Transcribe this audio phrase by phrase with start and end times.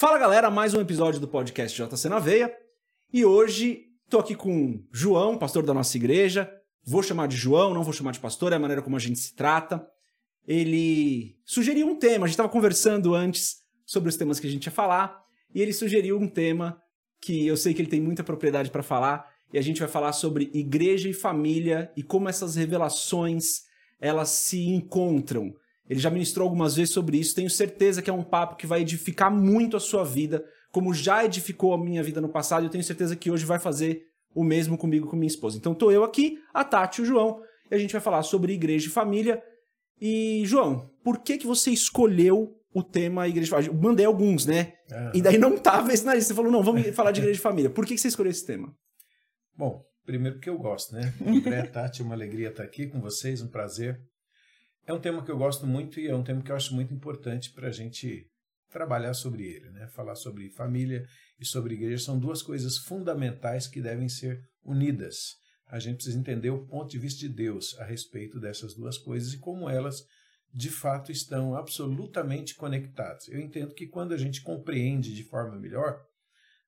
[0.00, 2.50] Fala galera, mais um episódio do podcast JC na Veia.
[3.12, 6.50] E hoje tô aqui com João, pastor da nossa igreja.
[6.82, 9.18] Vou chamar de João, não vou chamar de pastor, é a maneira como a gente
[9.18, 9.86] se trata.
[10.48, 14.64] Ele sugeriu um tema, a gente estava conversando antes sobre os temas que a gente
[14.64, 15.22] ia falar,
[15.54, 16.80] e ele sugeriu um tema
[17.20, 20.14] que eu sei que ele tem muita propriedade para falar, e a gente vai falar
[20.14, 23.64] sobre igreja e família e como essas revelações
[24.00, 25.54] elas se encontram
[25.90, 27.34] ele já ministrou algumas vezes sobre isso.
[27.34, 31.24] Tenho certeza que é um papo que vai edificar muito a sua vida, como já
[31.24, 32.62] edificou a minha vida no passado.
[32.62, 35.58] E eu tenho certeza que hoje vai fazer o mesmo comigo com minha esposa.
[35.58, 38.52] Então tô eu aqui, a Tati e o João, e a gente vai falar sobre
[38.52, 39.42] igreja e família.
[40.00, 43.70] E, João, por que que você escolheu o tema igreja e família?
[43.72, 44.74] Eu mandei alguns, né?
[44.92, 45.10] Uhum.
[45.12, 46.28] E daí não tava esse na lista.
[46.28, 47.68] Você falou, não, vamos falar de igreja e família.
[47.68, 48.72] Por que, que você escolheu esse tema?
[49.56, 51.12] Bom, primeiro porque eu gosto, né?
[51.26, 54.00] André, Tati, é uma alegria estar aqui com vocês, um prazer.
[54.90, 56.92] É um tema que eu gosto muito e é um tema que eu acho muito
[56.92, 58.26] importante para a gente
[58.68, 59.86] trabalhar sobre ele, né?
[59.86, 61.06] Falar sobre família
[61.38, 65.36] e sobre igreja são duas coisas fundamentais que devem ser unidas.
[65.68, 69.32] A gente precisa entender o ponto de vista de Deus a respeito dessas duas coisas
[69.32, 70.02] e como elas
[70.52, 73.28] de fato estão absolutamente conectadas.
[73.28, 76.00] Eu entendo que quando a gente compreende de forma melhor,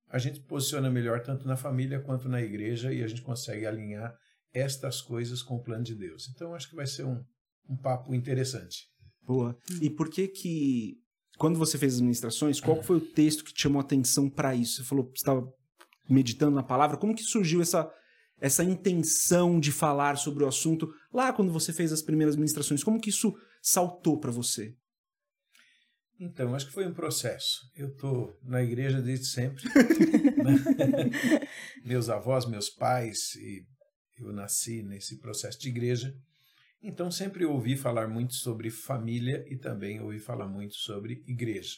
[0.09, 4.17] a gente posiciona melhor tanto na família quanto na igreja e a gente consegue alinhar
[4.55, 6.29] estas coisas com o plano de Deus.
[6.33, 7.21] Então acho que vai ser um,
[7.73, 8.87] um papo interessante.
[9.23, 9.57] Boa.
[9.81, 10.97] E por que que
[11.39, 14.55] quando você fez as ministrações, qual foi o texto que te chamou a atenção para
[14.55, 14.77] isso?
[14.77, 15.47] Você falou que estava
[16.09, 16.97] meditando na palavra.
[16.97, 17.91] Como que surgiu essa
[18.41, 22.83] essa intenção de falar sobre o assunto lá quando você fez as primeiras ministrações?
[22.83, 24.75] Como que isso saltou para você?
[26.19, 27.61] Então, acho que foi um processo.
[27.77, 29.63] Eu estou na igreja desde sempre.
[31.85, 33.65] meus avós, meus pais, e
[34.19, 36.13] eu nasci nesse processo de igreja.
[36.83, 41.77] Então sempre ouvi falar muito sobre família e também ouvi falar muito sobre igreja.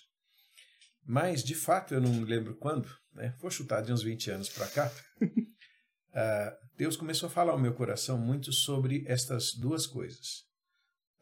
[1.06, 3.36] Mas, de fato, eu não me lembro quando, né?
[3.38, 7.74] vou chutar de uns 20 anos para cá, uh, Deus começou a falar ao meu
[7.74, 10.44] coração muito sobre estas duas coisas,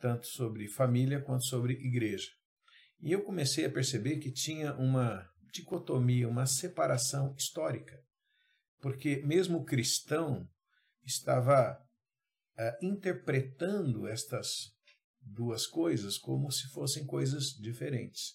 [0.01, 2.31] tanto sobre família quanto sobre igreja.
[3.01, 8.01] E eu comecei a perceber que tinha uma dicotomia, uma separação histórica,
[8.81, 10.49] porque mesmo o cristão
[11.05, 11.77] estava
[12.59, 14.73] uh, interpretando estas
[15.21, 18.35] duas coisas como se fossem coisas diferentes.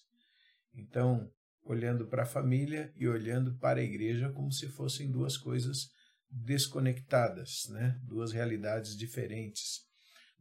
[0.74, 1.30] Então,
[1.62, 5.90] olhando para a família e olhando para a igreja como se fossem duas coisas
[6.30, 7.98] desconectadas, né?
[8.04, 9.80] duas realidades diferentes,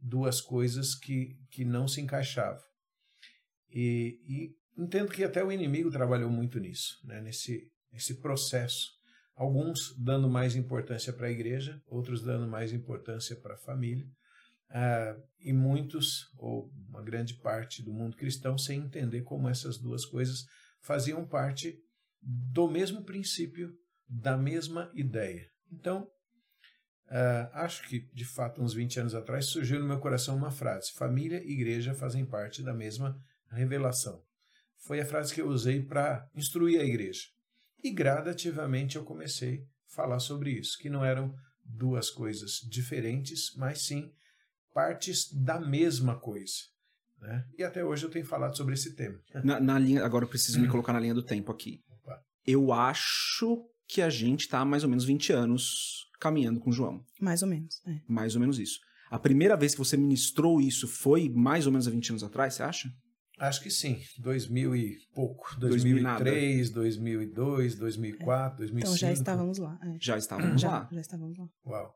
[0.02, 2.64] duas coisas que, que não se encaixavam.
[3.70, 7.22] E, e entendo que até o inimigo trabalhou muito nisso, né?
[7.22, 8.97] nesse, nesse processo
[9.38, 14.04] alguns dando mais importância para a igreja, outros dando mais importância para a família,
[14.72, 20.04] uh, e muitos, ou uma grande parte do mundo cristão, sem entender como essas duas
[20.06, 20.44] coisas
[20.82, 21.80] faziam parte
[22.20, 23.72] do mesmo princípio,
[24.10, 25.48] da mesma ideia.
[25.72, 26.10] Então,
[27.06, 30.94] uh, acho que, de fato, uns 20 anos atrás, surgiu no meu coração uma frase:
[30.94, 33.16] família e igreja fazem parte da mesma
[33.52, 34.20] revelação.
[34.80, 37.37] Foi a frase que eu usei para instruir a igreja.
[37.84, 41.34] E gradativamente eu comecei a falar sobre isso, que não eram
[41.64, 44.12] duas coisas diferentes, mas sim
[44.74, 46.54] partes da mesma coisa.
[47.20, 47.46] Né?
[47.58, 49.20] E até hoje eu tenho falado sobre esse tema.
[49.44, 51.82] Na, na linha, agora eu preciso me colocar na linha do tempo aqui.
[51.90, 52.22] Opa.
[52.46, 56.74] Eu acho que a gente está há mais ou menos 20 anos caminhando com o
[56.74, 57.04] João.
[57.20, 58.02] Mais ou menos, é.
[58.08, 58.80] Mais ou menos isso.
[59.10, 62.56] A primeira vez que você ministrou isso foi mais ou menos há 20 anos atrás,
[62.56, 62.90] você acha?
[63.40, 68.78] Acho que sim, 2000 e pouco, 2003, 2002, 2004, 2005.
[68.78, 69.80] Então já estávamos lá.
[69.84, 69.98] É.
[70.02, 70.90] Já estávamos já, lá.
[70.92, 71.48] Já estávamos lá.
[71.66, 71.94] Uau.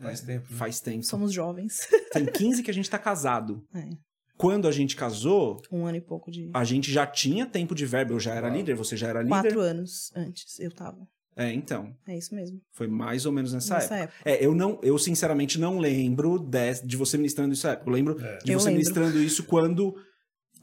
[0.00, 0.50] Faz é, tempo.
[0.50, 0.58] Né?
[0.58, 1.04] Faz tempo.
[1.04, 1.86] Somos jovens.
[2.12, 3.64] Tem 15 que a gente está casado.
[3.72, 3.88] É.
[4.36, 5.62] Quando a gente casou.
[5.70, 6.50] Um ano e pouco de.
[6.52, 8.14] A gente já tinha tempo de verbo.
[8.14, 8.56] Eu já era Uau.
[8.56, 9.30] líder, você já era líder.
[9.30, 11.06] Quatro anos antes eu tava.
[11.36, 11.94] É, então.
[12.06, 12.60] É isso mesmo.
[12.72, 14.16] Foi mais ou menos nessa, nessa época.
[14.18, 14.30] época.
[14.30, 17.88] É, eu não, eu sinceramente não lembro de, de você ministrando isso época.
[17.88, 18.38] Eu lembro é.
[18.38, 18.78] de eu você lembro.
[18.80, 19.94] ministrando isso quando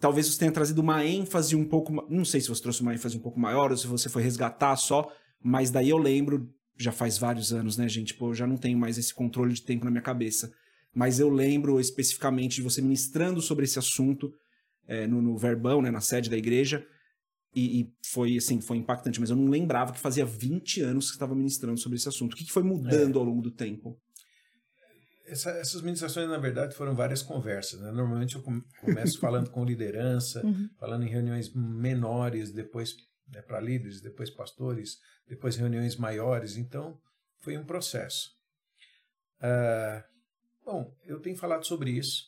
[0.01, 2.05] talvez você tenha trazido uma ênfase um pouco.
[2.09, 4.75] Não sei se você trouxe uma ênfase um pouco maior ou se você foi resgatar
[4.75, 5.09] só,
[5.41, 8.15] mas daí eu lembro, já faz vários anos, né, gente?
[8.15, 10.51] Pô, eu já não tenho mais esse controle de tempo na minha cabeça.
[10.93, 14.33] Mas eu lembro especificamente de você ministrando sobre esse assunto
[14.87, 16.85] é, no, no, Verbão, né, na sede da igreja.
[17.55, 21.11] E, e, foi assim, foi impactante, mas eu não lembrava que fazia 20 anos que
[21.11, 22.33] você estava ministrando sobre esse assunto.
[22.33, 23.19] O que, que foi mudando é.
[23.19, 23.97] ao longo do tempo?
[25.31, 27.79] Essa, essas ministrações, na verdade, foram várias conversas.
[27.79, 27.91] Né?
[27.91, 28.43] Normalmente eu
[28.81, 30.69] começo falando com liderança, uhum.
[30.77, 32.95] falando em reuniões menores, depois
[33.29, 34.97] né, para líderes, depois pastores,
[35.27, 36.57] depois reuniões maiores.
[36.57, 36.99] Então,
[37.39, 38.29] foi um processo.
[39.39, 40.03] Uh,
[40.65, 42.25] bom, eu tenho falado sobre isso.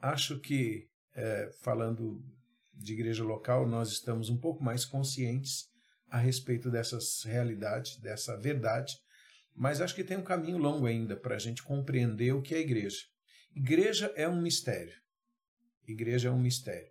[0.00, 2.24] Acho que, uh, falando
[2.72, 5.68] de igreja local, nós estamos um pouco mais conscientes
[6.10, 8.96] a respeito dessas realidades, dessa verdade,
[9.54, 12.60] mas acho que tem um caminho longo ainda para a gente compreender o que é
[12.60, 12.98] igreja.
[13.54, 14.94] Igreja é um mistério.
[15.86, 16.90] Igreja é um mistério.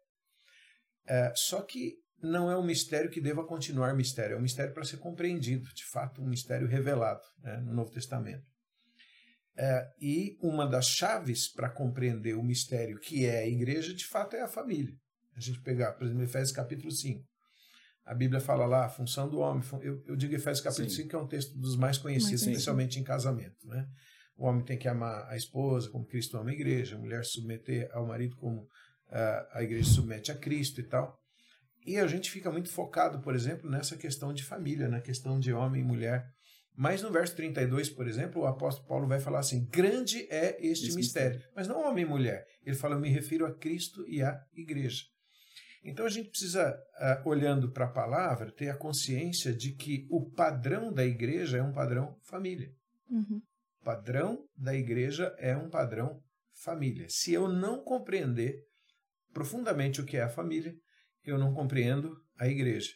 [1.07, 4.83] É, só que não é um mistério que deva continuar mistério, é um mistério para
[4.83, 8.45] ser compreendido, de fato, um mistério revelado né, no Novo Testamento.
[9.57, 14.35] É, e uma das chaves para compreender o mistério que é a igreja, de fato,
[14.35, 14.95] é a família.
[15.35, 17.23] A gente pegar, por exemplo, Efésios capítulo 5.
[18.05, 19.63] A Bíblia fala lá, a função do homem.
[19.81, 21.03] Eu, eu digo Efésios capítulo Sim.
[21.03, 23.65] 5, que é um texto dos mais conhecidos, Mas, especialmente em casamento.
[23.65, 23.87] Né?
[24.35, 27.89] O homem tem que amar a esposa como Cristo ama a igreja, a mulher submeter
[27.93, 31.19] ao marido como uh, a igreja submete a Cristo e tal.
[31.85, 35.51] E a gente fica muito focado, por exemplo, nessa questão de família, na questão de
[35.53, 36.25] homem e mulher.
[36.75, 40.93] Mas no verso 32, por exemplo, o apóstolo Paulo vai falar assim: grande é este
[40.93, 41.37] mistério.
[41.37, 41.41] mistério.
[41.55, 42.45] Mas não homem e mulher.
[42.63, 45.03] Ele fala: eu me refiro a Cristo e à igreja.
[45.83, 50.29] Então a gente precisa, uh, olhando para a palavra, ter a consciência de que o
[50.29, 52.71] padrão da igreja é um padrão família.
[53.09, 53.41] Uhum.
[53.81, 56.21] O padrão da igreja é um padrão
[56.63, 57.07] família.
[57.09, 58.63] Se eu não compreender
[59.33, 60.73] profundamente o que é a família,
[61.23, 62.91] eu não compreendo a igreja.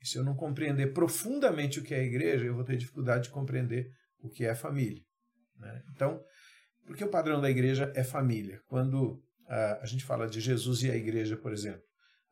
[0.00, 3.24] E se eu não compreender profundamente o que é a igreja, eu vou ter dificuldade
[3.24, 3.88] de compreender
[4.18, 5.02] o que é a família.
[5.56, 5.82] Né?
[5.92, 6.20] Então,
[6.84, 8.60] porque o padrão da igreja é família.
[8.66, 11.82] Quando uh, a gente fala de Jesus e a igreja, por exemplo,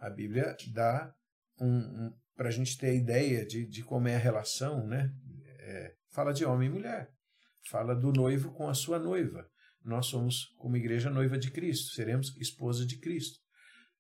[0.01, 1.15] a Bíblia dá
[1.61, 5.13] um, um para a gente ter a ideia de, de como é a relação, né?
[5.59, 7.11] É, fala de homem e mulher,
[7.69, 9.47] fala do noivo com a sua noiva.
[9.85, 13.39] Nós somos, como igreja, noiva de Cristo, seremos esposa de Cristo.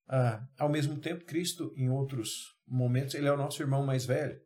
[0.09, 4.41] Ah, ao mesmo tempo, Cristo, em outros momentos, ele é o nosso irmão mais velho.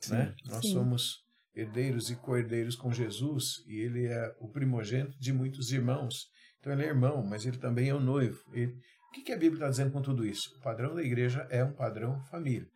[0.00, 0.34] Sim, né?
[0.44, 0.72] Nós sim.
[0.72, 1.24] somos
[1.54, 6.28] herdeiros e co-herdeiros com Jesus e ele é o primogênito de muitos irmãos.
[6.60, 8.42] Então ele é irmão, mas ele também é o noivo.
[8.52, 8.76] Ele...
[9.08, 10.54] O que, a Bíblia está dizendo com tudo isso?
[10.56, 12.68] O padrão da igreja é um padrão família.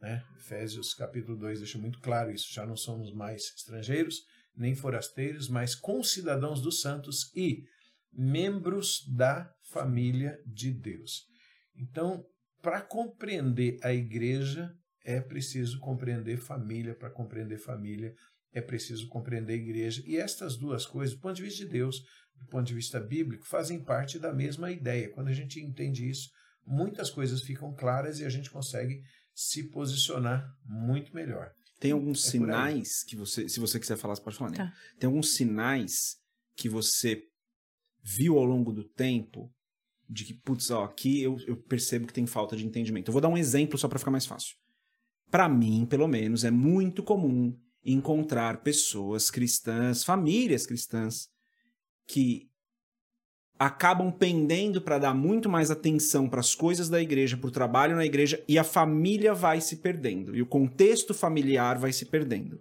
[0.00, 0.22] Né?
[0.36, 2.52] Efésios capítulo 2 deixa muito claro isso.
[2.52, 4.22] Já não somos mais estrangeiros,
[4.54, 7.62] nem forasteiros, mas concidadãos dos santos e
[8.12, 11.24] membros da família de Deus.
[11.74, 12.24] Então,
[12.62, 14.72] para compreender a igreja,
[15.04, 16.94] é preciso compreender família.
[16.94, 18.14] Para compreender família,
[18.56, 20.02] é preciso compreender a igreja.
[20.06, 22.00] E estas duas coisas, do ponto de vista de Deus,
[22.40, 25.10] do ponto de vista bíblico, fazem parte da mesma ideia.
[25.10, 26.30] Quando a gente entende isso,
[26.66, 29.02] muitas coisas ficam claras e a gente consegue
[29.34, 31.52] se posicionar muito melhor.
[31.78, 34.56] Tem alguns é sinais que você, se você quiser falar, você pode falar, né?
[34.56, 34.72] Tá.
[34.98, 36.16] Tem alguns sinais
[36.56, 37.22] que você
[38.02, 39.52] viu ao longo do tempo
[40.08, 43.08] de que, putz, ó, aqui eu, eu percebo que tem falta de entendimento.
[43.08, 44.56] Eu vou dar um exemplo só para ficar mais fácil.
[45.30, 47.54] Para mim, pelo menos, é muito comum
[47.92, 51.28] encontrar pessoas cristãs, famílias cristãs,
[52.06, 52.48] que
[53.58, 57.96] acabam pendendo para dar muito mais atenção para as coisas da igreja, para o trabalho
[57.96, 62.58] na igreja, e a família vai se perdendo, e o contexto familiar vai se perdendo.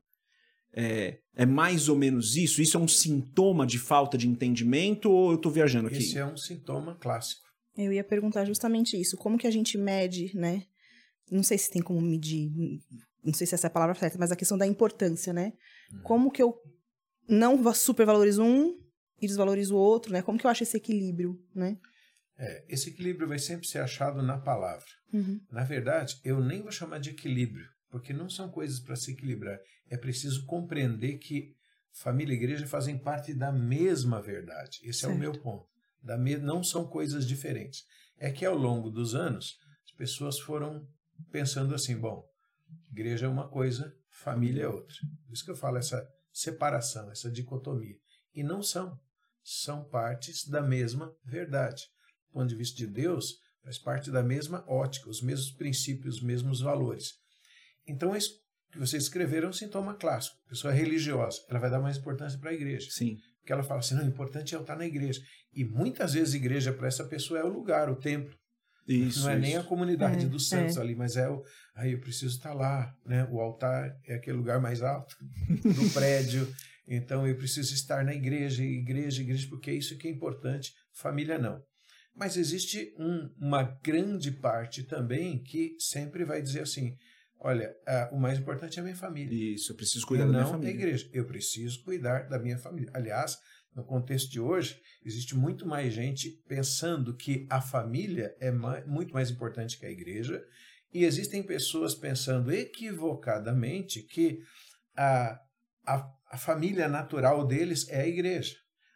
[0.77, 2.61] É, é mais ou menos isso?
[2.61, 5.97] Isso é um sintoma de falta de entendimento ou eu estou viajando aqui?
[5.97, 7.45] Esse é um sintoma clássico.
[7.77, 9.15] Eu ia perguntar justamente isso.
[9.15, 10.63] Como que a gente mede, né?
[11.31, 12.51] Não sei se tem como medir,
[13.25, 15.53] não sei se essa é a palavra certa, mas a questão da importância, né?
[15.91, 16.01] Hum.
[16.03, 16.55] Como que eu
[17.27, 18.79] não supervalorizo um
[19.19, 20.21] e desvalorizo o outro, né?
[20.21, 21.77] Como que eu acho esse equilíbrio, né?
[22.37, 24.85] É, esse equilíbrio vai sempre ser achado na palavra.
[25.11, 25.39] Uhum.
[25.51, 29.57] Na verdade, eu nem vou chamar de equilíbrio, porque não são coisas para se equilibrar.
[29.89, 31.53] É preciso compreender que
[31.93, 34.79] família e igreja fazem parte da mesma verdade.
[34.83, 35.13] Esse certo.
[35.13, 35.65] é o meu ponto.
[36.03, 36.37] Da me...
[36.37, 37.83] Não são coisas diferentes.
[38.17, 40.85] É que ao longo dos anos, as pessoas foram
[41.31, 42.23] pensando assim: bom,
[42.91, 44.95] igreja é uma coisa, família é outra.
[45.25, 47.95] Por isso que eu falo essa separação, essa dicotomia.
[48.33, 48.99] E não são.
[49.43, 51.83] São partes da mesma verdade.
[52.27, 56.23] Do ponto de vista de Deus, faz parte da mesma ótica, os mesmos princípios, os
[56.23, 57.13] mesmos valores.
[57.87, 58.31] Então, isso
[58.71, 60.37] que vocês escreveram é um sintoma clássico.
[60.45, 62.89] A pessoa é religiosa, ela vai dar mais importância para a igreja.
[62.91, 63.17] Sim.
[63.39, 65.21] Porque ela fala assim: não, o importante é eu estar na igreja.
[65.53, 68.35] E muitas vezes a igreja para essa pessoa é o lugar, o templo.
[68.87, 69.41] Isso, não é isso.
[69.41, 70.81] nem a comunidade é, dos santos é.
[70.81, 71.43] ali, mas é o.
[71.75, 73.27] Aí eu preciso estar lá, né?
[73.31, 75.15] O altar é aquele lugar mais alto
[75.49, 76.47] do prédio.
[76.87, 80.73] Então eu preciso estar na igreja, igreja, igreja, porque é isso que é importante.
[80.93, 81.61] Família não.
[82.15, 86.95] Mas existe um, uma grande parte também que sempre vai dizer assim:
[87.39, 87.75] olha,
[88.11, 89.53] o mais importante é a minha família.
[89.55, 90.73] Isso, eu preciso cuidar da minha família.
[90.73, 91.09] Não a igreja.
[91.11, 92.91] Eu preciso cuidar da minha família.
[92.93, 93.37] Aliás,
[93.75, 99.13] no contexto de hoje, existe muito mais gente pensando que a família é mais, muito
[99.13, 100.41] mais importante que a igreja,
[100.93, 104.39] e existem pessoas pensando equivocadamente que
[104.95, 105.37] a,
[105.85, 108.55] a, a família natural deles é a igreja.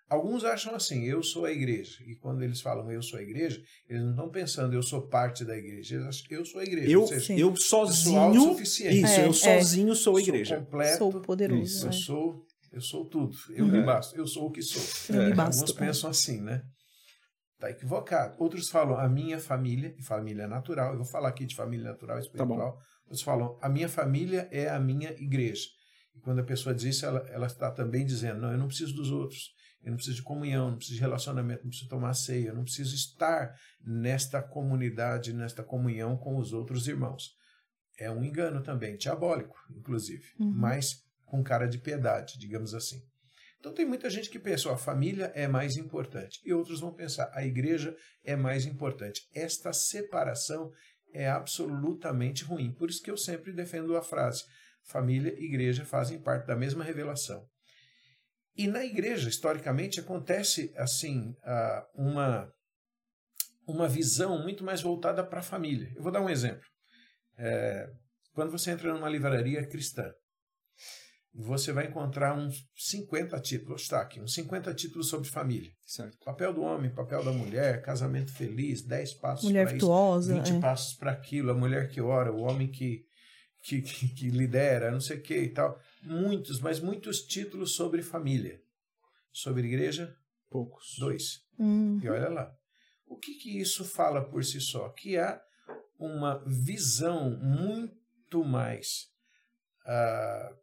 [0.10, 1.98] Alguns acham assim, eu sou a igreja.
[2.08, 5.46] E quando eles falam eu sou a igreja, eles não estão pensando eu sou parte
[5.46, 5.96] da igreja.
[5.96, 6.90] Eles acham eu sou a igreja.
[6.90, 8.34] Eu, seja, eu sozinho.
[8.34, 8.60] sou.
[8.60, 9.34] Isso, É, eu é.
[9.34, 10.58] sozinho sou a sou igreja.
[10.58, 10.98] completo.
[10.98, 11.62] Sou poderoso.
[11.62, 11.96] Isso, Eu né?
[11.96, 13.36] sou, eu sou tudo.
[13.50, 14.16] Eu me basto.
[14.16, 15.16] Eu sou o que sou.
[15.16, 15.62] Eu me É, basto.
[15.62, 16.62] Alguns pensam assim, né?
[17.60, 18.36] Tá equivocado.
[18.42, 20.92] Outros falam a minha família, e família natural.
[20.92, 22.80] Eu vou falar aqui de família natural Tá espiritual.
[23.06, 25.68] Outros falam a minha família é a minha igreja.
[26.16, 28.94] E quando a pessoa diz isso, ela, ela está também dizendo: não, eu não preciso
[28.94, 29.52] dos outros.
[29.82, 32.64] Eu não preciso de comunhão, não preciso de relacionamento, não preciso tomar ceia, eu não
[32.64, 37.30] preciso estar nesta comunidade, nesta comunhão com os outros irmãos.
[37.98, 40.52] É um engano também, diabólico, inclusive, Uhum.
[40.54, 43.00] mas com cara de piedade, digamos assim.
[43.60, 46.40] Então tem muita gente que pensa, a família é mais importante.
[46.46, 49.22] E outros vão pensar, a igreja é mais importante.
[49.34, 50.72] Esta separação
[51.14, 52.74] é absolutamente ruim.
[52.74, 54.44] Por isso que eu sempre defendo a frase:
[54.86, 57.46] família e igreja fazem parte da mesma revelação.
[58.56, 61.34] E na igreja, historicamente, acontece assim
[61.94, 62.52] uma
[63.68, 65.92] uma visão muito mais voltada para a família.
[65.96, 66.64] Eu vou dar um exemplo.
[67.38, 67.88] É,
[68.34, 70.12] quando você entra numa livraria cristã,
[71.42, 75.72] você vai encontrar uns 50 títulos, está aqui, uns 50 títulos sobre família.
[75.86, 76.18] Certo.
[76.26, 80.34] Papel do homem, papel da mulher, casamento feliz, 10 passos Mulher para isso, virtuosa.
[80.34, 80.60] 20 é.
[80.60, 83.06] passos para aquilo, a mulher que ora, o homem que,
[83.64, 85.80] que, que, que lidera, não sei o que e tal.
[86.04, 88.60] Muitos, mas muitos títulos sobre família.
[89.32, 90.14] Sobre igreja,
[90.50, 90.96] Poucos.
[91.00, 91.40] dois.
[91.58, 92.52] Hum, E olha lá.
[93.08, 94.90] O que, que isso fala por si só?
[94.90, 95.42] Que há
[95.98, 99.08] uma visão muito mais
[99.86, 100.54] ah,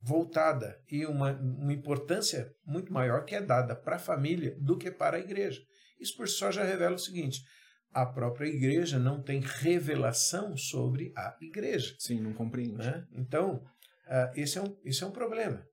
[0.00, 4.90] voltada e uma, uma importância muito maior que é dada para a família do que
[4.90, 5.60] para a igreja.
[6.00, 7.42] Isso por si só já revela o seguinte:
[7.90, 11.94] a própria igreja não tem revelação sobre a igreja.
[11.98, 12.76] Sim, não compreende.
[12.76, 13.04] Né?
[13.12, 13.62] Então,
[14.06, 15.64] ah, esse, é um, esse é um problema.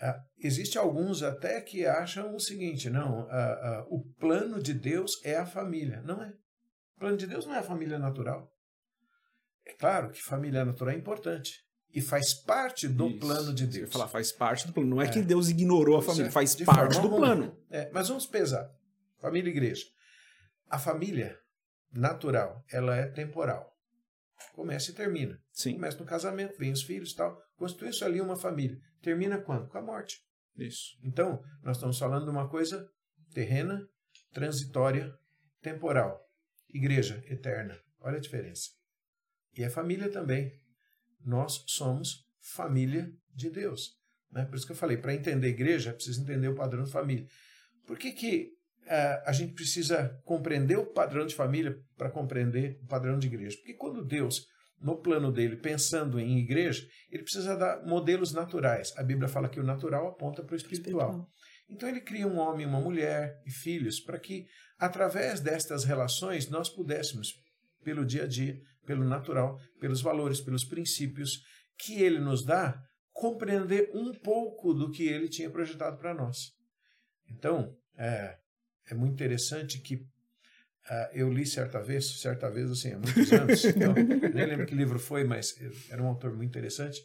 [0.00, 5.20] Ah, Existem alguns até que acham o seguinte: não, ah, ah, o plano de Deus
[5.24, 6.02] é a família.
[6.02, 6.28] Não é.
[6.96, 8.52] O plano de Deus não é a família natural.
[9.64, 13.18] É claro que família natural é importante e faz parte do Isso.
[13.18, 13.90] plano de Deus.
[13.92, 14.88] falar, faz parte do plano.
[14.90, 15.10] Não é, É.
[15.10, 17.56] que Deus ignorou a família, é, faz de parte do plano.
[17.70, 18.70] É, mas vamos pesar:
[19.20, 19.84] família e igreja.
[20.68, 21.38] A família
[21.92, 23.72] natural, ela é temporal.
[24.52, 25.38] Começa e termina.
[25.52, 27.40] Sim, Começa no casamento, vem os filhos e tal.
[27.56, 28.78] Constitui-se ali uma família.
[29.02, 29.68] Termina quando?
[29.68, 30.16] Com a morte.
[30.56, 30.96] isso.
[31.02, 32.86] Então, nós estamos falando de uma coisa
[33.32, 33.80] terrena,
[34.32, 35.12] transitória,
[35.62, 36.20] temporal.
[36.68, 37.78] Igreja eterna.
[38.00, 38.68] Olha a diferença.
[39.56, 40.52] E a família também.
[41.24, 43.98] Nós somos família de Deus.
[44.32, 44.44] Né?
[44.44, 47.26] Por isso que eu falei, para entender igreja, é preciso entender o padrão de família.
[47.86, 48.52] Por que, que
[48.86, 53.56] ah, a gente precisa compreender o padrão de família para compreender o padrão de igreja?
[53.58, 54.46] Porque quando Deus,
[54.80, 58.92] no plano dele, pensando em igreja, ele precisa dar modelos naturais.
[58.96, 61.28] A Bíblia fala que o natural aponta para o espiritual.
[61.68, 64.46] Então ele cria um homem, uma mulher e filhos para que,
[64.78, 67.34] através destas relações, nós pudéssemos,
[67.84, 68.58] pelo dia a dia,
[68.88, 71.44] pelo natural, pelos valores, pelos princípios
[71.76, 76.54] que ele nos dá, compreender um pouco do que ele tinha projetado para nós.
[77.28, 78.38] Então, é,
[78.90, 80.02] é muito interessante que
[80.88, 84.74] ah, eu li certa vez, certa vez, assim, há muitos anos, então, nem lembro que
[84.74, 85.54] livro foi, mas
[85.90, 87.02] era um autor muito interessante,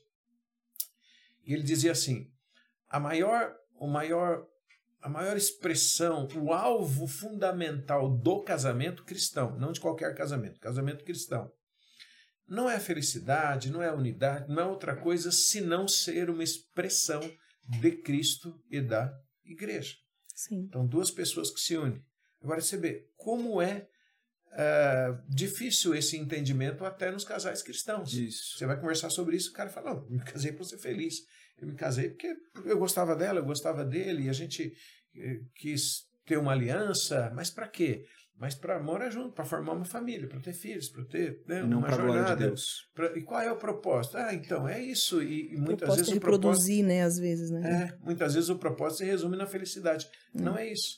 [1.46, 2.32] e ele dizia assim,
[2.88, 4.48] a maior, o maior,
[5.02, 11.52] a maior expressão, o alvo fundamental do casamento cristão, não de qualquer casamento, casamento cristão,
[12.48, 16.44] não é a felicidade, não é a unidade, não é outra coisa senão ser uma
[16.44, 17.22] expressão
[17.68, 19.14] de Cristo e da
[19.46, 19.96] igreja.
[20.36, 20.66] Sim.
[20.68, 22.04] Então, duas pessoas que se unem.
[22.42, 23.88] Agora, você vê como é
[24.56, 28.14] ah, difícil esse entendimento até nos casais cristãos.
[28.14, 28.58] Isso.
[28.58, 31.26] Você vai conversar sobre isso, o cara fala, não, eu me casei para ser feliz.
[31.58, 32.36] Eu me casei porque
[32.66, 34.76] eu gostava dela, eu gostava dele, e a gente
[35.16, 38.06] eh, quis ter uma aliança, mas para quê?
[38.44, 41.64] Mas para morar junto, para formar uma família, para ter filhos, para ter né, E
[41.66, 42.48] não uma para a glória de jornada.
[42.48, 42.90] Deus.
[42.94, 44.18] Pra- e qual é o propósito?
[44.18, 45.24] Ah, então, é isso.
[45.24, 47.72] E, e muitas Proposta vezes de o propósito reproduzir, né, às vezes, né?
[47.72, 50.10] é, muitas vezes o propósito se resume na felicidade.
[50.36, 50.44] Hum.
[50.44, 50.98] Não é isso.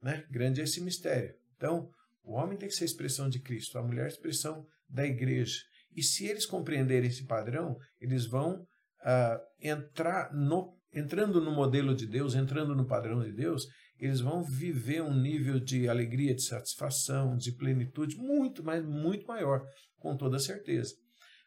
[0.00, 0.24] Né?
[0.30, 1.34] Grande é esse mistério.
[1.56, 1.90] Então,
[2.22, 5.58] o homem tem que ser a expressão de Cristo, a mulher a expressão da igreja.
[5.92, 8.64] E se eles compreenderem esse padrão, eles vão
[9.02, 13.66] ah, entrar no, entrando no modelo de Deus, entrando no padrão de Deus,
[13.98, 19.66] eles vão viver um nível de alegria, de satisfação, de plenitude muito, mas muito maior,
[19.98, 20.94] com toda certeza.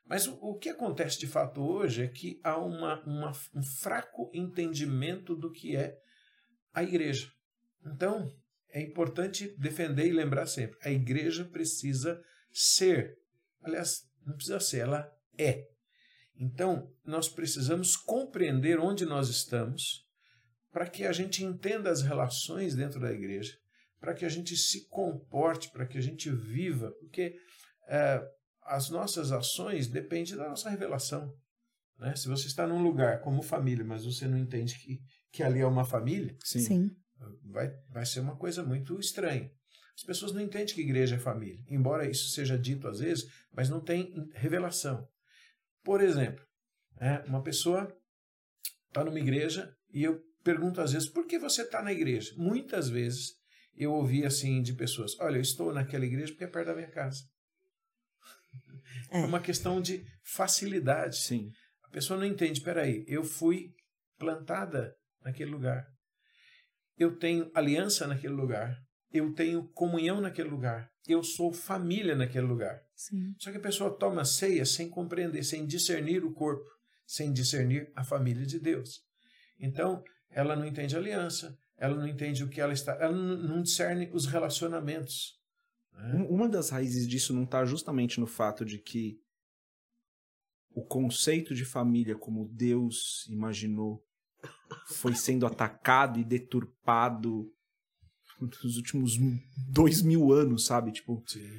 [0.05, 4.31] Mas o, o que acontece de fato hoje é que há uma, uma- um fraco
[4.33, 5.95] entendimento do que é
[6.73, 7.31] a igreja.
[7.85, 8.27] Então,
[8.71, 12.19] é importante defender e lembrar sempre: a igreja precisa
[12.51, 13.15] ser.
[13.61, 15.67] Aliás, não precisa ser, ela é.
[16.35, 20.05] Então, nós precisamos compreender onde nós estamos,
[20.71, 23.57] para que a gente entenda as relações dentro da igreja,
[23.99, 27.35] para que a gente se comporte, para que a gente viva, porque
[27.87, 28.21] é,
[28.63, 31.33] as nossas ações dependem da nossa revelação.
[31.97, 32.15] Né?
[32.15, 35.65] Se você está num lugar como família, mas você não entende que, que ali é
[35.65, 36.59] uma família, Sim.
[36.59, 36.91] Sim.
[37.43, 39.51] vai, vai ser uma coisa muito estranha.
[39.95, 43.69] As pessoas não entendem que igreja é família, embora isso seja dito às vezes, mas
[43.69, 45.05] não tem revelação.
[45.83, 46.45] Por exemplo,
[46.95, 47.93] né, uma pessoa
[48.87, 52.33] está numa igreja e eu pergunto às vezes, por que você está na igreja?
[52.37, 53.33] Muitas vezes
[53.75, 56.89] eu ouvi assim de pessoas, olha, eu estou naquela igreja porque é perto da minha
[56.91, 57.21] casa.
[59.11, 59.25] É, É.
[59.25, 61.17] uma questão de facilidade.
[61.17, 61.51] Sim.
[61.83, 63.71] A pessoa não entende, peraí, eu fui
[64.17, 64.93] plantada
[65.23, 65.85] naquele lugar.
[66.97, 68.75] Eu tenho aliança naquele lugar.
[69.11, 70.89] Eu tenho comunhão naquele lugar.
[71.07, 72.79] Eu sou família naquele lugar.
[72.95, 73.33] Sim.
[73.39, 76.63] Só que a pessoa toma ceia sem compreender, sem discernir o corpo,
[77.07, 78.99] sem discernir a família de Deus.
[79.59, 84.09] Então, ela não entende aliança, ela não entende o que ela está, ela não discerne
[84.13, 85.37] os relacionamentos.
[85.93, 86.13] né?
[86.15, 89.17] Um- Uma das raízes disso não está justamente no fato de que
[90.73, 94.03] o conceito de família como Deus imaginou
[94.95, 97.51] foi sendo atacado e deturpado
[98.39, 99.13] nos últimos
[99.73, 100.91] dois mil anos, sabe?
[100.93, 101.49] Tipo, Sim.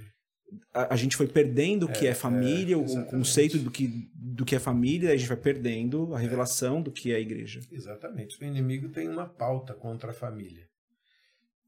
[0.72, 3.88] A, a gente foi perdendo o que é, É, família, é, o conceito do que,
[4.14, 7.60] do que é família, a gente vai perdendo a revelação do que é a igreja.
[7.70, 8.40] Exatamente.
[8.40, 10.66] O inimigo tem uma pauta contra a família.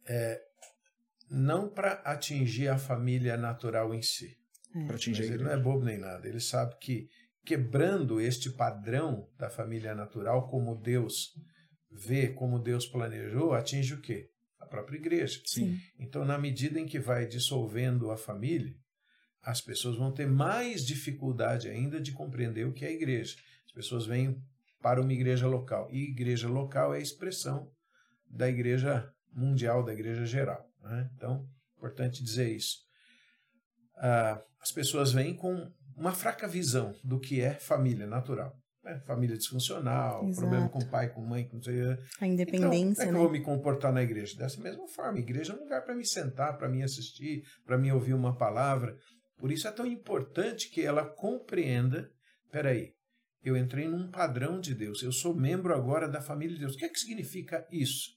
[0.07, 0.41] É,
[1.31, 4.37] não para atingir a família natural em si.
[4.73, 6.27] Para Mas atingir a ele não é bobo nem nada.
[6.27, 7.09] Ele sabe que
[7.45, 11.31] quebrando este padrão da família natural, como Deus
[11.91, 14.32] vê, como Deus planejou, atinge o quê?
[14.73, 15.39] Própria igreja.
[15.45, 15.79] Sim.
[15.99, 18.75] Então, na medida em que vai dissolvendo a família,
[19.43, 23.37] as pessoas vão ter mais dificuldade ainda de compreender o que é a igreja.
[23.67, 24.43] As pessoas vêm
[24.81, 25.91] para uma igreja local.
[25.93, 27.71] E igreja local é a expressão
[28.27, 30.67] da igreja mundial, da igreja geral.
[30.81, 31.11] né?
[31.17, 32.79] Então, importante dizer isso.
[33.97, 38.57] Ah, as pessoas vêm com uma fraca visão do que é família natural.
[38.83, 39.01] Né?
[39.07, 40.41] Família disfuncional, Exato.
[40.41, 43.19] problema com pai, com mãe, com não sei A então, independência, como é que né?
[43.19, 44.37] eu vou me comportar na igreja?
[44.37, 45.19] Dessa mesma forma.
[45.19, 48.37] A igreja é um lugar para me sentar, para me assistir, para me ouvir uma
[48.37, 48.97] palavra.
[49.37, 52.11] Por isso é tão importante que ela compreenda:
[52.51, 52.93] peraí,
[53.43, 56.75] eu entrei num padrão de Deus, eu sou membro agora da família de Deus.
[56.75, 58.11] O que é que significa isso?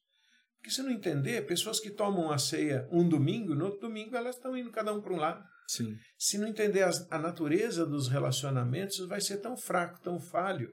[0.58, 4.36] Porque se não entender, pessoas que tomam a ceia um domingo, no outro domingo elas
[4.36, 5.44] estão indo cada um para um lado.
[5.68, 5.96] Sim.
[6.18, 10.70] Se não entender as- a natureza dos relacionamentos, vai ser tão fraco, tão falho,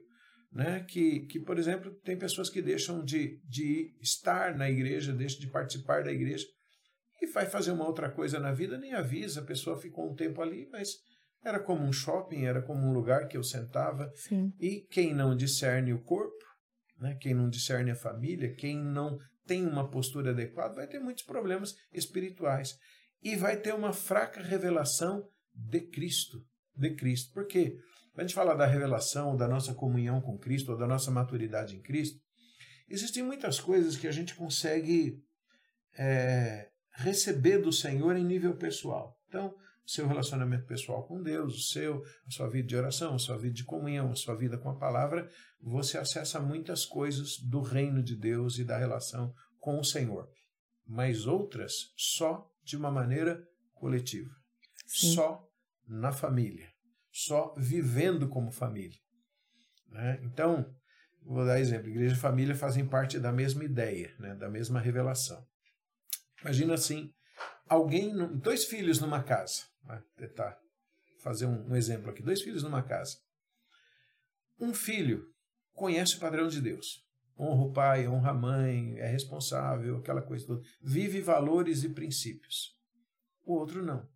[0.51, 0.85] né?
[0.87, 5.49] que, que, por exemplo, tem pessoas que deixam de, de estar na igreja, deixam de
[5.49, 6.45] participar da igreja
[7.21, 10.41] e vai fazer uma outra coisa na vida, nem avisa, a pessoa ficou um tempo
[10.41, 10.89] ali, mas
[11.43, 14.11] era como um shopping, era como um lugar que eu sentava.
[14.15, 14.51] Sim.
[14.59, 16.43] E quem não discerne o corpo,
[16.99, 17.17] né?
[17.19, 21.73] quem não discerne a família, quem não tem uma postura adequada, vai ter muitos problemas
[21.93, 22.77] espirituais.
[23.23, 26.45] E vai ter uma fraca revelação de Cristo.
[26.75, 27.31] De Cristo.
[27.33, 27.77] Por quê?
[28.11, 31.75] Quando a gente fala da revelação, da nossa comunhão com Cristo, ou da nossa maturidade
[31.75, 32.19] em Cristo,
[32.87, 35.23] existem muitas coisas que a gente consegue
[35.97, 39.17] é, receber do Senhor em nível pessoal.
[39.27, 39.55] Então,
[39.85, 43.37] o seu relacionamento pessoal com Deus, o seu, a sua vida de oração, a sua
[43.37, 45.29] vida de comunhão, a sua vida com a palavra,
[45.61, 50.29] você acessa muitas coisas do reino de Deus e da relação com o Senhor.
[50.85, 54.29] Mas outras só de uma maneira coletiva.
[54.85, 55.13] Sim.
[55.13, 55.43] Só
[55.87, 56.71] na família.
[57.11, 58.97] Só vivendo como família.
[59.87, 60.19] né?
[60.23, 60.65] Então,
[61.21, 64.35] vou dar exemplo: igreja e família fazem parte da mesma ideia, né?
[64.35, 65.45] da mesma revelação.
[66.41, 67.11] Imagina assim:
[67.67, 69.63] alguém, dois filhos numa casa.
[69.83, 70.57] Vai tentar
[71.21, 73.17] fazer um, um exemplo aqui: dois filhos numa casa.
[74.59, 75.25] Um filho
[75.73, 77.02] conhece o padrão de Deus.
[77.39, 80.61] Honra o pai, honra a mãe, é responsável, aquela coisa toda.
[80.81, 82.77] Vive valores e princípios.
[83.43, 84.07] O outro não.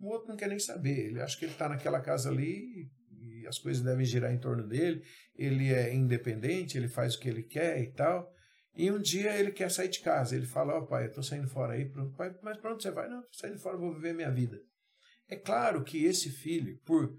[0.00, 1.06] O outro não quer nem saber.
[1.06, 2.90] Ele acha que ele está naquela casa ali
[3.22, 5.04] e as coisas devem girar em torno dele.
[5.36, 8.32] Ele é independente, ele faz o que ele quer e tal.
[8.74, 10.34] E um dia ele quer sair de casa.
[10.34, 11.84] Ele fala: Ó, pai, eu estou saindo fora aí.
[12.16, 13.08] Pai, mas para onde você vai?
[13.08, 14.58] Não, estou saindo fora, vou viver minha vida.
[15.28, 17.14] É claro que esse filho, por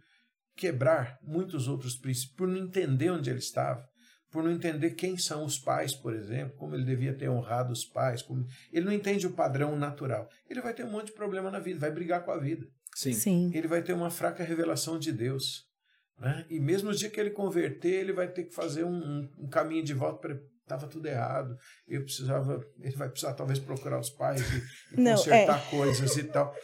[0.55, 3.87] quebrar muitos outros princípios, por não entender onde ele estava,
[4.31, 7.83] por não entender quem são os pais, por exemplo, como ele devia ter honrado os
[7.83, 8.47] pais, como...
[8.71, 10.29] ele não entende o padrão natural.
[10.49, 12.65] Ele vai ter um monte de problema na vida, vai brigar com a vida.
[12.95, 13.13] Sim.
[13.13, 13.51] Sim.
[13.53, 15.69] Ele vai ter uma fraca revelação de Deus.
[16.17, 16.45] Né?
[16.49, 19.49] E mesmo no dia que ele converter, ele vai ter que fazer um, um, um
[19.49, 20.39] caminho de volta para
[20.73, 21.57] estava tudo errado.
[21.87, 25.69] Eu precisava, ele vai precisar talvez procurar os pais e, e Não, consertar é.
[25.69, 26.55] coisas e tal.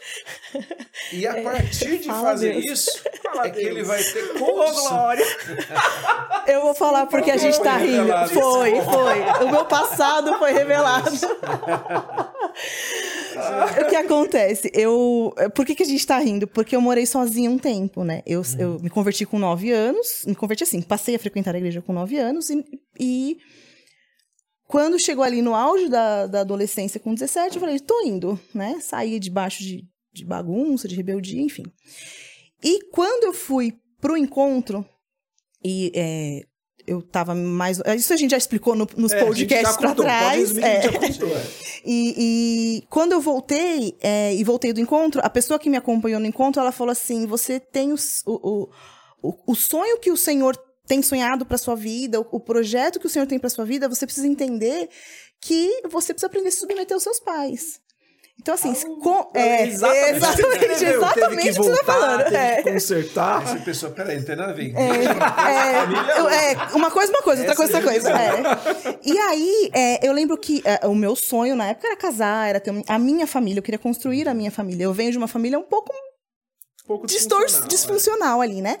[1.10, 2.66] E a é, partir de fazer Deus.
[2.66, 3.56] isso, Fala é Deus.
[3.56, 4.88] que ele vai ter condição.
[4.88, 5.24] glória.
[6.46, 8.12] Eu vou falar porque a gente está rindo.
[8.28, 9.46] Foi, foi.
[9.46, 11.10] O meu passado foi revelado.
[13.80, 14.70] o que acontece?
[14.74, 16.46] Eu, por que, que a gente tá rindo?
[16.46, 18.22] Porque eu morei sozinha um tempo, né?
[18.26, 18.56] Eu, hum.
[18.58, 21.92] eu me converti com nove anos, me converti assim, passei a frequentar a igreja com
[21.92, 22.64] nove anos e,
[22.98, 23.38] e
[24.68, 28.78] quando chegou ali no auge da, da adolescência, com 17, eu falei, tô indo, né?
[28.82, 31.64] Saí debaixo de, de bagunça, de rebeldia, enfim.
[32.62, 34.84] E quando eu fui pro encontro,
[35.64, 36.42] e é,
[36.86, 37.80] eu tava mais.
[37.96, 40.54] Isso a gente já explicou no, nos é, podcasts para trás.
[40.58, 40.82] É.
[41.82, 46.20] e, e, quando eu voltei, é, e voltei do encontro, a pessoa que me acompanhou
[46.20, 48.68] no encontro, ela falou assim: você tem o, o,
[49.22, 50.54] o, o sonho que o Senhor
[50.88, 54.06] tem sonhado para sua vida, o, projeto que o Senhor tem para sua vida, você
[54.06, 54.88] precisa entender
[55.38, 57.78] que você precisa aprender a se submeter aos seus pais.
[58.40, 62.24] Então, assim, ah, com, é, exatamente, exatamente, exatamente que voltar, o que você tá falando.
[62.24, 62.62] Teve é.
[62.62, 63.42] que consertar.
[63.42, 64.74] Essa pessoa, peraí, não tem nada a ver.
[64.76, 64.82] É,
[66.30, 68.10] é, é, uma coisa, uma coisa, outra coisa, outra coisa.
[68.10, 68.98] É.
[69.04, 72.60] E aí, é, eu lembro que é, o meu sonho na época era casar, era
[72.60, 74.84] ter a minha família, eu queria construir a minha família.
[74.84, 75.92] Eu venho de uma família um pouco,
[76.84, 78.78] um pouco disfuncional, disfuncional ali, né?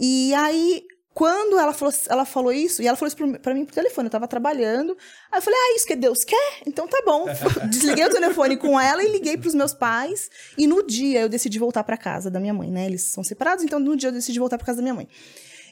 [0.00, 0.82] E aí,
[1.16, 4.10] quando ela falou, ela falou isso, e ela falou isso pra mim por telefone, eu
[4.10, 4.94] tava trabalhando.
[5.32, 6.60] Aí eu falei, ah, isso que Deus quer?
[6.66, 7.24] Então tá bom.
[7.70, 10.28] Desliguei o telefone com ela e liguei pros meus pais.
[10.58, 12.84] E no dia eu decidi voltar para casa da minha mãe, né?
[12.84, 15.08] Eles são separados, então no dia eu decidi voltar para casa da minha mãe.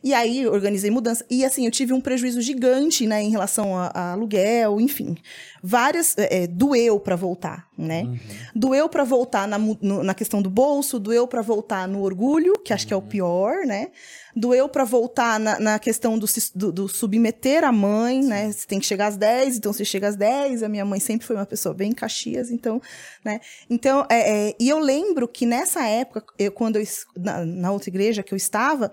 [0.05, 1.25] E aí organizei mudança.
[1.31, 5.17] E assim, eu tive um prejuízo gigante, né, em relação a, a aluguel, enfim.
[5.63, 6.15] Várias.
[6.19, 8.03] É, é doeu para voltar, né?
[8.03, 8.19] Uhum.
[8.55, 12.75] Doeu para voltar na, no, na questão do bolso, doeu para voltar no orgulho, que
[12.75, 12.89] acho uhum.
[12.89, 13.07] que é o uhum.
[13.07, 13.89] pior, né?
[14.37, 18.29] Doeu para voltar na, na questão do, do, do, submeter a mãe, Sim.
[18.29, 18.53] né?
[18.53, 20.63] Você tem que chegar às 10, então você chega às 10.
[20.63, 22.79] A minha mãe sempre foi uma pessoa bem caxias, então,
[23.25, 23.41] né?
[23.71, 26.85] Então, é, é, e eu lembro que nessa época, eu, quando eu,
[27.17, 28.93] na, na outra igreja que eu estava,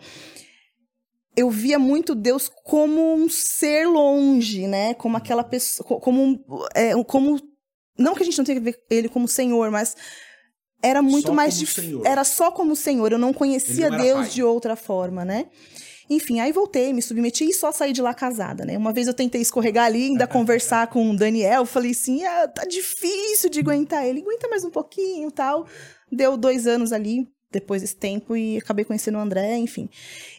[1.36, 4.94] eu via muito Deus como um ser longe, né?
[4.96, 6.44] Como aquela pessoa, como
[6.76, 7.40] é, como
[7.98, 9.96] não que a gente não tenha que ver ele como Senhor, mas
[10.84, 12.02] era muito só mais dif...
[12.04, 13.12] era só como Senhor.
[13.12, 14.30] Eu não conhecia não Deus pai.
[14.30, 15.48] de outra forma, né?
[16.10, 18.78] Enfim, aí voltei, me submeti e só saí de lá casada, né?
[18.78, 22.66] Uma vez eu tentei escorregar ali, ainda conversar com o Daniel, falei assim, ah, tá
[22.66, 25.66] difícil de aguentar ele, aguenta mais um pouquinho, tal.
[26.12, 29.90] Deu dois anos ali, depois desse tempo e acabei conhecendo o André, enfim.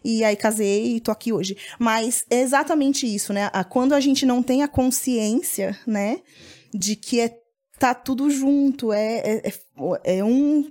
[0.04, 1.56] E aí casei e tô aqui hoje.
[1.78, 3.50] Mas é exatamente isso, né?
[3.68, 6.20] Quando a gente não tem a consciência, né,
[6.72, 7.38] de que é
[7.78, 10.70] tá tudo junto, é, é, é, é um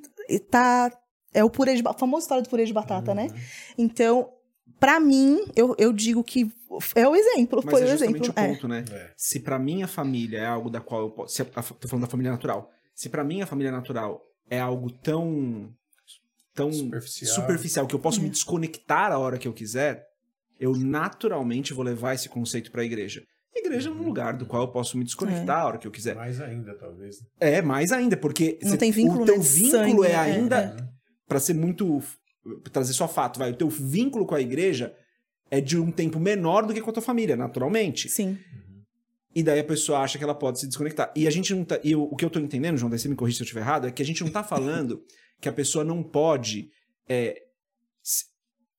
[0.50, 0.92] tá
[1.34, 3.24] é o purê de a famosa história do purê de batata, né?
[3.24, 3.34] uhum.
[3.34, 3.42] né?
[3.78, 4.30] Então,
[4.80, 6.52] para mim, eu, eu digo que
[6.96, 8.30] é o exemplo, Mas foi é o exemplo.
[8.30, 8.84] o ponto, né?
[8.92, 9.12] É.
[9.16, 12.32] Se para minha família é algo da qual eu posso, se, tô falando da família
[12.32, 12.70] natural.
[12.94, 15.74] Se para minha família natural é algo tão
[16.54, 18.32] tão superficial, superficial que eu posso me uhum.
[18.32, 20.06] desconectar a hora que eu quiser,
[20.60, 23.24] eu naturalmente vou levar esse conceito para a igreja.
[23.56, 24.06] A igreja é um uhum.
[24.06, 25.62] lugar do qual eu posso me desconectar é.
[25.62, 26.16] a hora que eu quiser.
[26.16, 27.18] Mais ainda, talvez.
[27.40, 30.78] É, mais ainda, porque não tem vínculo, o teu vínculo sangue, é, é ainda é.
[31.28, 32.02] para ser muito
[32.72, 34.96] trazer só fato, vai, o teu vínculo com a igreja
[35.50, 38.10] é de um tempo menor do que com a tua família, naturalmente.
[38.10, 38.30] Sim.
[38.30, 38.84] Uhum.
[39.36, 41.12] E daí a pessoa acha que ela pode se desconectar.
[41.16, 41.80] E a gente não tá.
[41.84, 43.62] E o, o que eu tô entendendo, João, daí você me corrija se eu estiver
[43.62, 45.04] errado, é que a gente não tá falando
[45.42, 46.70] que a pessoa não pode.
[47.10, 47.42] É,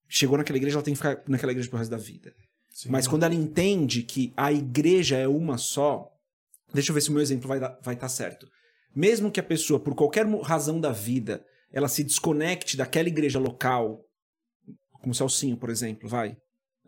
[0.08, 2.32] chegou naquela igreja, ela tem que ficar naquela igreja pro resto da vida.
[2.70, 2.88] Sim.
[2.90, 6.10] Mas quando ela entende que a igreja é uma só,
[6.72, 8.48] deixa eu ver se o meu exemplo vai estar vai tá certo.
[8.94, 14.04] Mesmo que a pessoa, por qualquer razão da vida, ela se desconecte daquela igreja local,
[14.92, 16.36] como Celcinho, por exemplo, vai,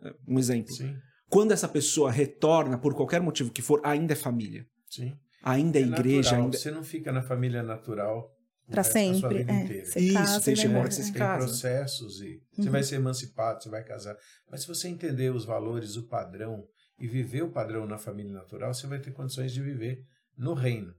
[0.03, 0.73] é, um exemplo.
[0.73, 0.95] Sim.
[1.27, 4.65] Quando essa pessoa retorna, por qualquer motivo que for, ainda é família.
[4.87, 5.17] Sim.
[5.43, 6.37] Ainda é, é igreja.
[6.37, 6.57] Ainda...
[6.57, 8.34] Você não fica na família natural
[8.69, 9.45] para sempre.
[9.47, 11.39] É, Isso, casa, tem, hora que você se casa.
[11.39, 12.63] Tem processos e uhum.
[12.63, 14.17] você vai ser emancipado, você vai casar.
[14.49, 18.73] Mas se você entender os valores, o padrão e viver o padrão na família natural,
[18.73, 20.03] você vai ter condições de viver
[20.37, 20.93] no reino.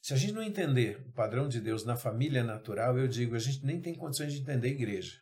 [0.00, 3.38] Se a gente não entender o padrão de Deus na família natural, eu digo, a
[3.38, 5.16] gente nem tem condições de entender a igreja.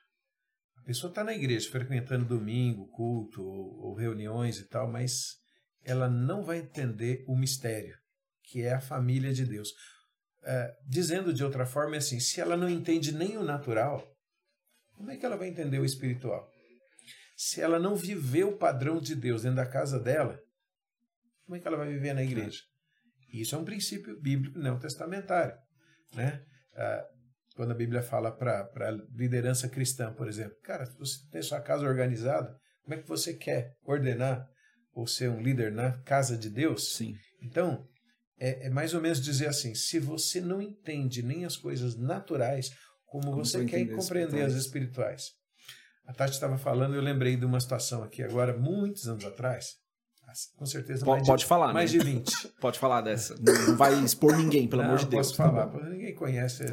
[0.77, 5.39] A pessoa está na igreja, frequentando domingo, culto ou, ou reuniões e tal, mas
[5.83, 7.97] ela não vai entender o mistério,
[8.43, 9.73] que é a família de Deus.
[10.49, 14.07] É, dizendo de outra forma, é assim: se ela não entende nem o natural,
[14.95, 16.49] como é que ela vai entender o espiritual?
[17.37, 20.41] Se ela não viveu o padrão de Deus dentro da casa dela,
[21.45, 22.61] como é que ela vai viver na igreja?
[23.33, 25.55] Isso é um princípio bíblico neotestamentário.
[26.15, 26.43] Né?
[26.75, 27.05] É,
[27.55, 31.87] quando a Bíblia fala para liderança cristã, por exemplo, cara, se você tem sua casa
[31.87, 34.47] organizada, como é que você quer ordenar
[34.93, 36.95] ou ser um líder na casa de Deus?
[36.95, 37.15] Sim.
[37.43, 37.87] Então,
[38.39, 42.71] é, é mais ou menos dizer assim: se você não entende nem as coisas naturais,
[43.07, 45.31] como, Como você quer compreender as espirituais?
[46.07, 49.67] A Tati estava falando, eu lembrei de uma situação aqui agora, muitos anos atrás,
[50.57, 51.99] com certeza Po- mais de, pode falar, mais né?
[51.99, 52.33] de 20.
[52.61, 53.35] Pode falar dessa.
[53.41, 55.29] Não, vai expor ninguém, pelo Não, amor de Deus.
[55.29, 56.65] posso tá falar, porque ninguém conhece.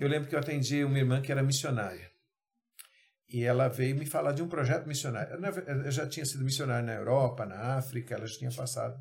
[0.00, 2.10] Eu lembro que eu atendi uma irmã que era missionária.
[3.28, 5.40] E ela veio me falar de um projeto missionário.
[5.40, 8.94] Ve- Eu já tinha sido missionária na Europa, na África, ela já tinha passado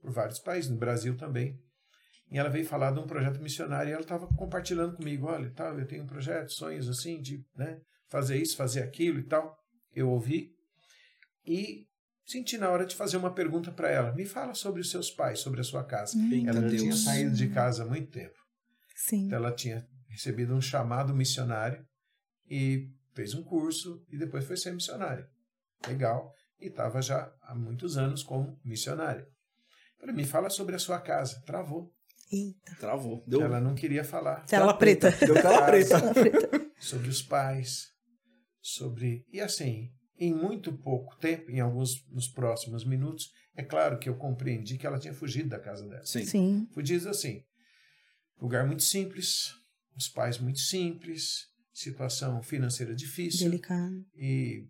[0.00, 1.58] por vários países, no Brasil também.
[2.30, 5.78] E ela veio falar de um projeto missionário e ela estava compartilhando comigo, olha, tal,
[5.78, 9.56] eu tenho um projeto, sonhos assim, de né, fazer isso, fazer aquilo e tal.
[9.92, 10.52] Eu ouvi
[11.44, 11.86] e
[12.24, 14.14] senti na hora de fazer uma pergunta para ela.
[14.14, 16.16] Me fala sobre os seus pais, sobre a sua casa.
[16.46, 16.80] Ela Deus.
[16.80, 18.38] tinha saído de casa há muito tempo.
[18.94, 19.26] Sim.
[19.26, 21.84] Então, ela tinha recebido um chamado missionário
[22.48, 25.26] e fez um curso e depois foi ser missionária.
[25.86, 26.32] Legal.
[26.60, 29.26] E estava já há muitos anos como missionária.
[30.00, 31.40] Falei, me fala sobre a sua casa.
[31.46, 31.92] Travou.
[32.32, 32.74] Eita.
[32.80, 33.22] Travou.
[33.26, 34.44] Deu Ela não queria falar.
[34.46, 35.10] Tela preta.
[35.10, 35.98] Deu tela preta.
[36.00, 36.70] Tela preta.
[36.80, 37.88] Sobre os pais,
[38.62, 39.26] sobre...
[39.30, 44.16] E assim, em muito pouco tempo, em alguns nos próximos minutos, é claro que eu
[44.16, 46.06] compreendi que ela tinha fugido da casa dela.
[46.06, 46.24] Sim.
[46.24, 46.66] Sim.
[46.72, 47.42] Fugido assim,
[48.40, 49.52] lugar muito simples,
[49.94, 54.02] os pais muito simples, situação financeira difícil Delicado.
[54.14, 54.66] e,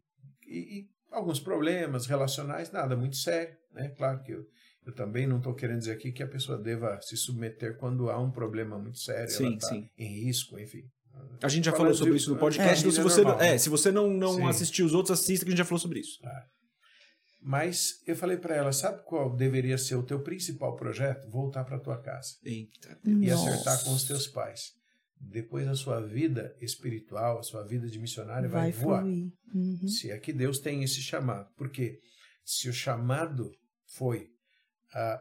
[0.49, 3.89] e- e alguns problemas relacionais, nada muito sério, né?
[3.91, 4.45] Claro que eu,
[4.87, 8.19] eu também não estou querendo dizer aqui que a pessoa deva se submeter quando há
[8.19, 9.89] um problema muito sério, Sim, ela tá sim.
[9.99, 10.83] em risco, enfim.
[11.43, 12.81] A gente já falou sobre de- isso no é, podcast.
[12.81, 13.59] então, se você, normal, é, né?
[13.59, 14.47] se você não, não Sim.
[14.47, 16.19] assistiu os outros, assista que a gente já falou sobre isso.
[17.43, 21.29] Mas eu falei para ela, sabe qual deveria ser o teu principal projeto?
[21.31, 22.37] Voltar para tua casa.
[22.45, 22.99] Eita.
[23.05, 23.49] e Nossa.
[23.51, 24.73] acertar com os teus pais.
[25.19, 29.05] Depois a sua vida espiritual, a sua vida de missionário vai, Vai voar.
[29.05, 29.89] Uhum.
[29.89, 31.49] Se é que Deus tem esse chamado.
[31.57, 31.99] Porque
[32.45, 33.51] se o chamado
[33.95, 34.29] foi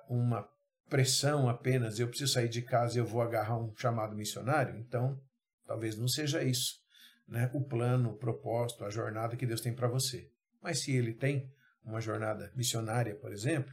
[0.10, 0.48] uma
[0.90, 5.22] pressão apenas, eu preciso sair de casa e eu vou agarrar um chamado missionário, então
[5.66, 6.80] talvez não seja isso.
[7.28, 7.50] Né?
[7.54, 10.32] O plano, o propósito, a jornada que Deus tem para você.
[10.62, 11.48] Mas se ele tem
[11.84, 13.72] uma jornada missionária, por exemplo,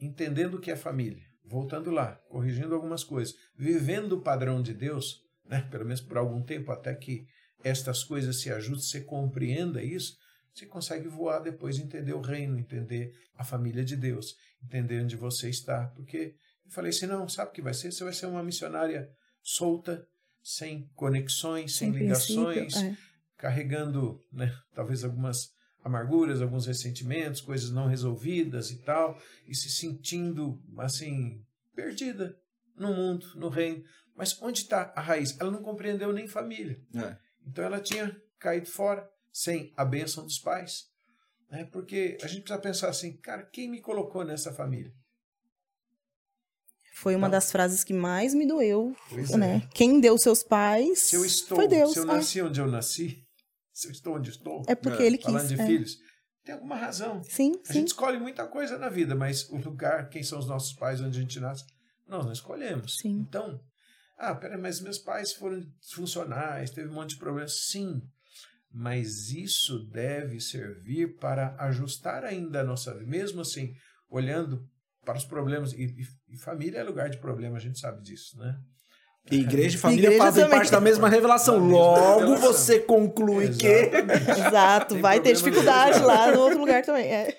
[0.00, 5.22] entendendo o que é família, voltando lá, corrigindo algumas coisas, vivendo o padrão de Deus,
[5.44, 7.26] né, pelo menos por algum tempo, até que
[7.62, 10.18] estas coisas se ajustem, você compreenda isso,
[10.58, 15.48] você consegue voar depois, entender o reino, entender a família de Deus, entender onde você
[15.48, 15.86] está.
[15.94, 17.92] Porque eu falei assim: não, sabe o que vai ser?
[17.92, 19.08] Você vai ser uma missionária
[19.40, 20.06] solta,
[20.42, 22.96] sem conexões, sem, ligações, princípio, é.
[23.36, 25.52] carregando né, talvez algumas
[25.84, 31.40] amarguras, alguns ressentimentos, coisas não resolvidas e tal, e se sentindo assim,
[31.74, 32.36] perdida
[32.76, 33.82] no mundo, no reino.
[34.14, 35.38] Mas onde está a raiz?
[35.38, 36.80] Ela não compreendeu nem família.
[36.94, 37.16] É.
[37.46, 40.84] Então ela tinha caído fora, sem a bênção dos pais.
[41.50, 41.64] Né?
[41.72, 44.92] Porque a gente precisa pensar assim, cara, quem me colocou nessa família?
[46.94, 48.94] Foi uma Então- das frases que mais me doeu,
[49.38, 49.56] né?
[49.64, 49.68] é.
[49.72, 51.92] Quem deu seus pais Se eu estou, foi Deus.
[51.92, 52.06] se eu é.
[52.06, 53.24] nasci onde eu nasci,
[53.72, 55.26] se eu estou onde estou, É porque É, ele quis.
[55.26, 55.64] falando de é.
[55.66, 55.98] filhos,
[56.42, 57.22] tem alguma razão.
[57.22, 57.72] Sim, A sim.
[57.74, 61.18] gente escolhe muita coisa na vida, mas o lugar, quem são os nossos pais, onde
[61.18, 61.64] a gente nasce,
[62.06, 62.96] nós não escolhemos.
[62.98, 63.18] Sim.
[63.28, 63.60] Então,
[64.16, 67.66] ah, peraí, mas meus pais foram disfuncionais, teve um monte de problemas.
[67.68, 68.02] Sim,
[68.72, 73.10] mas isso deve servir para ajustar ainda a nossa vida.
[73.10, 73.72] Mesmo assim,
[74.10, 74.62] olhando
[75.04, 78.36] para os problemas, e, e- e família é lugar de problema, a gente sabe disso,
[78.38, 78.54] né?
[79.30, 80.58] E igreja e família Igreja fazem também.
[80.58, 81.56] parte da mesma revelação.
[81.56, 82.52] Da mesma Logo revelação.
[82.52, 83.66] você conclui que.
[83.66, 87.06] Exato, Tem vai ter dificuldade lá no outro lugar também.
[87.12, 87.36] É.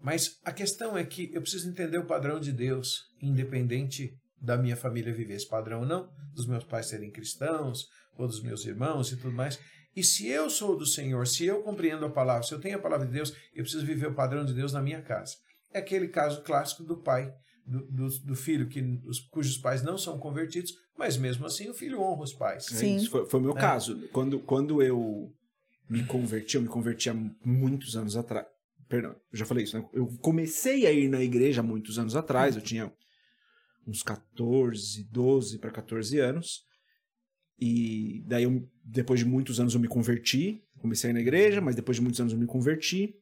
[0.00, 4.76] Mas a questão é que eu preciso entender o padrão de Deus, independente da minha
[4.76, 9.10] família viver esse padrão ou não, dos meus pais serem cristãos, ou dos meus irmãos
[9.10, 9.58] e tudo mais.
[9.96, 12.80] E se eu sou do Senhor, se eu compreendo a palavra, se eu tenho a
[12.80, 15.36] palavra de Deus, eu preciso viver o padrão de Deus na minha casa.
[15.72, 17.32] É aquele caso clássico do pai,
[17.66, 21.74] do, do, do filho que, os, cujos pais não são convertidos, mas mesmo assim o
[21.74, 22.70] filho honra os pais.
[22.72, 22.96] É Sim.
[22.96, 23.60] isso, foi, foi o meu É.
[23.60, 24.06] caso.
[24.12, 25.32] Quando, quando eu
[25.88, 28.46] me converti, eu me converti há muitos anos atrás.
[28.88, 29.88] Perdão, eu já falei isso, né?
[29.94, 32.92] Eu comecei a ir na igreja há muitos anos atrás, eu tinha
[33.86, 36.65] uns 14, 12 para 14 anos.
[37.58, 40.62] E daí, eu, depois de muitos anos, eu me converti.
[40.78, 43.14] Comecei na igreja, mas depois de muitos anos eu me converti.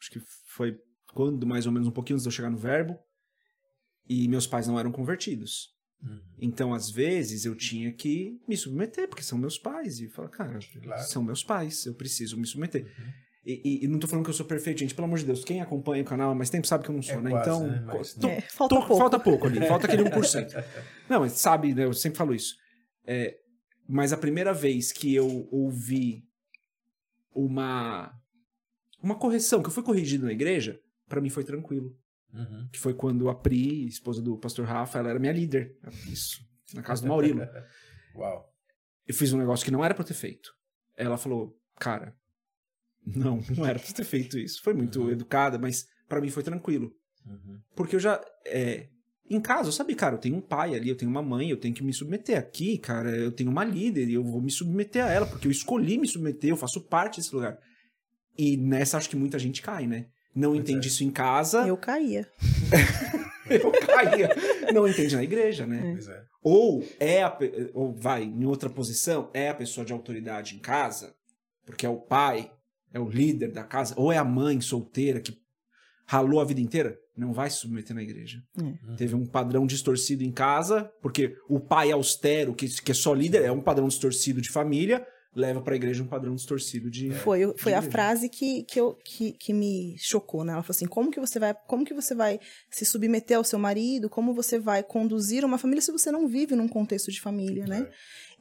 [0.00, 0.78] Acho que foi
[1.14, 2.98] quando, mais ou menos, um pouquinho antes de eu chegar no verbo.
[4.08, 5.68] E meus pais não eram convertidos.
[6.02, 6.20] Uhum.
[6.40, 10.00] Então, às vezes, eu tinha que me submeter, porque são meus pais.
[10.00, 11.02] E falar, cara, Claro.
[11.04, 12.90] são meus pais, eu preciso me submeter.
[13.46, 14.94] E, e- e não tô falando que eu sou perfeito, gente.
[14.94, 17.02] Pelo amor de Deus, quem acompanha o canal há mais tempo sabe que eu não
[17.02, 17.30] sou, É né?
[17.30, 17.82] quase, então, né?
[17.86, 18.96] Mas- tô- É, falta tô- pouco.
[18.98, 20.48] falta pouco ali, falta aquele 1%.
[21.08, 21.84] não, mas sabe, né?
[21.84, 22.56] Eu sempre falo isso.
[23.04, 23.38] É,
[23.88, 26.24] mas a primeira vez que eu ouvi
[27.34, 28.12] uma
[29.02, 31.96] uma correção, que eu fui corrigido na igreja, pra mim foi tranquilo.
[32.32, 32.68] Uhum.
[32.70, 35.74] Que foi quando a Pri, esposa do pastor Rafa, ela era minha líder.
[36.06, 37.40] Isso, na casa do Maurilo.
[38.14, 38.52] Uau.
[39.06, 40.52] Eu fiz um negócio que não era pra eu ter feito.
[40.96, 42.14] Ela falou, cara,
[43.04, 44.62] não, não era pra ter feito isso.
[44.62, 45.10] Foi muito Uhum.
[45.10, 46.94] educada, mas pra mim foi tranquilo.
[47.26, 47.60] Uhum.
[47.74, 48.22] Porque eu já.
[48.46, 48.88] é,
[49.30, 51.56] em casa, eu sabia, cara, eu tenho um pai ali, eu tenho uma mãe, eu
[51.56, 53.10] tenho que me submeter aqui, cara.
[53.10, 56.08] Eu tenho uma líder e eu vou me submeter a ela, porque eu escolhi me
[56.08, 57.56] submeter, eu faço parte desse lugar.
[58.36, 60.06] E nessa acho que muita gente cai, né?
[60.34, 60.90] Não Pois entende é.
[60.90, 62.28] isso em casa, Eu caía.
[63.48, 64.30] eu caía.
[64.72, 65.80] Não entende na igreja, né?
[65.92, 66.22] Pois é.
[66.42, 67.38] Ou é a,
[67.74, 71.14] ou vai em outra posição, é a pessoa de autoridade em casa,
[71.64, 72.50] porque é o pai,
[72.92, 75.38] é o líder da casa, ou é a mãe solteira que
[76.06, 78.42] ralou a vida inteira, não vai se submeter na igreja.
[78.60, 78.96] Uhum.
[78.96, 83.42] Teve um padrão distorcido em casa, porque o pai austero, que, que é só líder,
[83.44, 85.06] é um padrão distorcido de família,
[85.36, 87.12] leva pra igreja um padrão distorcido de.
[87.12, 87.92] Foi, eu- foi a igreja.
[87.92, 90.52] frase que, que, eu, que, que me chocou, né?
[90.54, 93.58] Ela falou assim: como que você vai, como que você vai se submeter ao seu
[93.58, 94.08] marido?
[94.10, 97.86] Como você vai conduzir uma família se você não vive num contexto de família, né?
[97.88, 97.92] É.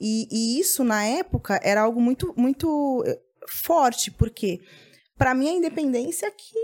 [0.01, 4.59] E, e isso, na época, era algo muito, muito eh, forte, porque
[5.17, 6.57] para mim a independência que,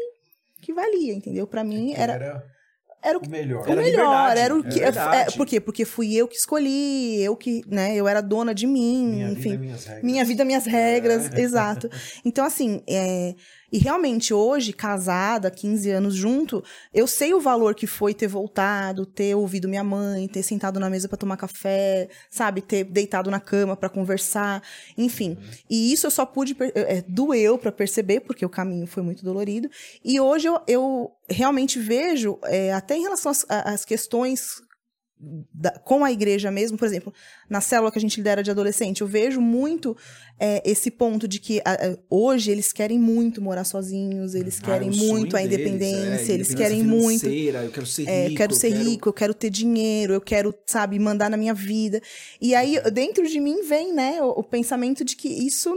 [0.65, 1.45] que valia, entendeu?
[1.47, 2.43] Para mim era, era
[3.03, 3.67] era o o melhor.
[3.67, 4.79] o Era melhor, era o que.
[4.81, 5.37] É, verdade.
[5.37, 5.59] por quê?
[5.61, 9.51] Porque fui eu que escolhi, eu que, né, eu era dona de mim, Minha enfim.
[9.51, 10.03] vida, minhas regras.
[10.03, 11.39] Minha vida, minhas regras, É.
[11.39, 11.87] exato.
[12.25, 13.35] Então, assim, é,
[13.71, 19.05] e realmente hoje, casada, 15 anos junto, eu sei o valor que foi ter voltado,
[19.05, 22.61] ter ouvido minha mãe, ter sentado na mesa pra tomar café, sabe?
[22.61, 24.61] Ter deitado na cama pra conversar,
[24.97, 25.37] enfim.
[25.69, 29.69] E isso eu só pude, é, doeu pra perceber, porque o caminho foi muito dolorido.
[30.03, 34.64] E hoje eu, eu realmente vejo, é, até em relação às, às questões
[35.53, 37.13] da- com a igreja mesmo, por exemplo,
[37.49, 39.95] na célula que a gente lidera de adolescente, eu vejo muito
[40.37, 44.91] é, esse ponto de que a- hoje eles querem muito morar sozinhos, eles Ah, querem
[44.91, 47.25] muito a deles, independência, é, eles independência querem muito.
[47.63, 48.11] Eu quero ser rico.
[48.11, 51.53] É, eu quero ser rico, eu quero ter dinheiro, eu quero, sabe, mandar na minha
[51.53, 52.01] vida.
[52.41, 55.73] E aí, dentro de mim vem, né, o, o pensamento de que isso,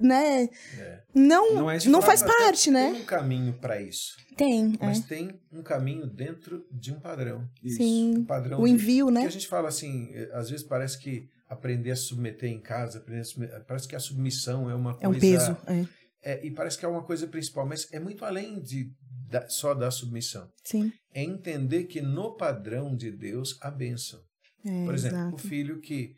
[0.00, 1.01] né, É.
[1.14, 2.92] não, Não não, é de fato, faz parte, né?
[2.92, 4.86] Tem um caminho para isso, Tem, é.
[4.86, 7.46] mas tem um caminho dentro de um padrão.
[7.62, 7.76] Isso.
[7.78, 8.18] Sim.
[8.18, 9.26] Um padrão O de- envio, Porque né?
[9.26, 13.24] a gente fala assim, eh, às vezes parece que aprender a submeter em casa, aprender
[13.24, 15.20] submeter, parece que a submissão é uma É um coisa...
[15.20, 15.56] peso.
[15.66, 16.32] É.
[16.32, 18.90] é, e parece que é uma coisa principal, mas é muito além de
[19.28, 20.48] da- só da submissão.
[20.64, 20.92] Sim.
[21.14, 24.20] É entender que no padrão de Deus há bênção.
[24.64, 25.34] É, Por exemplo, exato.
[25.34, 26.14] o filho que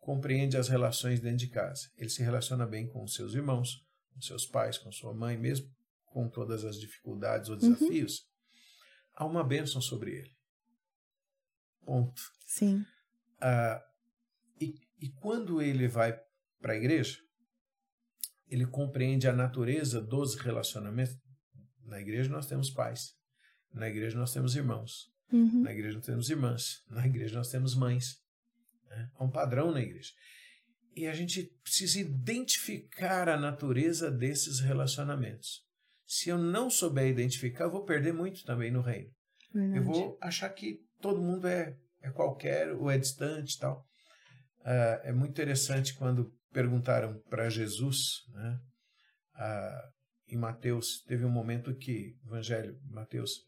[0.00, 1.82] compreende as relações dentro de casa.
[1.96, 3.82] Ele se relaciona bem com os seus irmãos,
[4.26, 5.70] seus pais, com sua mãe, mesmo
[6.06, 7.60] com todas as dificuldades ou Uhum.
[7.72, 8.26] desafios.
[9.14, 10.30] Há uma bênção sobre ele.
[11.84, 12.22] Ponto.
[12.46, 12.84] Sim.
[13.40, 13.82] Ah,
[14.60, 16.18] e, e quando ele vai
[16.60, 17.18] para a igreja,
[18.48, 21.16] ele compreende a natureza dos relacionamentos.
[21.84, 23.14] Na igreja nós temos pais,
[23.72, 25.62] na igreja nós temos irmãos, Uhum.
[25.62, 28.20] na igreja nós temos irmãs, na igreja nós temos mães.
[28.88, 29.10] né?
[29.14, 30.10] Há um padrão na igreja.
[30.94, 35.62] E a gente precisa identificar a natureza desses relacionamentos.
[36.06, 39.10] Se eu não souber identificar, eu vou perder muito também no reino.
[39.54, 39.84] Eu Verdade.
[39.84, 43.86] vou achar que todo mundo é, é qualquer ou é distante tal.
[44.64, 48.60] Ah, é muito interessante quando perguntaram para Jesus, né,
[49.34, 49.88] ah,
[50.28, 53.40] em Mateus, teve um momento que, Evangelho Mateus,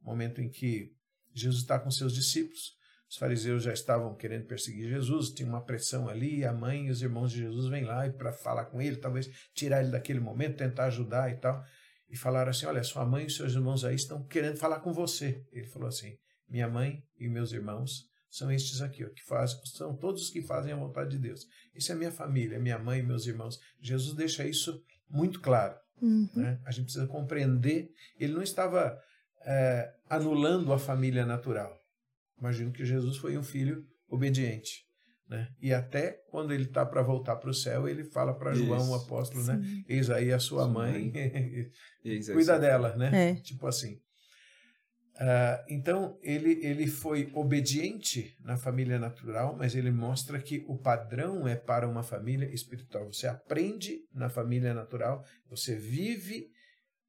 [0.00, 0.90] momento em que
[1.34, 2.72] Jesus está com seus discípulos,
[3.12, 7.02] os fariseus já estavam querendo perseguir Jesus, tinha uma pressão ali, a mãe e os
[7.02, 10.86] irmãos de Jesus vêm lá para falar com ele, talvez tirar ele daquele momento, tentar
[10.86, 11.62] ajudar e tal.
[12.08, 15.44] E falaram assim: Olha, sua mãe e seus irmãos aí estão querendo falar com você.
[15.52, 16.16] Ele falou assim:
[16.48, 20.40] Minha mãe e meus irmãos são estes aqui, ó, que fazem, são todos os que
[20.40, 21.46] fazem a vontade de Deus.
[21.74, 23.60] Isso é minha família, minha mãe e meus irmãos.
[23.78, 25.76] Jesus deixa isso muito claro.
[26.00, 26.30] Uhum.
[26.34, 26.58] Né?
[26.64, 27.90] A gente precisa compreender.
[28.18, 28.98] Ele não estava
[29.44, 31.81] é, anulando a família natural.
[32.42, 34.84] Imagino que Jesus foi um filho obediente.
[35.28, 35.48] Né?
[35.60, 38.94] E até quando ele está para voltar para o céu, ele fala para João, o
[38.96, 39.60] apóstolo, né?
[39.88, 41.12] Eis aí a sua Sua mãe,
[42.04, 42.60] Isso, cuida isso.
[42.60, 43.30] dela, né?
[43.30, 43.34] É.
[43.36, 43.96] Tipo assim.
[45.16, 51.46] Ah, então, ele, ele foi obediente na família natural, mas ele mostra que o padrão
[51.46, 53.06] é para uma família espiritual.
[53.06, 56.48] Você aprende na família natural, você vive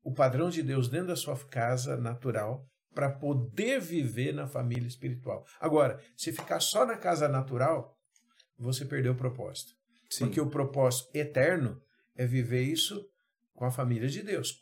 [0.04, 5.45] o padrão de Deus dentro da sua casa natural para poder viver na família espiritual.
[5.60, 7.98] Agora, se ficar só na casa natural,
[8.58, 9.73] você perdeu o propósito.
[10.10, 10.25] Sim.
[10.25, 11.81] Porque o propósito eterno
[12.15, 13.04] é viver isso
[13.54, 14.60] com a família de Deus,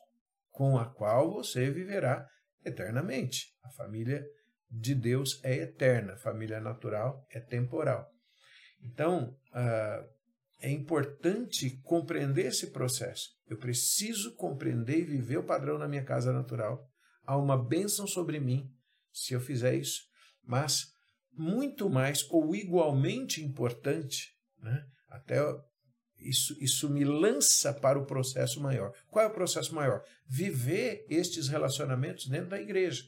[0.49, 2.25] com a qual você viverá
[2.63, 3.47] eternamente.
[3.63, 4.23] A família
[4.69, 8.07] de Deus é eterna, a família natural é temporal.
[8.81, 10.09] Então, uh,
[10.61, 13.29] é importante compreender esse processo.
[13.47, 16.87] Eu preciso compreender e viver o padrão na minha casa natural.
[17.25, 18.69] Há uma bênção sobre mim
[19.11, 20.03] se eu fizer isso.
[20.43, 20.93] Mas
[21.31, 24.85] muito mais ou igualmente importante, né?
[25.09, 25.39] até
[26.17, 28.93] isso, isso me lança para o processo maior.
[29.09, 30.03] Qual é o processo maior?
[30.27, 33.03] Viver estes relacionamentos dentro da igreja.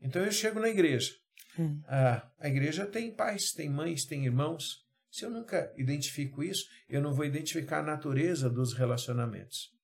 [0.00, 1.12] Então eu chego na igreja.
[1.58, 1.80] Hum.
[1.86, 4.84] Ah, a igreja tem pais, tem mães, tem irmãos.
[5.10, 9.75] Se eu nunca identifico isso, eu não vou identificar a natureza dos relacionamentos.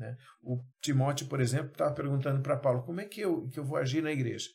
[0.00, 0.16] Né?
[0.42, 3.76] O Timóteo, por exemplo, estava perguntando para Paulo como é que eu, que eu vou
[3.76, 4.48] agir na igreja.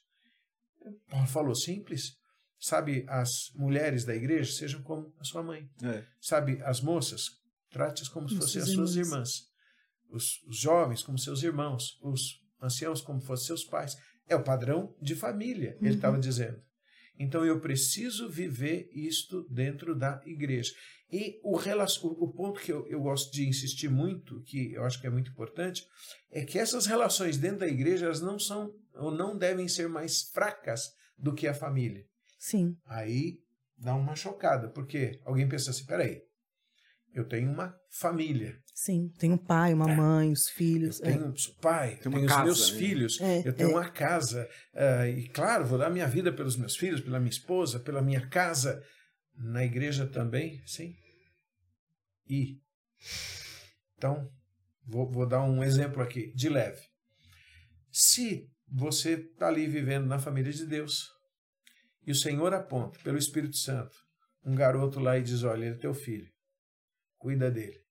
[1.07, 2.17] Paulo falou simples.
[2.57, 5.69] Sabe, as mulheres da igreja sejam como a sua mãe.
[5.83, 6.03] É.
[6.19, 7.29] Sabe, as moças,
[7.69, 9.43] trate-as como se fossem as suas irmãs.
[10.09, 11.99] Os, os, jovens como seus irmãos.
[12.01, 13.95] Os anciãos como fossem seus pais.
[14.27, 15.87] É o padrão de família, uhum.
[15.87, 16.59] ele estava dizendo.
[17.17, 20.73] Então eu preciso viver isto dentro da igreja.
[21.11, 25.07] E o, o ponto que eu, eu gosto de insistir muito, que eu acho que
[25.07, 25.87] é muito importante,
[26.31, 30.23] é que essas relações dentro da igreja elas não são ou não devem ser mais
[30.33, 32.05] fracas do que a família.
[32.37, 32.75] Sim.
[32.85, 33.39] Aí
[33.77, 36.21] dá uma chocada, porque alguém pensa assim: peraí,
[37.13, 38.61] eu tenho uma família.
[38.77, 39.95] Sim, tenho um pai, uma é.
[39.95, 40.99] mãe, os filhos.
[40.99, 41.61] Eu tenho é.
[41.61, 42.77] pai, tenho, tenho os meus né?
[42.77, 43.73] filhos, é, eu tenho é.
[43.73, 44.49] uma casa.
[44.73, 48.27] Uh, e claro, vou dar minha vida pelos meus filhos, pela minha esposa, pela minha
[48.27, 48.83] casa.
[49.37, 50.93] Na igreja também, sim.
[52.27, 52.59] E.
[53.97, 54.29] Então,
[54.85, 56.81] vou, vou dar um exemplo aqui, de leve.
[57.89, 61.07] Se você está ali vivendo na família de Deus
[62.05, 63.95] e o Senhor aponta pelo Espírito Santo
[64.43, 66.29] um garoto lá e diz: Olha, ele é teu filho,
[67.17, 67.84] cuida dele.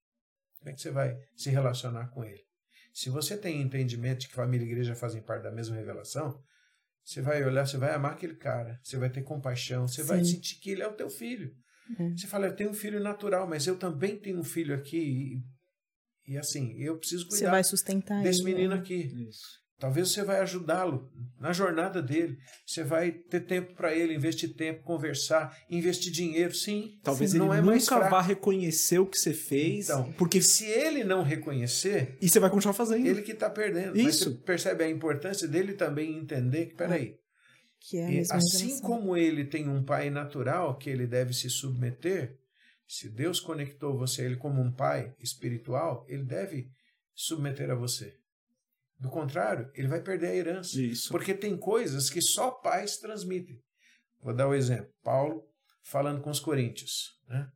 [0.65, 2.43] Como é que você vai se relacionar com ele?
[2.91, 6.43] Se você tem entendimento de que família e igreja fazem parte da mesma revelação,
[7.05, 10.09] você vai olhar, você vai amar aquele cara, você vai ter compaixão, você Sim.
[10.09, 11.55] vai sentir que ele é o teu filho.
[12.01, 12.11] É.
[12.17, 15.43] Você fala, eu tenho um filho natural, mas eu também tenho um filho aqui
[16.27, 18.81] e, e assim, eu preciso cuidar você vai sustentar desse ele, menino né?
[18.81, 19.29] aqui.
[19.29, 19.62] Isso.
[19.79, 22.39] Talvez você vai ajudá-lo na jornada dele.
[22.64, 26.99] Você vai ter tempo para ele, investir tempo, conversar, investir dinheiro, sim.
[27.03, 29.91] Talvez sim, ele não é nunca vá reconhecer o que você fez.
[29.91, 33.07] Então, porque se ele não reconhecer, e você vai continuar fazendo.
[33.07, 33.97] Ele que está perdendo.
[33.97, 34.05] Isso.
[34.05, 37.16] Mas você percebe a importância dele também entender que, peraí,
[37.81, 42.39] que é assim como ele tem um pai natural que ele deve se submeter,
[42.87, 46.70] se Deus conectou você a ele como um pai espiritual, ele deve
[47.14, 48.14] submeter a você.
[49.05, 50.81] Do contrário, ele vai perder a herança.
[50.81, 51.11] Isso.
[51.11, 53.61] Porque tem coisas que só pais transmitem.
[54.23, 54.91] Vou dar o um exemplo.
[55.03, 55.45] Paulo
[55.83, 57.11] falando com os coríntios.
[57.29, 57.47] Né?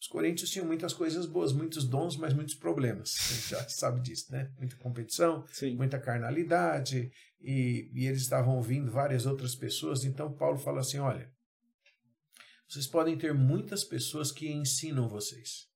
[0.00, 3.14] Os coríntios tinham muitas coisas boas, muitos dons, mas muitos problemas.
[3.20, 4.50] A gente já sabe disso, né?
[4.58, 5.76] Muita competição, Sim.
[5.76, 7.08] muita carnalidade,
[7.40, 10.02] e, e eles estavam ouvindo várias outras pessoas.
[10.02, 11.30] Então Paulo fala assim: olha,
[12.68, 15.68] vocês podem ter muitas pessoas que ensinam vocês.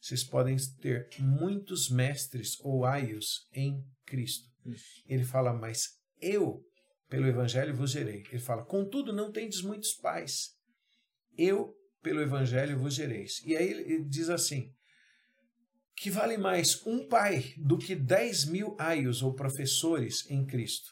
[0.00, 4.47] Vocês podem ter muitos mestres ou aios em Cristo.
[5.06, 6.62] Ele fala, mas eu,
[7.08, 8.22] pelo Evangelho, vos gerei.
[8.30, 10.56] Ele fala, contudo, não tendes muitos pais.
[11.36, 13.42] Eu, pelo Evangelho, vos gereis.
[13.44, 14.72] E aí ele diz assim,
[15.96, 20.90] que vale mais um pai do que dez mil aios ou professores em Cristo.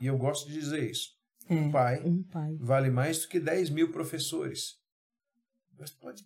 [0.00, 1.14] E eu gosto de dizer isso.
[1.48, 4.78] É, um, pai um pai vale mais do que dez mil professores.
[5.76, 6.24] Você pode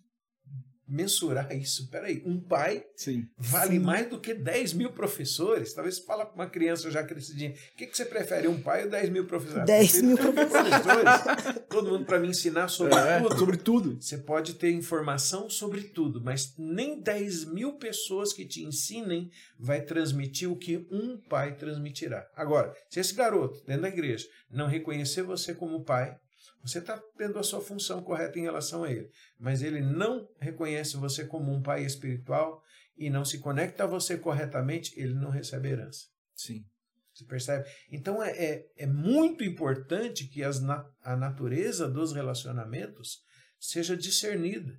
[0.89, 1.89] mensurar isso.
[1.89, 3.27] Peraí, um pai Sim.
[3.37, 3.79] vale Sim.
[3.79, 5.73] mais do que 10 mil professores?
[5.73, 8.83] Talvez você fala com uma criança já crescidinha, o que, que você prefere, um pai
[8.83, 9.65] ou 10 mil professores?
[9.65, 11.65] 10 mil professores.
[11.69, 13.37] Todo mundo para me ensinar sobre é, tudo.
[13.37, 14.01] Sobre tudo.
[14.01, 19.81] Você pode ter informação sobre tudo, mas nem 10 mil pessoas que te ensinem vai
[19.81, 22.27] transmitir o que um pai transmitirá.
[22.35, 26.17] Agora, se esse garoto, dentro da igreja, não reconhecer você como pai,
[26.61, 30.97] você está tendo a sua função correta em relação a ele, mas ele não reconhece
[30.97, 32.63] você como um pai espiritual
[32.97, 36.07] e não se conecta a você corretamente, ele não recebe herança.
[36.35, 36.65] Sim.
[37.13, 37.69] Você percebe?
[37.91, 40.61] Então é, é, é muito importante que as,
[41.03, 43.21] a natureza dos relacionamentos
[43.59, 44.77] seja discernida.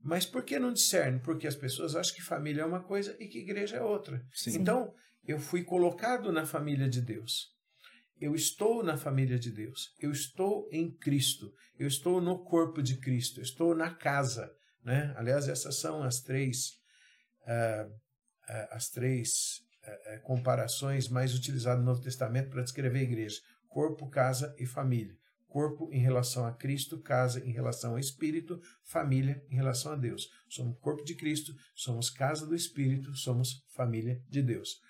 [0.00, 1.20] Mas por que não discerne?
[1.20, 4.24] Porque as pessoas acham que família é uma coisa e que igreja é outra.
[4.32, 4.58] Sim.
[4.58, 4.92] Então,
[5.24, 7.51] eu fui colocado na família de Deus.
[8.20, 12.96] Eu estou na família de Deus, eu estou em Cristo, eu estou no corpo de
[12.98, 14.52] Cristo, eu estou na casa.
[14.84, 15.12] Né?
[15.16, 16.72] Aliás, essas são as três,
[17.42, 23.40] uh, uh, as três uh, comparações mais utilizadas no Novo Testamento para descrever a igreja:
[23.68, 25.16] corpo, casa e família.
[25.48, 30.26] Corpo em relação a Cristo, casa em relação ao Espírito, família em relação a Deus.
[30.48, 34.80] Somos corpo de Cristo, somos casa do Espírito, somos família de Deus.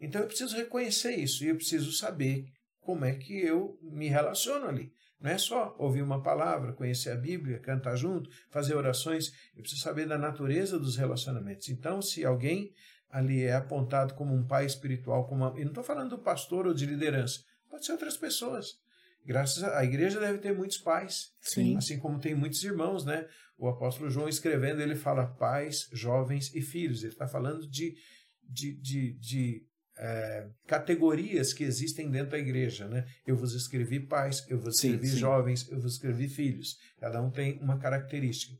[0.00, 2.44] Então eu preciso reconhecer isso e eu preciso saber
[2.84, 4.92] como é que eu me relaciono ali.
[5.18, 9.32] Não é só ouvir uma palavra, conhecer a Bíblia, cantar junto, fazer orações.
[9.56, 11.70] Eu preciso saber da natureza dos relacionamentos.
[11.70, 12.74] Então, se alguém
[13.08, 15.58] ali é apontado como um pai espiritual, como uma...
[15.58, 18.78] e não estou falando do pastor ou de liderança, pode ser outras pessoas.
[19.24, 21.76] Graças a, a igreja deve ter muitos pais, Sim.
[21.78, 23.26] assim como tem muitos irmãos, né?
[23.56, 27.02] O apóstolo João escrevendo, ele fala pais, jovens e filhos.
[27.02, 27.96] Ele está falando de,
[28.42, 29.66] de, de, de
[29.96, 33.06] é, categorias que existem dentro da igreja, né?
[33.26, 35.18] Eu vos escrevi pais, eu vos Sim, escrevi sim.
[35.18, 36.76] jovens, eu vos escrevi filhos.
[36.98, 38.56] Cada um tem uma característica.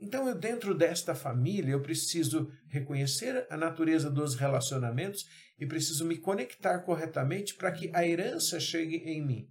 [0.00, 5.26] Então, eu dentro desta família, eu preciso reconhecer a natureza dos relacionamentos
[5.58, 9.48] e preciso me conectar corretamente para que a herança chegue em mim.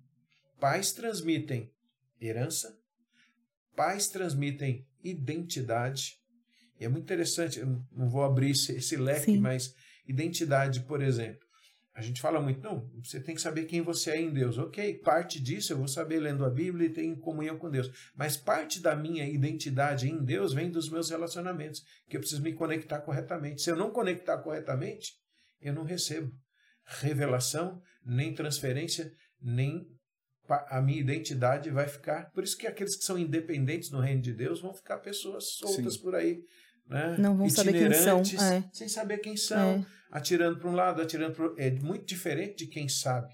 [0.60, 1.72] Pais transmitem
[2.20, 2.76] herança,
[3.76, 6.18] pais transmitem identidade.
[6.80, 9.38] E é muito interessante, eu não vou abrir esse, esse leque, Sim.
[9.38, 9.76] mas
[10.10, 11.48] identidade, por exemplo.
[11.94, 14.58] A gente fala muito, não, você tem que saber quem você é em Deus.
[14.58, 17.90] Ok, parte disso eu vou saber lendo a Bíblia e ter em comunhão com Deus.
[18.16, 22.54] Mas parte da minha identidade em Deus vem dos meus relacionamentos, que eu preciso me
[22.54, 23.62] conectar corretamente.
[23.62, 25.14] Se eu não conectar corretamente,
[25.60, 26.32] eu não recebo
[26.86, 29.86] revelação, nem transferência, nem
[30.70, 32.32] a minha identidade vai ficar.
[32.32, 35.96] Por isso que aqueles que são independentes no reino de Deus vão ficar pessoas soltas
[35.96, 36.02] Sim.
[36.02, 36.40] por aí.
[36.88, 37.18] Né?
[37.20, 38.64] Não vão saber quem são, é.
[38.74, 39.99] Sem saber quem são, É.
[40.10, 43.34] atirando para um lado, atirando para É muito diferente de quem sabe.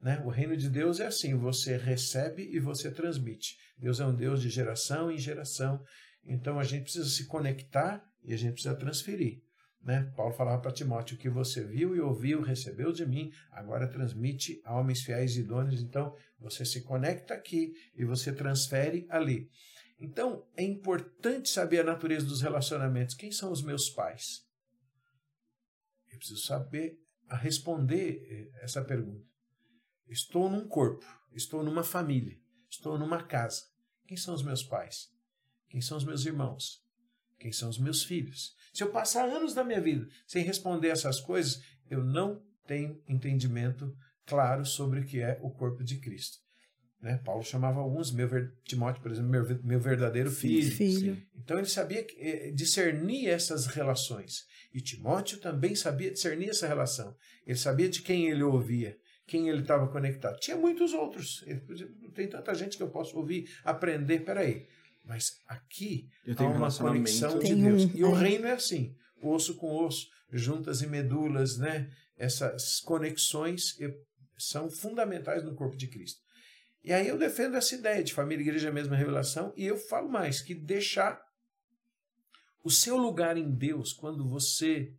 [0.00, 0.20] Né?
[0.24, 3.56] O reino de Deus é assim: você recebe e você transmite.
[3.78, 5.82] Deus é um Deus de geração em geração.
[6.24, 9.42] Então a gente precisa se conectar e a gente precisa transferir.
[9.82, 10.10] Né?
[10.16, 14.60] Paulo falava para Timóteo: o que você viu e ouviu, recebeu de mim, agora transmite
[14.64, 15.82] a homens fiéis e idôneos.
[15.82, 19.48] Então você se conecta aqui e você transfere ali.
[19.98, 23.14] Então é importante saber a natureza dos relacionamentos.
[23.14, 24.43] Quem são os meus pais?
[26.14, 26.98] Eu preciso saber
[27.30, 29.26] responder eh, essa pergunta.
[30.08, 32.38] Estou num corpo, estou numa família,
[32.70, 33.62] estou numa casa.
[34.06, 35.08] Quem são os meus pais?
[35.68, 36.82] Quem são os meus irmãos?
[37.38, 38.54] Quem são os meus filhos?
[38.72, 41.60] Se eu passar anos da minha vida sem responder essas coisas,
[41.90, 46.43] eu não tenho entendimento claro sobre o que é o corpo de Cristo.
[47.04, 47.20] Né?
[47.22, 50.70] Paulo chamava alguns, meu ver- Timóteo, por exemplo, meu, meu verdadeiro filho.
[50.72, 51.22] Filho.
[51.36, 54.46] Então ele sabia que- eh, discernir essas relações.
[54.72, 57.14] E Timóteo também sabia discernir essa relação.
[57.46, 58.96] Ele sabia de quem ele ouvia,
[59.26, 60.40] quem ele estava conectado.
[60.40, 61.44] Tinha muitos outros.
[62.14, 64.20] Tem tanta gente que eu posso ouvir, aprender.
[64.24, 64.66] Peraí,
[65.04, 67.84] mas aqui Eu há tenho um uma conexão de Deus.
[67.84, 71.90] um, e o reino é assim, osso com osso, juntas e medulas, né?
[72.16, 73.94] Essas conexões eh,
[74.38, 76.23] são fundamentais no corpo de Cristo.
[76.84, 80.42] E aí eu defendo essa ideia de família, igreja, mesma revelação, e eu falo mais,
[80.42, 81.20] que deixar
[82.62, 84.92] o seu lugar em Deus, quando você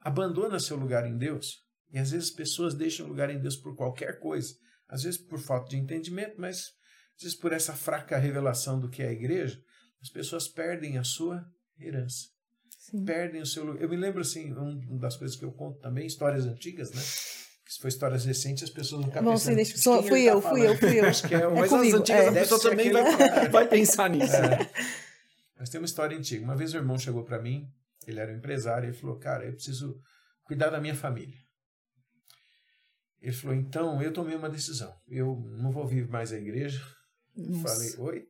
[0.00, 1.58] abandona seu lugar em Deus,
[1.90, 4.54] e às vezes pessoas deixam o lugar em Deus por qualquer coisa,
[4.88, 6.72] às vezes por falta de entendimento, mas
[7.16, 9.62] às vezes por essa fraca revelação do que é a igreja,
[10.00, 11.44] as pessoas perdem a sua
[11.78, 12.30] herança
[12.90, 13.04] Sim.
[13.04, 13.82] perdem o seu lugar.
[13.82, 17.02] Eu me lembro, assim, um- uma das coisas que eu conto também, histórias antigas, né?
[17.72, 20.20] Se for histórias recentes, as pessoas não Bom, pensando, sim, deixa, "De sou, quem fui
[20.22, 21.04] ele tá eu, fui eu, falando?" fui eu.
[21.04, 22.28] Acho que é, É mas comigo, as antigas é.
[22.28, 24.32] a pessoa também vai, aquele- vai pensar nisso.
[24.34, 24.70] É.
[25.56, 26.42] Mas tem uma história antiga.
[26.42, 27.64] Uma vez o irmão chegou para mim,
[28.08, 30.00] ele era um empresário, e ele falou, cara, eu preciso
[30.42, 31.36] cuidar da minha família.
[33.22, 34.92] Ele falou, então, eu tomei uma decisão.
[35.06, 36.82] Eu não vou vir mais à igreja.
[37.36, 38.24] Eu Nossa, Falei, oi?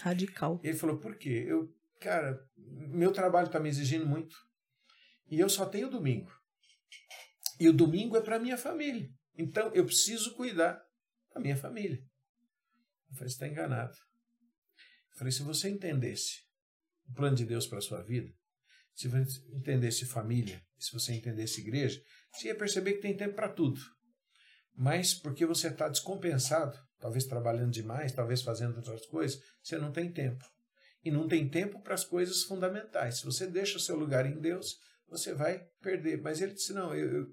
[0.00, 0.60] radical.
[0.62, 1.46] Ele falou, por quê?
[1.48, 4.36] Eu, cara, meu trabalho está me exigindo muito.
[5.30, 6.30] E eu só tenho domingo.
[7.62, 9.08] E o domingo é para minha família.
[9.38, 10.82] Então eu preciso cuidar
[11.32, 11.96] da minha família.
[13.08, 13.94] Eu falei, você está enganado.
[15.12, 16.40] Eu falei, se você entendesse
[17.08, 18.28] o plano de Deus para a sua vida,
[18.96, 22.02] se você entendesse família, se você entendesse igreja,
[22.32, 23.80] você ia perceber que tem tempo para tudo.
[24.74, 30.12] Mas porque você está descompensado, talvez trabalhando demais, talvez fazendo outras coisas, você não tem
[30.12, 30.44] tempo.
[31.04, 33.18] E não tem tempo para as coisas fundamentais.
[33.18, 34.80] Se você deixa o seu lugar em Deus,
[35.12, 36.20] você vai perder.
[36.20, 37.26] Mas ele disse: não, eu, eu,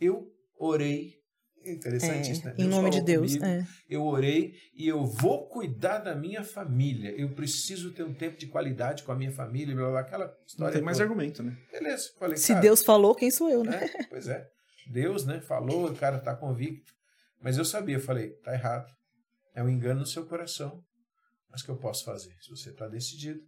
[0.00, 1.22] eu orei.
[1.66, 2.54] Interessante É, isso, né?
[2.58, 3.38] em nome de Deus.
[3.38, 3.66] comigo, é.
[3.88, 7.10] Eu orei e eu vou cuidar da minha família.
[7.18, 10.34] Eu preciso ter um tempo de qualidade com a minha família, blá, blá, aquela Não
[10.46, 10.74] história.
[10.74, 11.08] tem mais toda.
[11.08, 11.56] argumento, né?
[11.72, 12.10] Beleza.
[12.18, 13.82] Falei, Se cara, Deus falou, quem sou eu, né?
[13.82, 14.46] é, pois é.
[14.90, 16.92] Deus, né, falou, o cara tá convicto.
[17.40, 18.92] Mas eu sabia, eu falei, tá errado.
[19.54, 20.84] É um engano no seu coração.
[21.50, 22.34] Mas o que eu posso fazer?
[22.42, 23.40] Se você tá decidido,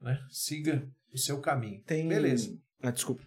[0.00, 1.80] né, siga o seu caminho.
[1.84, 2.08] Tem...
[2.08, 2.58] Beleza.
[2.82, 3.22] Ah, desculpa.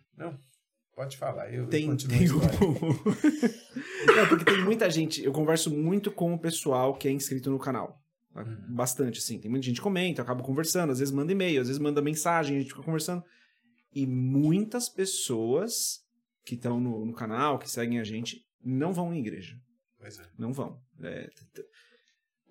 [1.00, 2.28] Pode falar, eu, Tem, continuo tem.
[4.18, 5.24] Não, porque tem muita gente.
[5.24, 8.04] Eu converso muito com o pessoal que é inscrito no canal.
[8.34, 8.44] Tá?
[8.44, 8.76] Uhum.
[8.76, 9.40] Bastante, assim.
[9.40, 12.02] Tem muita gente que comenta, eu acabo conversando, às vezes manda e-mail, às vezes manda
[12.02, 13.24] mensagem, a gente fica conversando.
[13.94, 16.02] E muitas pessoas
[16.44, 19.56] que estão no, no canal, que seguem a gente, não vão em igreja.
[19.98, 20.24] Pois é.
[20.38, 20.82] Não vão.
[21.02, 21.30] É,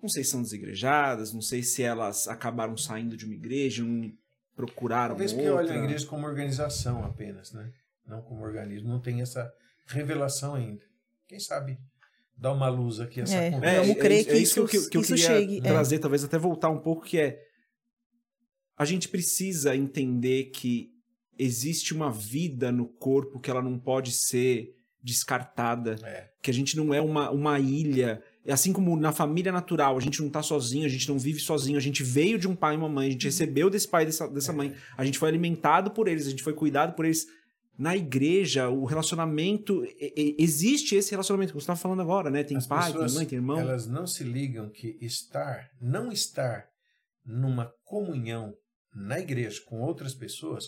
[0.01, 4.11] não sei se são desigrejadas, não sei se elas acabaram saindo de uma igreja, não
[4.59, 5.45] procuraram Talvez outra.
[5.47, 7.71] porque olham a igreja como organização apenas, né?
[8.05, 8.89] Não como organismo.
[8.89, 9.49] Não tem essa
[9.87, 10.81] revelação ainda.
[11.27, 11.77] Quem sabe
[12.35, 13.81] dar uma luz aqui essa É, conversa.
[13.81, 15.61] Vamos crer que é isso- que, eu- que eu isso queria chegue, é.
[15.61, 17.41] trazer, talvez até voltar um pouco, que é
[18.75, 20.91] a gente precisa entender que
[21.37, 26.29] existe uma vida no corpo que ela não pode ser descartada, É.
[26.41, 28.21] que a gente não é uma, uma ilha.
[28.45, 31.39] É Assim como na família natural, a gente não tá sozinho, a gente não vive
[31.39, 34.03] sozinho, a gente veio de um pai e uma mãe, a gente recebeu desse pai
[34.03, 37.05] e dessa, dessa mãe, a gente foi alimentado por eles, a gente foi cuidado por
[37.05, 37.27] eles.
[37.77, 39.85] Na igreja, o relacionamento.
[40.37, 42.43] Existe esse relacionamento que você estava falando agora, né?
[42.43, 43.57] Tem As pai, tem pessoas, mãe, tem irmão.
[43.57, 46.67] Elas não se ligam que estar, não estar
[47.25, 48.53] numa comunhão
[48.93, 50.65] na igreja com outras pessoas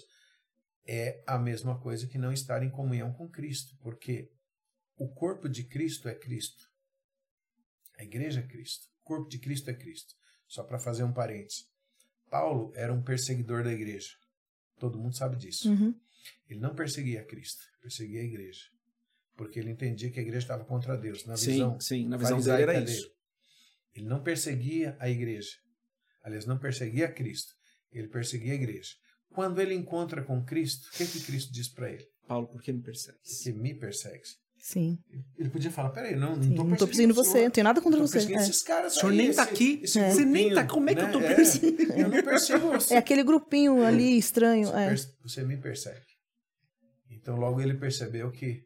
[0.88, 4.30] é a mesma coisa que não estar em comunhão com Cristo, porque
[4.98, 6.71] o corpo de Cristo é Cristo.
[8.02, 8.88] A igreja é Cristo.
[9.02, 10.16] O corpo de Cristo é Cristo.
[10.48, 11.68] Só para fazer um parênteses.
[12.32, 14.10] Paulo era um perseguidor da igreja.
[14.80, 15.70] Todo mundo sabe disso.
[15.70, 15.94] Uhum.
[16.50, 18.64] Ele não perseguia Cristo, perseguia a igreja.
[19.38, 22.42] Porque ele entendia que a igreja estava contra Deus, na Sim, visão sim, na visão
[22.42, 23.08] dele era isso.
[23.94, 25.52] Ele não perseguia a igreja.
[26.24, 27.54] Aliás, não perseguia Cristo.
[27.92, 28.96] Ele perseguia a igreja.
[29.30, 32.08] Quando ele encontra com Cristo, o que, que Cristo diz para ele?
[32.28, 33.20] Paulo, por que me persegue?
[33.44, 34.24] Que me persegue.
[34.62, 35.00] Sim.
[35.38, 37.44] Ele podia falar: peraí, não, não Sim, tô não tô perseguindo você, senhor.
[37.46, 38.20] não tenho nada contra Tô você.
[38.20, 38.36] É.
[38.38, 39.80] esses caras O senhor aí, nem tá esse- aqui.
[39.84, 41.34] esse Você nem tá- como é que eu tô né?
[41.36, 41.94] perseguindo?
[41.94, 42.94] Eu não percebo você.
[42.94, 44.68] É aquele grupinho ali estranho.
[44.68, 44.96] Você É.
[45.24, 46.06] Você me persegue.
[47.10, 48.64] Então logo ele percebeu que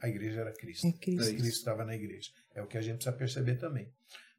[0.00, 0.86] a igreja era Cristo.
[0.86, 1.22] É Cristo.
[1.22, 1.34] É.
[1.34, 2.30] Cristo estava na igreja.
[2.54, 3.88] É o que a gente precisa perceber também.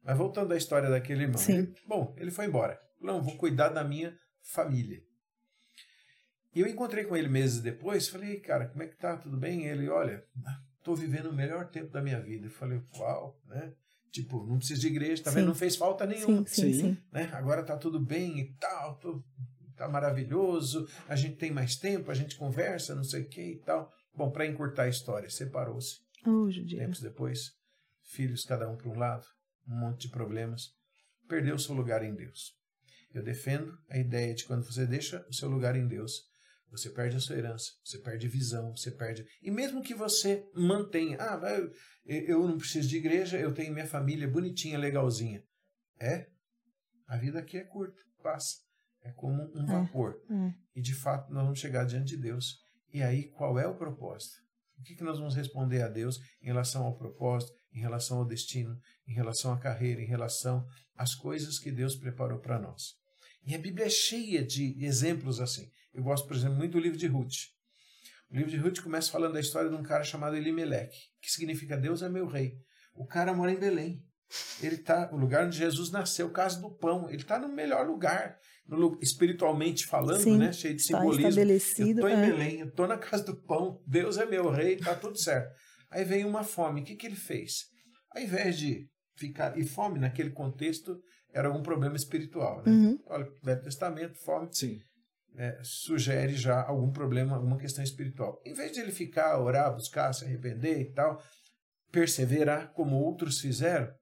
[0.04, 1.42] Mas voltando à história daquele irmão.
[1.48, 2.78] Ele- bom, ele foi embora.
[3.00, 5.00] Não, vou cuidar da minha família.
[6.54, 8.08] E eu encontrei com ele meses depois.
[8.08, 9.16] Falei, cara, como é que tá?
[9.16, 9.66] Tudo bem?
[9.66, 10.24] Ele, olha,
[10.82, 12.46] tô vivendo o melhor tempo da minha vida.
[12.46, 13.72] Eu falei, uau, né?
[14.10, 15.40] Tipo, não precisa de igreja, tá vendo?
[15.44, 15.46] Sim.
[15.48, 16.80] Não fez falta nenhuma Sim, sim, Sim.
[16.80, 16.98] sim.
[17.10, 17.30] né?
[17.32, 19.24] Agora tá tudo bem e tal, tô-
[19.74, 23.58] tá maravilhoso, a gente tem mais tempo, a gente conversa, não sei o que e
[23.60, 23.90] tal.
[24.14, 26.00] Bom, para encurtar a história, separou-se.
[26.26, 26.46] Oh.
[26.68, 27.52] Tempos depois,
[28.02, 29.26] filhos cada um para um lado,
[29.66, 30.74] um monte de problemas,
[31.26, 32.52] perdeu o seu lugar em Deus.
[33.14, 36.30] Eu defendo a ideia de quando você deixa o seu lugar em Deus,
[36.72, 39.24] você perde a sua herança, você perde visão, você perde.
[39.42, 41.38] E mesmo que você mantenha, ah,
[42.06, 45.44] eu, eu não preciso de igreja, eu tenho minha família bonitinha, legalzinha.
[46.00, 46.26] É?
[47.06, 48.56] A vida aqui é curta, passa.
[49.02, 49.66] É como um É.
[49.66, 50.18] vapor.
[50.30, 50.54] É.
[50.74, 52.56] E de fato nós vamos chegar diante de Deus.
[52.92, 54.36] E aí, qual é o propósito?
[54.78, 58.24] O que, que nós vamos responder a Deus em relação ao propósito, em relação ao
[58.24, 60.66] destino, em relação à carreira, em relação
[60.96, 62.94] às coisas que Deus preparou para nós?
[63.44, 65.68] E a Bíblia é cheia de exemplos assim.
[65.92, 67.50] Eu gosto, por exemplo, muito do livro de Ruth.
[68.30, 71.76] O livro de Ruth começa falando da história de um cara chamado Elimeleque, que significa
[71.76, 72.54] Deus é meu rei.
[72.94, 74.02] O cara mora em Belém.
[74.62, 77.08] Ele tá o lugar onde Jesus nasceu, casa do pão.
[77.10, 81.24] Ele está no melhor lugar, no espiritualmente falando, Sim, né, cheio de Está simbolismo.
[81.24, 81.90] Eu estabelecido.
[81.90, 82.26] estou em é.
[82.26, 85.54] Belém, eu estou na casa do pão, Deus é meu rei, tá tudo certo.
[85.90, 87.66] Aí veio uma fome, o que, que ele fez?
[88.14, 89.58] Ao invés de ficar.
[89.58, 90.98] E fome, naquele contexto,
[91.34, 92.62] era algum problema espiritual.
[92.64, 92.72] Né?
[92.72, 92.98] Uhum.
[93.06, 94.78] Olha, Velho Testamento, fome Sim.
[95.36, 98.40] É, sugere já algum problema, alguma questão espiritual.
[98.44, 101.22] Em vez de ele ficar, orar, buscar, se arrepender e tal,
[101.90, 103.92] perseverar como outros fizeram,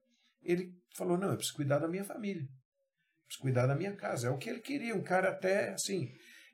[0.41, 2.43] ele falou: não, eu preciso cuidar da minha família,
[3.25, 4.27] preciso cuidar da minha casa.
[4.27, 6.09] É o que ele queria, um cara até assim.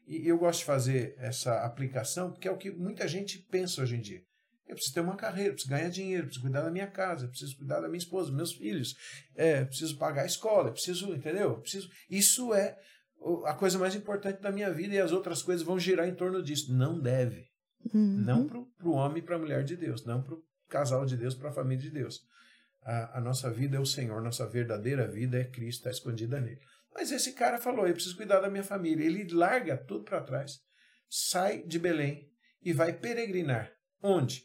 [0.06, 3.96] E eu gosto de fazer essa aplicação porque é o que muita gente pensa hoje
[3.96, 4.22] em dia.
[4.66, 7.80] Eu preciso ter uma carreira, preciso ganhar dinheiro, preciso cuidar da minha casa, preciso cuidar
[7.80, 8.94] da minha esposa, meus filhos,
[9.36, 11.60] é, preciso pagar a escola, preciso, entendeu?
[11.60, 11.90] Preciso.
[12.10, 12.78] Isso é
[13.46, 16.42] a coisa mais importante da minha vida e as outras coisas vão girar em torno
[16.42, 16.74] disso.
[16.74, 17.48] Não deve.
[17.94, 18.18] Uhum.
[18.24, 21.16] Não para o homem e para a mulher de Deus, não para o casal de
[21.16, 22.22] Deus, para a família de Deus.
[22.82, 26.60] A, a nossa vida é o Senhor, nossa verdadeira vida é Cristo, está escondida nele.
[26.94, 29.06] Mas esse cara falou: eu preciso cuidar da minha família.
[29.06, 30.60] Ele larga tudo para trás,
[31.10, 32.30] sai de Belém
[32.62, 33.72] e vai peregrinar.
[34.02, 34.44] Onde?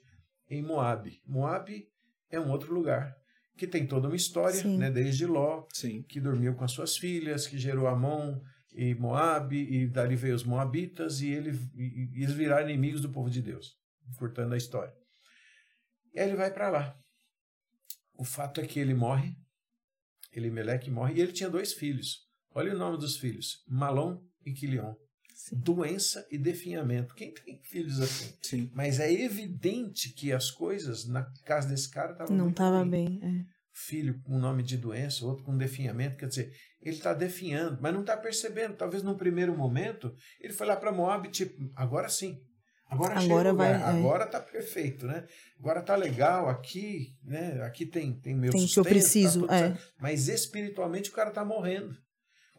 [0.49, 1.23] Em Moabe.
[1.27, 1.89] Moabe
[2.31, 3.15] é um outro lugar
[3.57, 4.79] que tem toda uma história, Sim.
[4.79, 6.03] né, desde Ló, Sim.
[6.03, 8.41] que dormiu com as suas filhas, que gerou Amon
[8.75, 13.11] e Moabe, e dali veio os Moabitas, e, ele, e, e eles viraram inimigos do
[13.11, 13.77] povo de Deus,
[14.19, 14.93] cortando a história.
[16.15, 16.97] E aí ele vai para lá.
[18.15, 19.35] O fato é que ele morre,
[20.33, 22.21] Elimeleque morre, e ele tinha dois filhos.
[22.55, 24.95] Olha o nome dos filhos: Malom e Quilion.
[25.35, 25.59] Sim.
[25.59, 27.15] Doença e definhamento.
[27.15, 28.33] Quem tem filhos assim?
[28.43, 28.71] Sim.
[28.75, 33.21] Mas é evidente que as coisas na casa desse cara estavam Não estava ruins bem.
[33.23, 33.52] é.
[33.73, 38.01] Filho com nome de doença, outro com definhamento, quer dizer, ele está definhando, mas não
[38.03, 38.77] está percebendo.
[38.77, 42.39] Talvez num primeiro momento ele foi lá para Moab, tipo, agora sim,
[42.91, 43.99] Agora, Agora agora vai- vai, é.
[44.01, 45.25] agora tá perfeito, né?
[45.59, 47.63] Agora tá legal aqui, né?
[47.63, 49.79] Aqui tem tem meu Tem o que eu sustento, tá preciso, tudo é.
[49.99, 51.97] mas espiritualmente o cara tá morrendo.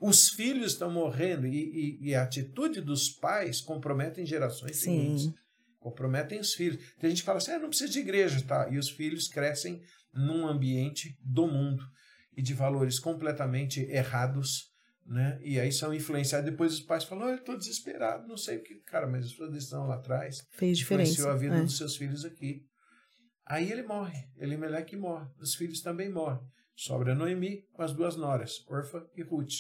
[0.01, 5.25] Os filhos estão morrendo e, e- e a atitude dos pais comprometem gerações seguintes.
[5.25, 5.33] Sim.
[5.79, 6.83] Comprometem os filhos.
[6.99, 8.67] Tem gente que fala assim, ah, não precisa de igreja, tá?
[8.71, 9.81] E os filhos crescem
[10.13, 11.83] num ambiente do mundo
[12.35, 14.71] e de valores completamente errados,
[15.05, 15.39] né?
[15.41, 16.49] E aí são influenciados.
[16.49, 18.75] Depois os pais falam, oh, eu estou desesperado, não sei o que.
[18.85, 21.11] Cara, mas a sua decisão lá atrás Fez diferença.
[21.11, 21.61] influenciou a vida é.
[21.61, 22.65] dos seus filhos aqui.
[23.45, 26.39] Aí ele morre, Elimelec morre, os filhos também morrem.
[26.75, 29.53] Sobra Noemi com as duas noras, Orfa e Ruth.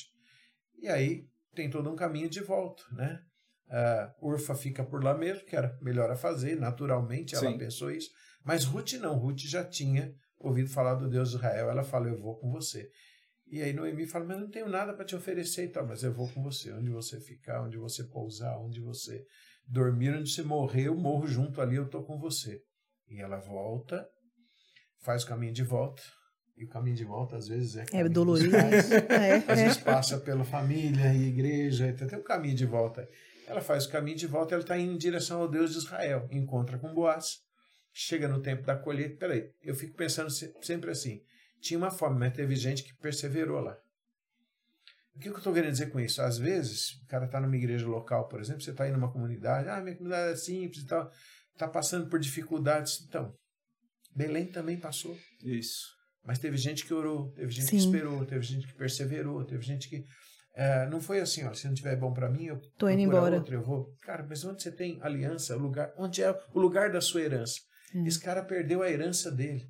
[0.81, 3.21] E aí tem todo um caminho de volta, né?
[3.69, 7.57] A Orfa fica por lá mesmo, que era melhor a fazer, naturalmente ela Sim.
[7.57, 8.09] pensou isso.
[8.43, 12.19] Mas Ruth não, Ruth já tinha ouvido falar do Deus de Israel, ela fala, eu
[12.19, 12.89] vou com você.
[13.47, 16.03] E aí Noemi fala, mas eu não tenho nada para te oferecer e tal, mas
[16.03, 19.25] eu vou com você, onde você ficar, onde você pousar, onde você
[19.67, 22.61] dormir, onde você morrer, eu morro junto ali, eu tô com você.
[23.09, 24.07] E ela volta,
[25.01, 26.01] faz o caminho de volta,
[26.57, 28.55] e o caminho de volta às vezes é É dolorido.
[29.09, 29.55] É, Às é.
[29.65, 33.07] vezes passa pela família e igreja, tem um caminho de volta.
[33.47, 36.27] Ela faz o caminho de volta, ela está indo em direção ao Deus de Israel,
[36.31, 37.39] encontra com Boaz,
[37.93, 39.15] chega no tempo da colheita.
[39.17, 41.21] Peraí, eu fico pensando se- sempre assim:
[41.61, 43.77] tinha uma fome, mas teve gente que perseverou lá.
[45.15, 46.21] O que que eu estou querendo dizer com isso?
[46.23, 49.69] Às vezes, o cara está numa igreja local, por exemplo, você está aí numa comunidade,
[49.69, 51.07] ah, minha comunidade é simples e tal,
[51.53, 53.05] está passando por dificuldades.
[53.07, 53.31] Então,
[54.15, 55.15] Belém também passou.
[55.43, 55.85] Isso.
[56.25, 57.85] Mas teve gente que orou, teve gente que Sim.
[57.85, 60.03] esperou, teve gente que perseverou, teve gente que.
[60.55, 63.35] eh, não foi assim, ó, se não tiver bom para mim, eu Tô indo embora.
[63.35, 63.93] outro, eu vou.
[64.01, 67.59] Cara, mas onde você tem aliança, o lugar, onde é o lugar da sua herança?
[67.93, 68.07] É.
[68.07, 69.67] Esse cara perdeu a herança dele.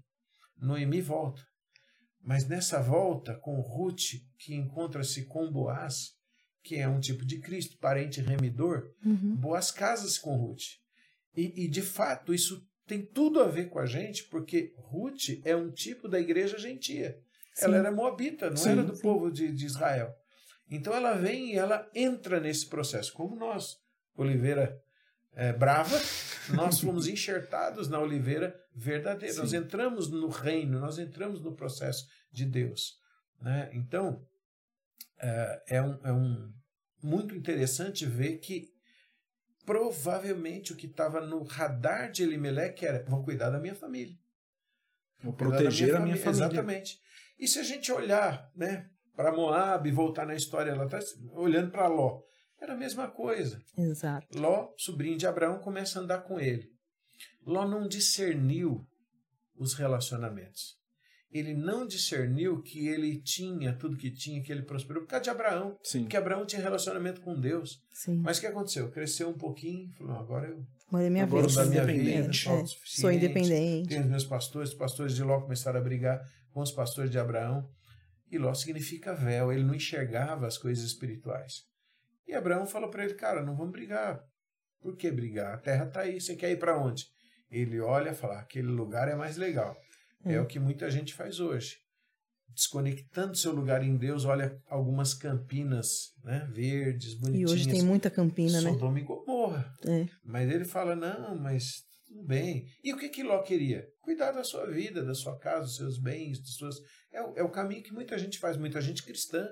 [0.58, 1.42] Noemi volta.
[2.22, 6.12] Mas nessa volta com Ruth, que encontra-se com Boaz,
[6.64, 9.36] que é um tipo de Cristo, parente remidor, Uhum.
[9.36, 10.64] Boaz casa-se com Ruth.
[11.36, 15.56] E, e, de fato, isso tem tudo a ver com a gente, porque Ruth é
[15.56, 17.18] um tipo da igreja gentia.
[17.60, 17.80] Ela Sim.
[17.80, 19.02] era moabita, não Sim, era do sim.
[19.02, 20.14] povo de, de Israel.
[20.70, 23.78] Então ela vem e ela entra nesse processo, como nós.
[24.16, 24.80] Oliveira
[25.36, 26.00] eh, brava,
[26.50, 29.34] nós fomos enxertados na oliveira verdadeira.
[29.34, 29.42] Sim.
[29.42, 32.98] Nós entramos no reino, nós entramos no processo de Deus.
[33.42, 33.70] Né?
[33.74, 34.26] Então,
[35.20, 36.54] eh, é, um, é um
[37.02, 38.72] muito interessante ver que
[39.66, 44.18] provavelmente o que estava no radar de Elimelec era: vou cuidar da minha família.
[45.22, 46.46] Vou proteger a minha família.
[46.46, 47.00] Exatamente.
[47.40, 51.72] E se a gente olhar né, para Moab e voltar na história lá atrás, olhando
[51.72, 52.22] para Ló,
[52.64, 53.62] era a mesma coisa.
[53.78, 54.40] Exato.
[54.40, 56.72] Ló, sobrinho de Abraão, começa a andar com ele.
[57.46, 58.86] Ló não discerniu
[59.58, 60.82] os relacionamentos.
[61.32, 65.30] Ele não discerniu que ele tinha tudo que tinha, que ele prosperou, por causa de
[65.32, 65.78] Abraão.
[65.84, 66.02] Sim.
[66.02, 67.82] Porque Abraão tinha relacionamento com Deus.
[67.92, 68.18] Sim.
[68.18, 68.92] Mas o que aconteceu?
[68.92, 71.56] Cresceu um pouquinho, falou, "Não, agora eu Agora é minha Agora vez.
[71.56, 72.38] da minha vida, independente.
[72.44, 73.90] sou É, Sou independente.
[73.90, 77.18] Tenho os meus pastores, os pastores de Ló começaram a brigar com os pastores de
[77.18, 77.68] Abraão.
[78.32, 81.64] E Ló significa véu, ele não enxergava as coisas espirituais.
[82.28, 84.22] E Abraão falou para ele, cara, não vamos brigar.
[84.82, 85.54] Por que brigar?
[85.54, 87.06] A terra está aí, você quer ir para onde?
[87.50, 89.76] Ele olha e fala, aquele lugar é mais legal.
[90.26, 90.44] É Hum.
[90.44, 91.78] o que muita gente faz hoje.
[92.50, 97.52] Desconectando seu lugar em Deus, olha algumas campinas né, verdes, E bonitinhas.
[97.52, 98.70] hoje tem muita campina, né?
[98.72, 99.74] Sodoma e Gomorra.
[99.86, 100.06] É.
[100.24, 102.66] Mas ele fala, não, mas tudo bem.
[102.84, 103.88] E o que que Ló queria?
[104.02, 106.76] Cuidar da sua vida, da sua casa, dos seus bens, dos seus...
[107.12, 109.48] É, o- é o caminho que muita gente faz, muita gente cristã.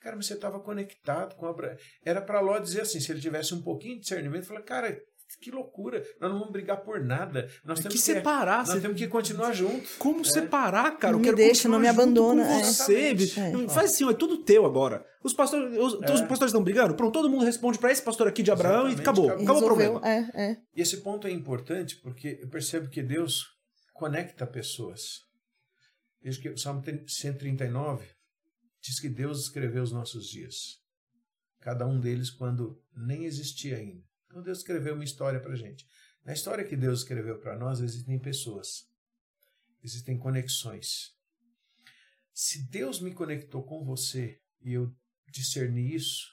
[0.00, 1.76] Cara, mas você estava conectado com Abraão.
[2.04, 4.96] Era para Ló dizer assim, se ele tivesse um pouquinho de discernimento, falar, cara,
[5.42, 7.50] que loucura, nós não vamos brigar por nada.
[7.64, 8.58] Nós É temos que que, separar.
[8.58, 9.96] nós você- temos que continuar juntos.
[9.96, 11.12] Como separar, cara?
[11.12, 12.62] Não eu me deixa, não me abandona, é.
[12.64, 13.10] você.
[13.10, 13.68] É.
[13.68, 15.04] Faz assim, é tudo teu agora.
[15.22, 16.26] Os pastores, os, então os É.
[16.26, 16.94] pastores estão brigando?
[16.94, 19.26] Pronto, todo mundo responde pra esse pastor aqui de Abraão e Exatamente, acabou.
[19.26, 19.44] acabou.
[19.44, 20.08] Acabou o problema.
[20.08, 20.56] É, é.
[20.74, 23.44] E esse ponto é importante porque eu percebo que Deus
[23.92, 25.26] conecta pessoas.
[26.22, 28.06] Veja que o Salmo 139
[28.88, 30.82] diz que Deus escreveu os nossos dias.
[31.60, 34.02] Cada um deles quando nem existia ainda.
[34.26, 35.86] Então Deus escreveu uma história para gente.
[36.24, 38.88] Na história que Deus escreveu para nós existem pessoas.
[39.82, 41.14] Existem conexões.
[42.32, 44.94] Se Deus me conectou com você e eu
[45.30, 46.26] discerni isso,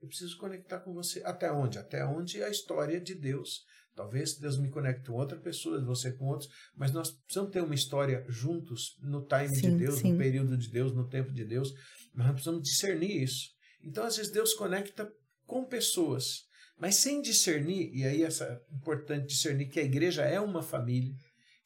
[0.00, 1.22] eu preciso conectar com você.
[1.24, 1.78] Até onde?
[1.78, 3.64] Até onde a história de Deus.
[3.96, 7.74] Talvez Deus me conecte com outra pessoa, você com outros, mas nós precisamos ter uma
[7.74, 10.12] história juntos no time de Sim, Deus, sim.
[10.12, 11.72] no período de Deus, no tempo de Deus.
[12.14, 13.48] Mas nós precisamos discernir isso.
[13.82, 15.10] Então, às vezes, Deus conecta
[15.46, 16.42] com pessoas,
[16.78, 18.28] mas sem discernir, e aí é
[18.70, 21.14] importante discernir que a igreja é uma família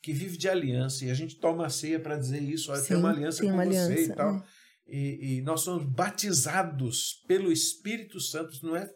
[0.01, 2.97] que vive de aliança, e a gente toma a ceia para dizer isso, olha, tem
[2.97, 4.37] uma aliança com uma você aliança, e tal.
[4.37, 4.43] é.
[4.87, 8.89] E, e nós somos batizados pelo Espírito Santo, não é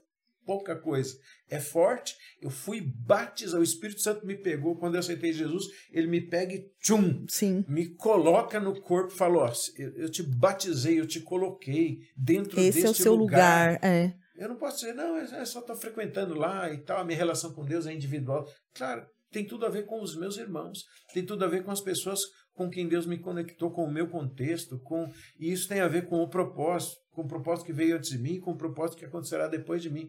[0.45, 1.17] pouca coisa.
[1.49, 2.15] É forte.
[2.41, 6.55] Eu fui batizado, o Espírito Santo me pegou quando eu aceitei Jesus, ele me pega
[6.55, 7.65] e tchum, Sim.
[7.69, 12.83] me coloca no corpo e falou: ó, eu, te batizei, eu te coloquei dentro Esse
[12.83, 13.79] deste é o seu lugar.
[13.83, 14.15] É.
[14.37, 17.53] Eu não posso dizer, não, eu só estou frequentando lá e tal, a minha relação
[17.53, 18.45] com Deus é individual.
[18.75, 21.81] Claro, tem tudo a ver com os meus irmãos, tem tudo a ver com as
[21.81, 22.21] pessoas
[22.55, 26.07] com quem Deus me conectou, com o meu contexto, com e isso tem a ver
[26.07, 29.05] com o propósito, com o propósito que veio antes de mim, com o propósito que
[29.05, 30.09] acontecerá depois de mim.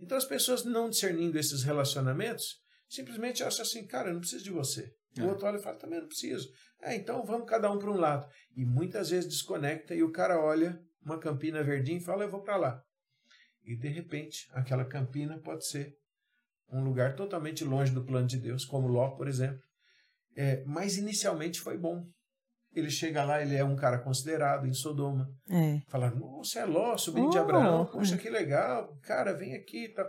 [0.00, 2.56] Então as pessoas não discernindo esses relacionamentos,
[2.88, 4.92] simplesmente acham assim, cara, eu não preciso de você.
[5.18, 5.26] O É.
[5.26, 6.48] outro olha e fala, também não preciso.
[6.80, 8.26] É, então vamos cada um para um lado.
[8.56, 12.42] E muitas vezes desconecta e o cara olha uma campina verdinha e fala, eu vou
[12.42, 12.82] para lá.
[13.64, 15.94] E de repente, aquela campina pode ser
[16.72, 19.60] um lugar totalmente longe do plano de Deus, como Ló, por exemplo.
[20.36, 22.04] É, mas inicialmente foi bom.
[22.72, 25.28] Ele chega lá, ele é um cara considerado em Sodoma.
[25.50, 25.80] É.
[25.88, 28.18] Fala, você é Ló, sobrinho de Oh, Abraão, poxa, é.
[28.18, 30.06] que legal, cara, vem aqui e tal.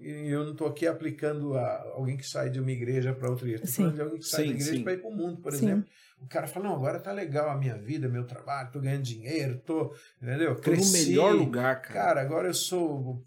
[0.00, 3.46] E eu não estou aqui aplicando a alguém que sai de uma igreja para outra
[3.46, 3.62] igreja.
[3.64, 3.82] Estou Sim.
[3.82, 5.66] falando de alguém que sai Sim, da igreja para ir para o mundo, por Sim.
[5.66, 5.84] exemplo.
[6.20, 9.60] O cara fala, não, agora tá legal a minha vida, meu trabalho, tô ganhando dinheiro,
[9.60, 10.50] tô, entendeu?
[10.56, 11.10] Tô no Cresci.
[11.10, 11.94] melhor lugar, cara.
[11.94, 13.22] Cara, agora eu sou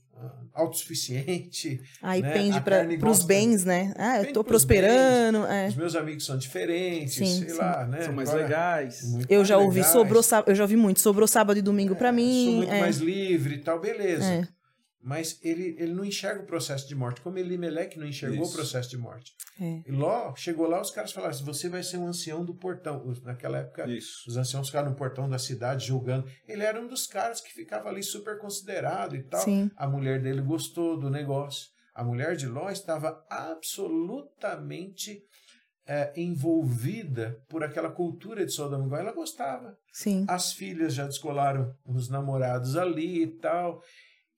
[0.53, 2.34] autossuficiente, Aí Né?
[2.34, 3.93] pende para os bens, né?
[3.97, 5.45] Ah, eu tô prosperando.
[5.45, 5.68] é.
[5.68, 7.57] os meus amigos são diferentes, Sim, sei sim.
[7.57, 8.01] lá, né?
[8.01, 9.01] São mais Agora, legais.
[9.30, 9.91] Eu mais já ouvi, legais.
[9.93, 12.45] sobrou sábado, eu já ouvi muito, sobrou sábado e domingo pra É, mim.
[12.45, 12.80] Sou muito é.
[12.82, 14.47] mais livre e tal, beleza.
[15.08, 18.51] Mas ele, ele não enxerga o processo de morte, como Elimelec não enxergou Isso.
[18.51, 19.34] o processo de morte.
[19.58, 19.82] É.
[19.88, 23.05] E Ló chegou lá, os caras falaram assim: você vai ser um ancião do portão.
[23.24, 24.30] Naquela época, Isso.
[24.30, 26.30] os anciãos ficaram no portão da cidade julgando.
[26.45, 29.39] Ele era um dos caras que ficava ali super considerado e tal.
[29.39, 29.72] Sim.
[29.78, 31.70] A mulher dele gostou do negócio.
[31.95, 35.24] A mulher de Ló estava absolutamente
[35.88, 39.03] é, envolvida por aquela cultura de Sodoma e Gomorra.
[39.03, 39.78] Ela gostava.
[39.93, 40.26] Sim.
[40.28, 43.82] As filhas já descolaram os namorados ali e tal.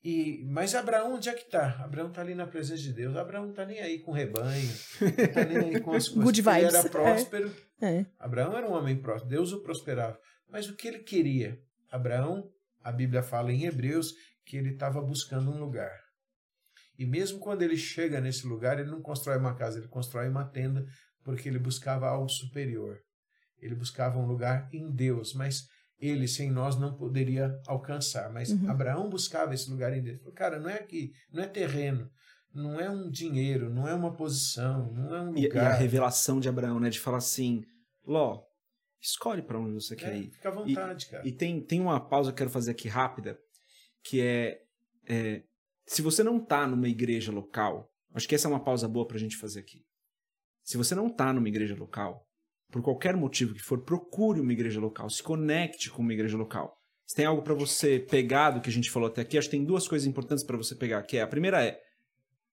[0.03, 1.83] E, mas Abraão, onde é que está?
[1.83, 3.17] Abraão está ali na presença de Deus.
[3.17, 4.69] Abraão não está nem aí com rebanho,
[5.01, 6.23] não está nem aí com as coisas.
[6.23, 6.89] Good Ele vibes, era é.
[6.89, 7.55] próspero.
[7.81, 8.05] É.
[8.17, 9.29] Abraão era um homem próspero.
[9.29, 10.17] Deus o prosperava.
[10.49, 11.59] Mas o que ele queria?
[11.91, 12.49] Abraão,
[12.81, 14.13] a Bíblia fala em Hebreus
[14.45, 15.91] que ele estava buscando um lugar.
[16.97, 20.45] E mesmo quando ele chega nesse lugar, ele não constrói uma casa, ele constrói uma
[20.45, 20.85] tenda,
[21.23, 22.99] porque ele buscava algo superior.
[23.61, 25.67] Ele buscava um lugar em Deus, mas
[25.99, 28.31] ele, sem nós, não poderia alcançar.
[28.31, 28.69] Mas Uhum.
[28.69, 30.15] Abraão buscava esse lugar em Deus.
[30.15, 32.09] Ele falou, cara, não é aqui, não é terreno,
[32.53, 35.71] não é um dinheiro, não é uma posição, não é um E, e a lugar.
[35.79, 36.89] revelação de Abraão, né?
[36.89, 37.63] De falar assim,
[38.05, 38.41] Ló,
[39.01, 40.31] escolhe pra onde você quer É, ir.
[40.31, 41.27] fica à vontade, cara.
[41.27, 43.37] E tem, tem uma pausa que eu quero fazer aqui rápida,
[44.03, 44.57] que é,
[45.07, 45.43] é,
[45.85, 49.17] se você não tá numa igreja local, acho que essa é uma pausa boa pra
[49.17, 49.83] gente fazer aqui.
[50.63, 52.25] Se você não tá numa igreja local,
[52.71, 56.77] por qualquer motivo que for, procure uma igreja local, se conecte com uma igreja local.
[57.05, 59.57] Se tem algo pra você pegar do que a gente falou até aqui, acho que
[59.57, 61.79] tem duas coisas importantes pra você pegar, que é a primeira é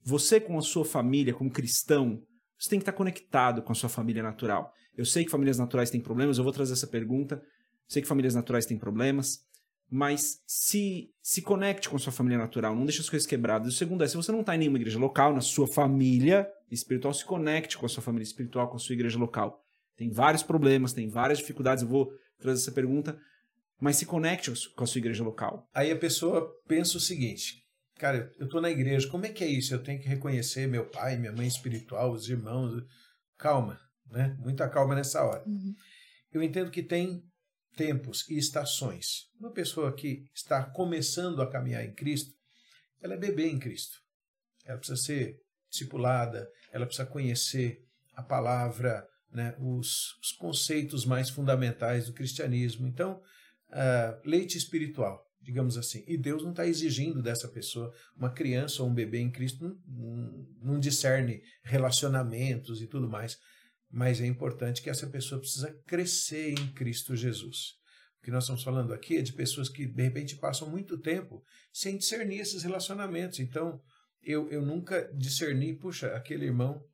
[0.03, 2.23] você com a sua família, como cristão,
[2.59, 4.73] você tem que estar conectado com a sua família natural.
[4.97, 7.43] Eu sei que famílias naturais têm problemas, eu vou trazer essa pergunta.
[7.87, 9.45] Sei que famílias naturais têm problemas,
[9.91, 13.75] mas se se conecte com a sua família natural, não deixe as coisas quebradas.
[13.75, 17.13] O segundo é, se você não está em nenhuma igreja local, na sua família espiritual,
[17.13, 19.66] se conecte com a sua família espiritual, com a sua igreja local.
[19.97, 23.19] Tem vários problemas, tem várias dificuldades, eu vou trazer essa pergunta,
[23.81, 25.69] mas se conecte com a sua igreja local.
[25.75, 27.63] Aí a pessoa pensa o seguinte:
[27.99, 29.75] cara, eu estou na igreja, como é que é isso?
[29.75, 32.83] Eu tenho que reconhecer meu pai, minha mãe espiritual, os irmãos.
[33.39, 33.79] Calma,
[34.11, 34.37] né?
[34.39, 35.43] Muita calma nessa hora.
[35.47, 35.75] Uhum.
[36.33, 37.23] Eu entendo que tem
[37.77, 39.29] tempos e estações.
[39.39, 42.33] Uma pessoa que está começando a caminhar em Cristo,
[43.03, 43.99] ela é bebê em Cristo.
[44.65, 45.39] Ela precisa ser
[45.71, 47.85] discipulada, ela precisa conhecer
[48.15, 52.87] a palavra, né, os, os conceitos mais fundamentais do cristianismo.
[52.87, 53.21] Então,
[53.71, 56.05] ah, leite espiritual, digamos assim.
[56.07, 59.77] E Deus não está exigindo dessa pessoa, uma criança ou um bebê em Cristo, não,
[59.87, 63.37] não, não discerne relacionamentos e tudo mais.
[63.91, 67.75] Mas é importante que essa pessoa precisa crescer em Cristo Jesus.
[68.19, 71.43] O que nós estamos falando aqui é de pessoas que, de repente, passam muito tempo
[71.73, 73.39] sem discernir esses relacionamentos.
[73.39, 73.81] Então,
[74.23, 76.85] eu, eu nunca discerni, puxa, aquele irmão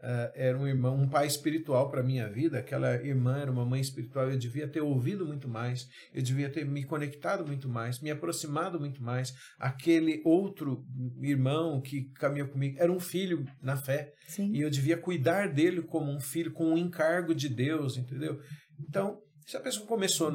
[0.00, 3.64] uh, era um irmão, um pai espiritual para a minha vida, aquela irmã era uma
[3.64, 8.00] mãe espiritual, eu devia ter ouvido muito mais, eu devia ter me conectado muito mais,
[8.00, 9.34] me aproximado muito mais.
[9.58, 10.84] Aquele outro
[11.20, 14.52] irmão que caminhou comigo era um filho na fé, Sim.
[14.52, 18.40] e eu devia cuidar dele como um filho, com um encargo de Deus, entendeu?
[18.78, 20.32] Então, se a pessoa começou,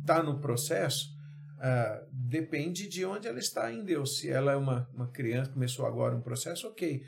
[0.00, 1.16] está no processo,
[1.56, 4.18] Uh, depende de onde ela está em Deus.
[4.18, 7.00] Se ela é uma, uma criança, começou agora um processo, ok.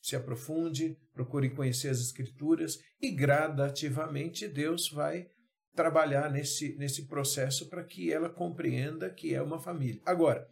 [0.00, 5.26] Se aprofunde, procure conhecer as Escrituras e gradativamente Deus vai
[5.74, 10.00] trabalhar nesse, nesse processo para que ela compreenda que é uma família.
[10.04, 10.46] Agora,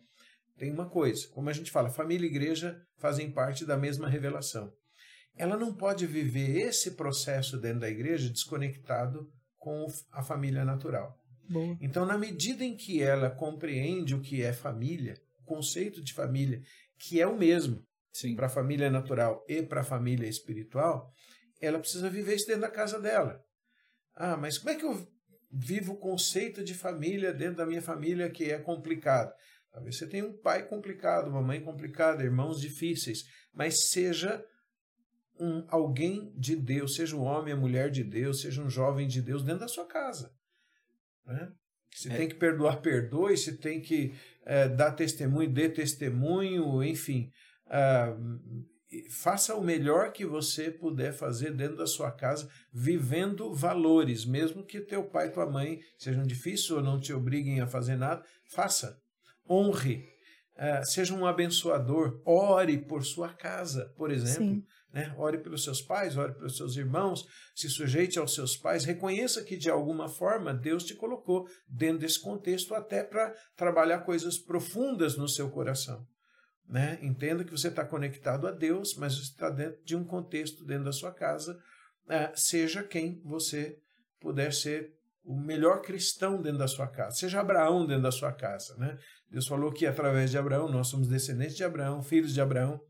[0.57, 4.73] tem uma coisa, como a gente fala, família e igreja fazem parte da mesma revelação.
[5.37, 11.17] Ela não pode viver esse processo dentro da igreja desconectado com a família natural.
[11.49, 11.77] Boa.
[11.81, 16.61] Então, na medida em que ela compreende o que é família, o conceito de família,
[16.99, 17.83] que é o mesmo.
[18.37, 21.13] Para a família natural e para a família espiritual,
[21.61, 23.43] ela precisa viver isso dentro da casa dela.
[24.15, 25.07] Ah, mas como é que eu
[25.51, 29.33] vivo o conceito de família dentro da minha família que é complicado?
[29.71, 34.45] Talvez você tenha um pai complicado, uma mãe complicada, irmãos difíceis, mas seja
[35.39, 39.23] um alguém de Deus, seja um homem, a mulher de Deus, seja um jovem de
[39.23, 40.33] Deus dentro da sua casa.
[41.25, 41.53] Né?
[41.95, 42.17] Se É.
[42.17, 43.37] tem que perdoar, perdoe.
[43.37, 47.31] Se tem que eh, dar testemunho, dê testemunho, enfim.
[47.69, 48.17] Ah,
[49.11, 54.81] faça o melhor que você puder fazer dentro da sua casa, vivendo valores, mesmo que
[54.81, 58.99] teu pai e tua mãe sejam difíceis ou não te obriguem a fazer nada, faça.
[59.49, 60.07] Honre.
[60.57, 62.21] Ah, seja um abençoador.
[62.25, 64.63] Ore por sua casa, por exemplo.
[64.93, 65.15] Né?
[65.19, 69.57] Ore pelos seus pais, ore pelos seus irmãos, se sujeite aos seus pais, reconheça que
[69.57, 75.29] de alguma forma Deus te colocou dentro desse contexto até para trabalhar coisas profundas no
[75.29, 76.07] seu coração.
[76.69, 76.99] Né?
[77.01, 80.93] Entenda que você está conectado a Deus, mas está dentro de um contexto dentro da
[80.93, 81.59] sua casa.
[82.09, 83.79] Ah, seja quem você
[84.21, 84.93] puder ser
[85.25, 87.17] o melhor cristão dentro da sua casa.
[87.17, 88.77] Seja Abraão dentro da sua casa.
[88.77, 88.99] Né?
[89.31, 92.81] Deus falou que através de Abraão, nós somos descendentes de Abraão, filhos de Abraão,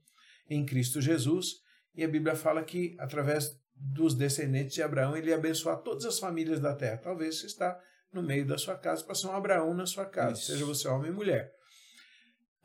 [0.48, 1.54] em Cristo Jesus.
[1.94, 6.18] E a Bíblia fala que através dos descendentes de Abraão, ele ia abençoar todas as
[6.18, 6.96] famílias da terra.
[6.98, 7.78] Talvez você está
[8.12, 10.52] no meio da sua casa para ser um Abraão na sua casa, Isso.
[10.52, 11.52] seja você homem ou mulher.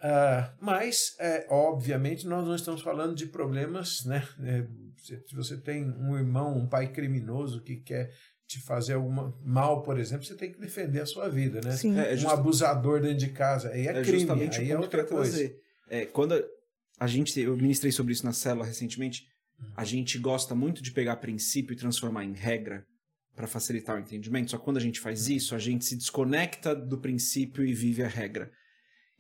[0.06, 4.28] Ah, mas, é, obviamente, nós não estamos falando de problemas, né?
[4.44, 4.66] É,
[5.02, 8.12] se se você tem um irmão, um pai criminoso que quer
[8.46, 11.72] te fazer alguma mal, por exemplo, você tem que defender a sua vida, né?
[11.72, 11.98] Sim.
[11.98, 15.52] É, é um abusador dentro de casa, aí é, é crime, aí é outra coisa.
[15.90, 16.44] É, quando
[17.00, 19.26] a gente, eu ministrei sobre isso na célula recentemente,
[19.60, 19.68] Uhum.
[19.78, 22.86] a gente gosta muito de pegar princípio e transformar em regra
[23.36, 24.52] para facilitar o entendimento.
[24.52, 25.36] Só que quando a gente faz Uhum.
[25.36, 28.52] isso, a gente se desconecta do princípio e vive a regra.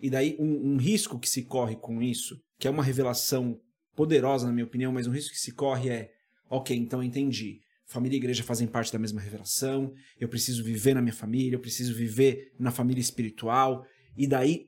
[0.03, 3.57] E daí um, um risco que se corre com isso, que é uma revelação
[3.95, 6.11] poderosa na minha opinião, mas um risco que se corre é,
[6.49, 7.61] ok, então eu entendi.
[7.85, 9.93] Família e igreja fazem parte da mesma revelação.
[10.19, 13.85] Eu preciso viver na minha família, eu preciso viver na família espiritual.
[14.17, 14.65] E daí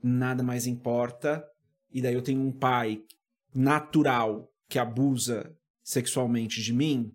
[0.00, 1.44] nada mais importa.
[1.92, 3.02] E daí eu tenho um pai
[3.52, 5.52] natural que abusa
[5.82, 7.12] sexualmente de mim,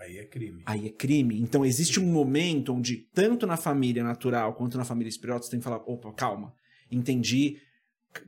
[0.00, 0.62] Aí é crime.
[0.66, 1.40] aí é crime.
[1.40, 5.60] Então existe um momento onde, tanto na família natural quanto na família espiritual, você tem
[5.60, 6.54] que falar: opa, calma,
[6.90, 7.60] entendi.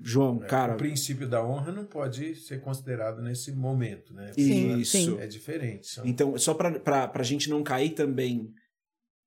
[0.03, 4.33] João, É, cara, o princípio da honra não pode ser considerado nesse momento, né?
[4.35, 4.93] Sim, isso.
[4.93, 5.19] sim.
[5.19, 5.87] É diferente.
[5.87, 8.53] São, Então, só pra, pra, pra gente não cair também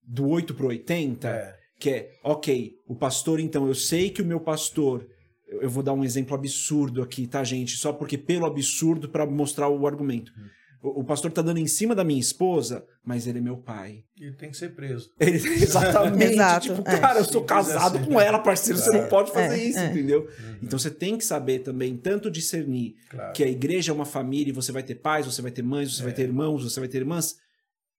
[0.01, 4.25] do 8 pro 80, é, que é, ok, o pastor, então, eu sei que o
[4.25, 5.05] meu pastor,
[5.47, 7.75] eu eu vou dar um exemplo absurdo aqui, tá, gente?
[7.77, 10.31] Só porque pelo absurdo para mostrar o argumento.
[10.38, 10.47] Hum.
[10.84, 14.03] O, o pastor tá dando em cima da minha esposa, mas ele é meu pai.
[14.19, 15.09] ele tem que ser preso.
[15.17, 16.34] Ele, exatamente.
[16.34, 16.99] Exato, tipo, é.
[16.99, 19.86] cara, eu sou casado com ela, parceiro, você não É, pode fazer é, isso, é.
[19.91, 20.21] entendeu?
[20.23, 23.31] Uhum, Então você tem que saber também, tanto discernir claro.
[23.34, 25.95] que a igreja é uma família e você vai ter pais, você vai ter mães,
[25.95, 26.05] você É.
[26.05, 27.38] vai ter irmãos, você vai ter irmãs,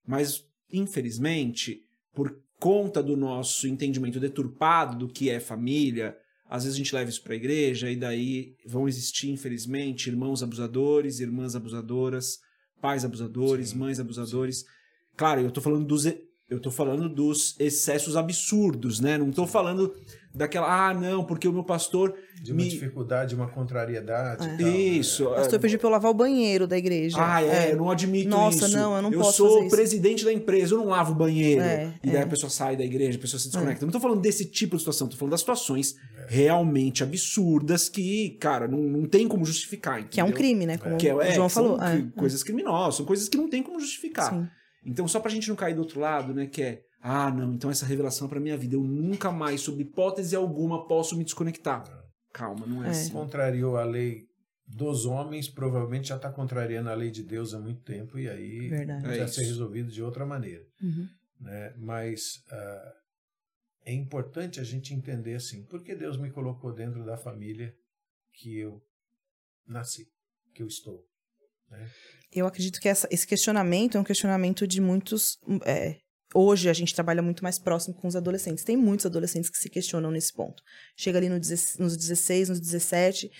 [0.07, 1.81] mas infelizmente,
[2.15, 6.17] por conta do nosso entendimento deturpado do que é família,
[6.49, 10.43] às vezes a gente leva isso para a igreja e daí vão existir, infelizmente, irmãos
[10.43, 12.39] abusadores, irmãs abusadoras,
[12.81, 14.65] pais abusadores, Sim, mães abusadores.
[15.17, 16.05] Claro, eu tô falando dos
[16.49, 19.17] eu tô falando dos excessos absurdos, né?
[19.17, 19.95] Não tô falando
[20.35, 24.45] daquela, ah, não, porque o meu pastor De uma me- dificuldade, uma contrariedade.
[24.45, 24.57] É.
[24.57, 24.77] tal, né?
[24.77, 27.17] isso, O pastor pediu pra eu lavar o banheiro da igreja.
[27.19, 28.77] Ah, é, eu não admito Nossa, isso.
[28.77, 29.77] não, eu não posso sou fazer isso.
[29.77, 31.63] presidente da empresa, eu não lavo o banheiro.
[31.63, 32.23] É, e daí é.
[32.23, 33.87] a pessoa sai da igreja, a pessoa se desconecta.
[33.87, 35.95] Não tô falando desse tipo de situação, tô falando das situações
[36.29, 40.07] realmente absurdas que, cara, não, não tem como justificar.
[40.09, 40.39] Que é um entendeu?
[40.39, 40.79] crime, né?
[40.79, 41.81] Como é, o é, João falou.
[41.81, 44.31] É, coisas criminosas, são coisas que não tem como justificar.
[44.31, 44.47] Sim.
[44.85, 47.71] Então, só pra gente não cair do outro lado, né, que é, ah, não, então
[47.71, 51.85] essa revelação é pra minha vida, eu nunca mais, sob hipótese alguma, posso me desconectar.
[52.33, 52.91] Calma, não é, É.
[52.91, 53.13] assim.
[53.13, 54.27] Contrariou a lei
[54.67, 58.69] dos homens, provavelmente já está contrariando a lei de Deus há muito tempo e aí
[58.69, 59.05] Verdade.
[59.05, 59.35] É vai isso.
[59.35, 60.65] ser resolvido de outra maneira.
[60.83, 61.09] Uhum.
[61.41, 61.75] né?
[61.77, 62.93] Mas ah,
[63.85, 67.75] é importante a gente entender assim, por que Deus me colocou dentro da família
[68.33, 68.83] que eu
[69.67, 70.09] nasci,
[70.55, 71.05] que eu estou.
[72.35, 75.39] Eu acredito que essa- esse questionamento é um questionamento de muitos.
[75.65, 75.97] é,
[76.35, 78.65] hoje a gente trabalha muito mais próximo com os adolescentes.
[78.65, 80.61] Tem muitos adolescentes que se questionam nesse ponto.
[80.97, 83.31] Chega ali no 16 nos 16, nos 17,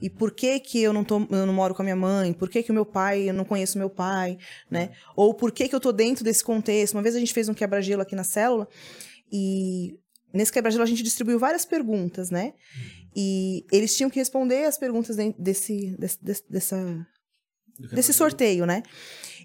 [0.00, 2.32] e por que que eu não, tô, eu não moro com a minha mãe?
[2.32, 4.38] Por que que o meu pai, eu não conheço meu pai,
[4.70, 4.92] né?
[5.14, 6.94] Ou por que que eu tô dentro desse contexto?
[6.94, 8.66] Uma vez a gente fez um quebra-gelo aqui na célula,
[9.30, 9.98] e
[10.32, 12.54] nesse quebra-gelo a gente distribuiu várias perguntas, né?
[13.14, 15.34] E eles tinham que responder as perguntas desse,
[15.98, 17.06] desse, desse, dessa,
[17.78, 18.82] desse sorteio, né?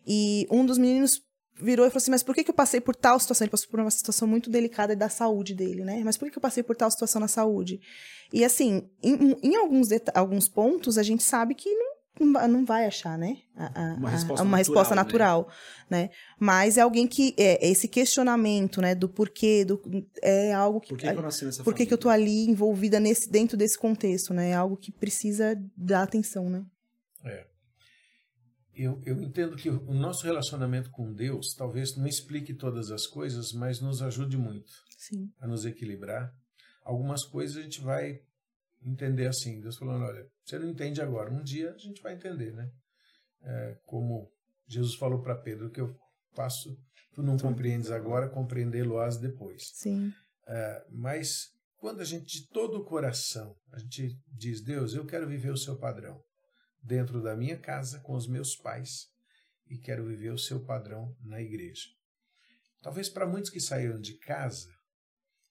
[0.06, 1.22] E um dos meninos
[1.62, 3.46] virou e falou assim: Mas por que, que eu passei por tal situação?
[3.46, 6.02] Ele passou por uma situação muito delicada da saúde dele, né?
[6.04, 7.80] Mas por que, que eu passei por tal situação na saúde?
[8.32, 13.18] E assim, em, em alguns, alguns pontos, a gente sabe que não não vai achar,
[13.18, 13.38] né?
[13.56, 14.58] A, a, uma resposta uma natural.
[14.58, 15.50] Resposta natural
[15.90, 16.04] né?
[16.04, 16.10] né?
[16.40, 17.34] Mas é alguém que.
[17.38, 18.94] É, esse questionamento, né?
[18.94, 19.82] Do porquê, do,
[20.22, 20.90] é algo que.
[20.90, 23.58] Por que, que eu nasci nessa Por que, que eu tô ali envolvida nesse, dentro
[23.58, 24.52] desse contexto, né?
[24.52, 26.64] É algo que precisa dar atenção, né?
[27.26, 27.53] É.
[28.76, 33.52] Eu, eu entendo que o nosso relacionamento com Deus talvez não explique todas as coisas,
[33.54, 35.30] mas nos ajude muito Sim.
[35.40, 36.32] a nos equilibrar.
[36.84, 38.20] Algumas coisas a gente vai
[38.84, 42.52] entender assim, Deus falando, olha, você não entende agora, um dia a gente vai entender,
[42.52, 42.70] né?
[43.44, 44.30] É, como
[44.68, 45.96] Jesus falou para Pedro, que eu
[46.34, 46.76] faço,
[47.14, 49.62] tu não compreendes agora, compreendê-lo-ás depois.
[49.76, 50.12] Sim.
[50.48, 55.28] É, mas quando a gente de todo o coração, a gente diz, Deus, eu quero
[55.28, 56.20] viver o seu padrão
[56.84, 59.08] dentro da minha casa com os meus pais
[59.68, 61.88] e quero viver o seu padrão na igreja.
[62.82, 64.70] Talvez para muitos que saíram de casa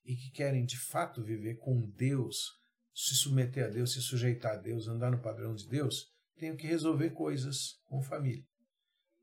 [0.05, 2.61] e que querem de fato viver com Deus
[2.95, 6.67] se submeter a Deus, se sujeitar a Deus, andar no padrão de Deus, tenho que
[6.67, 8.45] resolver coisas com família.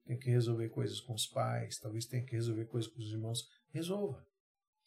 [0.05, 3.47] Tenho que resolver coisas com os pais, talvez tenha que resolver coisas com os irmãos.
[3.71, 4.25] Resolva.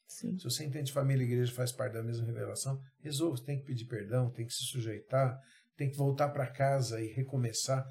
[0.08, 0.36] Sim.
[0.36, 3.36] Se você entende família e igreja faz parte da mesma revelação, resolva.
[3.36, 5.40] Você tem que pedir perdão, tem que se sujeitar,
[5.82, 7.84] tem que voltar para casa e recomeçar.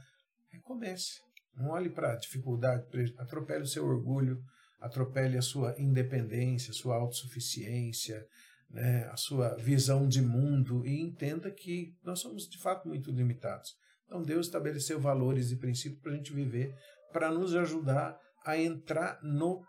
[0.50, 1.20] Recomece.
[1.54, 2.86] Não olhe para a dificuldade,
[3.18, 4.42] atropele o seu orgulho,
[4.80, 8.26] atropele a sua independência, a sua autossuficiência,
[8.70, 13.76] né, a sua visão de mundo e entenda que nós somos de fato muito limitados.
[14.06, 16.74] Então Deus estabeleceu valores e princípios para a gente viver,
[17.12, 19.62] para nos ajudar a entrar no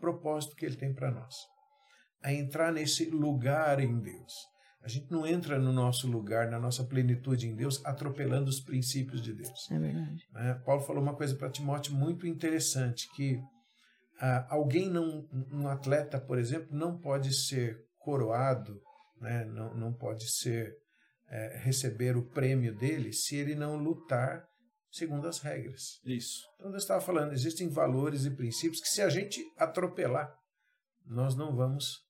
[0.00, 1.36] propósito que Ele tem para nós,
[2.20, 4.53] a entrar nesse lugar em Deus.
[4.84, 9.22] A gente não entra no nosso lugar, na nossa plenitude em Deus, atropelando os princípios
[9.22, 9.70] de Deus.
[9.70, 10.22] É verdade.
[10.30, 10.60] Né?
[10.62, 13.40] Paulo falou uma coisa para Timóteo muito interessante, que
[14.20, 18.78] ah, alguém não, um atleta, por exemplo, não pode ser coroado,
[19.18, 19.46] né?
[19.46, 20.74] não, não pode ser
[21.30, 24.44] é, receber o prêmio dele se ele não lutar
[24.90, 25.98] segundo as regras.
[26.04, 26.42] Isso.
[26.56, 30.30] Então, eu estava falando, existem valores e princípios que se a gente atropelar,
[31.06, 32.03] nós não vamos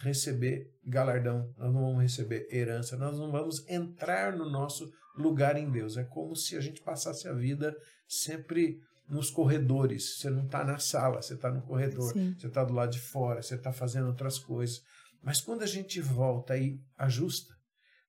[0.00, 5.70] receber galardão, nós não vamos receber herança, nós não vamos entrar no nosso lugar em
[5.70, 5.96] Deus.
[5.96, 7.76] É como se a gente passasse a vida
[8.08, 10.18] sempre nos corredores.
[10.18, 12.34] Você não está na sala, você está no corredor, Sim.
[12.38, 14.80] você está do lado de fora, você está fazendo outras coisas.
[15.22, 17.54] Mas quando a gente volta e ajusta,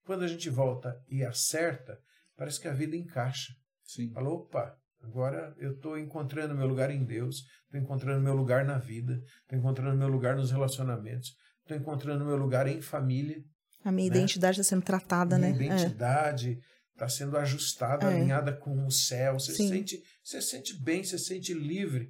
[0.06, 2.00] quando a gente volta e acerta,
[2.38, 3.54] parece que a vida encaixa.
[3.84, 4.12] Sim.
[4.14, 8.78] Fala, opa, agora eu estou encontrando meu lugar em Deus, estou encontrando meu lugar na
[8.78, 13.38] vida, estou encontrando meu lugar nos relacionamentos, estou encontrando meu lugar em família.
[13.84, 14.16] A minha né?
[14.18, 15.56] identidade está sendo tratada, minha né?
[15.56, 16.60] identidade
[16.94, 18.16] está sendo ajustada, É.
[18.16, 19.40] alinhada com o céu.
[19.40, 19.70] Você Sim.
[19.70, 22.10] sente, você sente bem, você sente livre.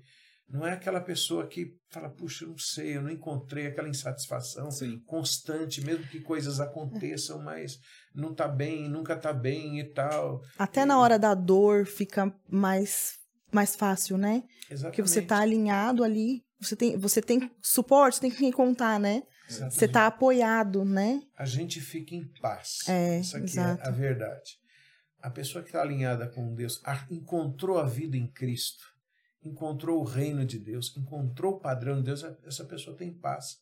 [0.50, 4.70] Não é aquela pessoa que fala, puxa, eu não sei, eu não encontrei aquela insatisfação
[4.70, 5.00] Sim.
[5.06, 7.78] constante, mesmo que coisas aconteçam, mas
[8.14, 10.42] não tá bem, nunca tá bem e tal.
[10.58, 13.14] Até na hora da dor fica mais,
[13.50, 14.44] mais fácil, né?
[14.70, 14.82] Exatamente.
[14.98, 19.00] Porque você tá alinhado ali, você tem, você tem suporte, você tem com quem contar,
[19.00, 19.24] né?
[19.52, 19.76] Exatamente.
[19.76, 21.22] Você tá apoiado, né?
[21.38, 22.80] A gente fica em paz.
[22.88, 23.84] É, Isso aqui exato.
[23.84, 24.60] é a verdade.
[25.20, 28.84] A pessoa que está alinhada com Deus a- encontrou a vida em Cristo,
[29.44, 33.58] encontrou o reino de Deus, encontrou o padrão de Deus, essa pessoa tem paz.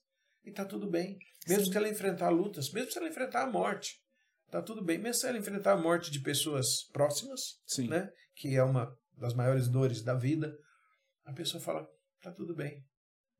[0.46, 1.18] E está tudo bem.
[1.48, 1.72] Mesmo Sim.
[1.72, 4.00] que ela enfrentar lutas, mesmo se ela enfrentar a morte,
[4.46, 4.98] está tudo bem.
[4.98, 7.88] Mesmo se ela enfrentar a morte de pessoas próximas, Sim.
[7.90, 10.56] né, que é uma das maiores dores da vida,
[11.26, 11.86] a pessoa fala,
[12.18, 12.82] está tudo bem.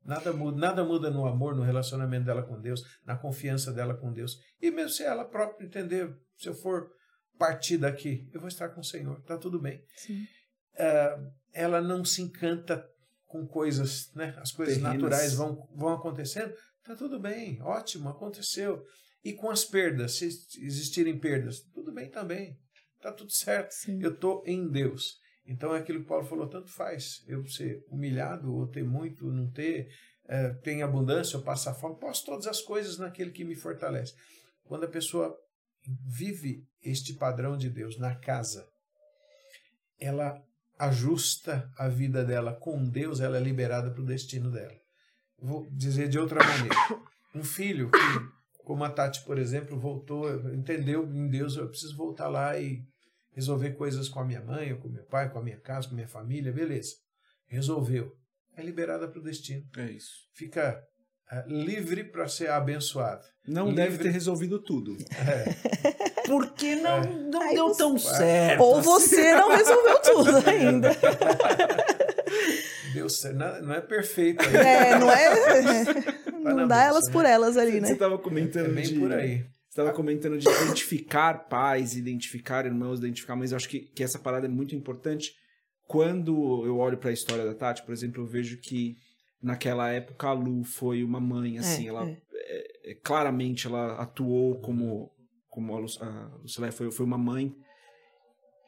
[0.04, 4.12] Nada muda, nada muda no amor, no relacionamento dela com Deus, na confiança dela com
[4.12, 4.38] Deus.
[4.60, 6.90] E mesmo se ela própria entender, se eu for
[7.38, 9.84] partir daqui, eu vou estar com o Senhor, está tudo bem.
[9.96, 10.26] Sim.
[10.78, 11.18] Ah,
[11.52, 12.86] ela não se encanta
[13.26, 14.34] com coisas, né?
[14.38, 14.94] As coisas Terrenas.
[14.94, 18.84] naturais vão, vão acontecendo, está tudo bem, ótimo, aconteceu.
[19.22, 20.26] E com as perdas, se
[20.58, 22.58] existirem perdas, tudo bem também,
[22.96, 23.72] está tudo certo.
[23.72, 24.02] Sim.
[24.02, 25.18] Eu estou em Deus.
[25.50, 29.50] Então é aquilo que Paulo falou, tanto faz eu ser humilhado ou ter muito, não
[29.50, 29.88] ter,
[30.28, 34.14] eh, tem abundância ou passar fome, posso todas as coisas naquele que me fortalece.
[34.62, 35.36] Quando a pessoa
[36.06, 38.64] vive este padrão de Deus na casa,
[39.98, 40.40] ela
[40.78, 44.78] ajusta a vida dela com Deus, ela é liberada para o destino dela.
[45.36, 46.76] Vou dizer de outra maneira.
[47.34, 52.28] Um filho que, como a Tati, por exemplo, voltou, entendeu em Deus, eu preciso voltar
[52.28, 52.84] lá e
[53.32, 55.96] resolver coisas com a minha mãe, com meu pai, com a minha casa, com a
[55.96, 56.94] minha família, beleza.
[57.46, 58.12] Resolveu.
[58.56, 60.10] É liberada para o destino É isso.
[60.34, 60.80] fica
[61.32, 63.22] uh, livre para ser abençoado.
[63.46, 63.82] Não livre...
[63.82, 64.96] deve ter resolvido tudo.
[65.26, 66.20] É.
[66.26, 67.06] Porque não, É.
[67.06, 68.60] não Aí deu você- tão certo.
[68.62, 70.90] Ou você não resolveu tudo ainda.
[72.94, 73.36] Deu certo.
[73.36, 74.58] Não, não é perfeito ainda.
[74.62, 76.20] É, não é?
[76.40, 77.12] Não dá elas né?
[77.12, 77.92] por elas ali, Você né?
[77.92, 78.98] estava comentando É bem de...
[78.98, 79.44] por aí.
[79.70, 83.52] Estava comentando de identificar pais, identificar irmãos, identificar mães.
[83.52, 85.32] Eu acho que, que essa parada é muito importante.
[85.86, 88.96] Quando eu olho para a história da Tati, por exemplo, eu vejo que
[89.40, 92.90] naquela época a Lu foi uma mãe, assim, ela é.
[92.90, 95.10] é, claramente ela atuou como
[95.48, 97.54] como a, Lu, a Lucilé foi, foi uma mãe.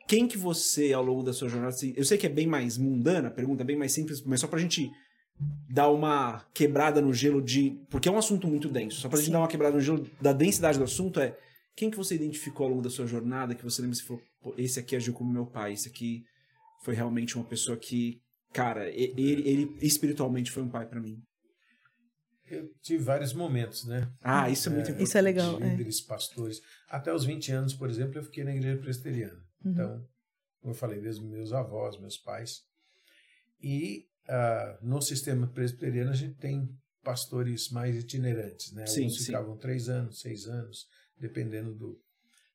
[0.07, 2.77] Quem que você, ao longo da sua jornada, assim, eu sei que é bem mais
[2.79, 4.91] mundana, a pergunta é bem mais simples, mas só pra gente
[5.69, 7.79] dar uma quebrada no gelo de...
[7.91, 9.33] Porque é um assunto muito denso, só pra gente Sim.
[9.33, 11.37] dar uma quebrada no gelo da densidade do assunto é
[11.75, 14.23] quem que você identificou ao longo da sua jornada, que você lembra e falou,
[14.59, 16.25] esse aqui agiu como meu pai, esse aqui
[16.83, 18.21] foi realmente uma pessoa que,
[18.53, 21.23] cara, ele, ele espiritualmente foi um pai pra mim.
[22.51, 24.13] Eu tive vários momentos, né?
[24.21, 25.09] Ah, isso é muito importante.
[25.09, 25.63] Isso é legal.
[25.63, 25.71] é.
[25.71, 26.61] Líderes, pastores.
[26.89, 29.43] Até os 20 anos, por exemplo, eu fiquei na igreja presbiteriana.
[29.65, 29.73] Uhum.
[29.73, 30.09] Então,
[30.61, 32.63] como eu falei, desde meus avós, meus pais.
[33.63, 36.69] E ah, no sistema presbiteriano a gente tem
[37.03, 38.87] pastores mais itinerantes, né?
[38.87, 39.25] Sim, Alguns sim.
[39.27, 40.87] ficavam três anos, seis anos,
[41.19, 42.01] dependendo do.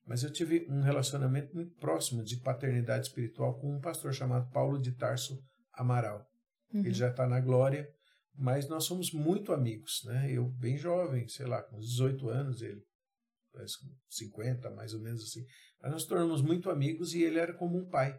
[0.05, 4.81] Mas eu tive um relacionamento muito próximo de paternidade espiritual com um pastor chamado Paulo
[4.81, 5.37] de Tarso
[5.73, 6.25] Amaral.
[6.73, 6.79] Uhum.
[6.79, 7.89] Ele já está na glória,
[8.33, 10.31] mas nós somos muito amigos, né?
[10.31, 12.81] Eu bem jovem, sei lá, com 18 anos, ele
[13.51, 15.43] parece com 50, mais ou menos assim.
[15.81, 18.17] Mas nós nos tornamos muito amigos e ele era como um pai,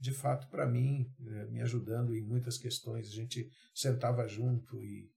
[0.00, 3.08] de fato, para mim, eh, me ajudando em muitas questões.
[3.08, 5.12] A gente sentava junto e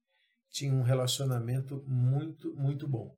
[0.49, 3.17] tinha um relacionamento muito, muito bom,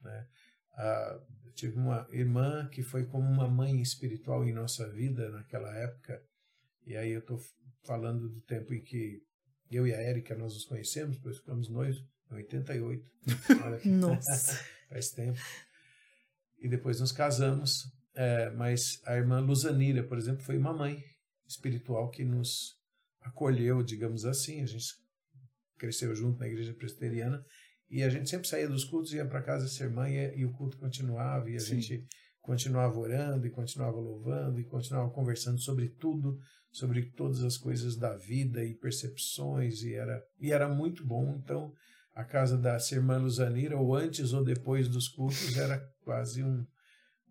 [0.00, 0.26] né?
[0.74, 1.20] Ah,
[1.54, 6.22] tive uma irmã que foi como uma mãe espiritual em nossa vida naquela época.
[6.86, 7.40] E aí eu estou
[7.82, 9.22] falando do tempo em que
[9.70, 13.10] eu e a Érica nós nos conhecemos, depois ficamos noivos em 88.
[13.64, 14.64] Olha que Nossa.
[14.88, 15.38] faz tempo.
[16.58, 17.90] E depois nos casamos.
[18.14, 21.02] É, mas a irmã Luzanira, por exemplo, foi uma mãe
[21.46, 22.76] espiritual que nos
[23.20, 24.62] acolheu, digamos assim.
[24.62, 24.94] A gente
[25.78, 27.44] cresceu junto na igreja presbiteriana
[27.90, 30.52] e a gente sempre saía dos cultos, ia para casa dessa irmã e, e o
[30.52, 31.80] culto continuava e a Sim.
[31.80, 32.06] gente
[32.40, 36.38] continuava orando e continuava louvando e continuava conversando sobre tudo,
[36.70, 41.36] sobre todas as coisas da vida e percepções e era e era muito bom.
[41.42, 41.72] Então
[42.14, 46.66] a casa da irmã Luzanira, ou antes ou depois dos cultos, era quase um,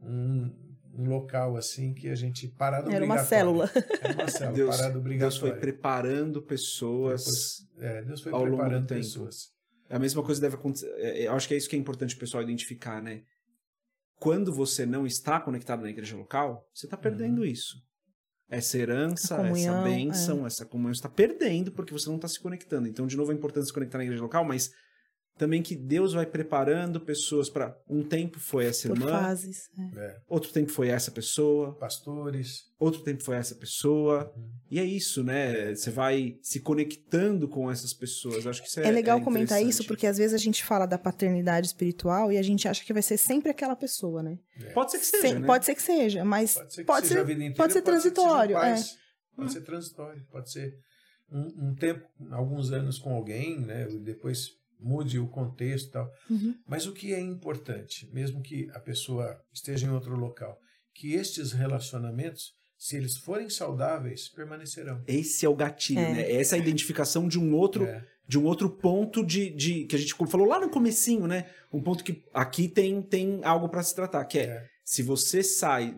[0.01, 3.69] um, um local assim que a gente parado Era uma célula.
[4.01, 7.25] Era uma célula, Deus, parado Deus foi preparando pessoas.
[7.79, 9.01] É, Deus foi ao longo do preparando tempo.
[9.01, 9.51] pessoas.
[9.89, 10.87] A mesma coisa deve acontecer.
[10.97, 13.23] é, é, Eu acho que é isso que é importante o pessoal identificar, né?
[14.19, 17.75] Quando você não está conectado na igreja local, você está perdendo isso.
[18.47, 22.39] Essa herança, comunhão, essa bênção, essa comunhão, você está perdendo porque você não está se
[22.39, 22.87] conectando.
[22.87, 24.69] Então, de novo, é importante se conectar na igreja local, mas
[25.37, 27.75] também que Deus vai preparando pessoas para.
[27.89, 29.69] Um tempo foi essa Por irmã, fases.
[29.95, 29.99] é.
[29.99, 32.65] É, outro tempo foi essa pessoa, pastores.
[32.79, 34.31] outro tempo foi essa pessoa.
[34.35, 34.49] Uhum.
[34.69, 35.73] E é isso, né?
[35.73, 38.45] Você vai se conectando com essas pessoas.
[38.45, 40.85] Eu acho que isso é É legal comentar isso, porque às vezes a gente fala
[40.85, 44.37] da paternidade espiritual e a gente acha que vai ser sempre aquela pessoa, né?
[44.73, 45.47] Pode ser que seja, Sem- né?
[45.47, 47.81] Pode ser que seja, mas Pode ser pode seja ser, a vida inteira, pode ser
[47.81, 48.57] transitório.
[48.57, 48.75] é.
[49.35, 50.77] Pode ser transitório, pode ser
[51.31, 53.87] um, um tempo, alguns anos com alguém, né?
[53.89, 54.49] e Depois
[54.81, 56.09] mude o contexto e tal.
[56.29, 56.55] Uhum.
[56.67, 60.57] Mas o que é importante, mesmo que a pessoa esteja em outro local,
[60.95, 65.03] que estes relacionamentos, se eles forem saudáveis, permanecerão.
[65.07, 66.13] Esse é o gatilho, É.
[66.13, 66.31] né?
[66.33, 69.95] Essa é a identificação de um outro, É, de um outro ponto de, de que
[69.95, 71.49] a gente falou lá no comecinho, né?
[71.71, 74.65] Um ponto que aqui tem, tem algo para se tratar, que é, é.
[74.83, 75.95] se você sai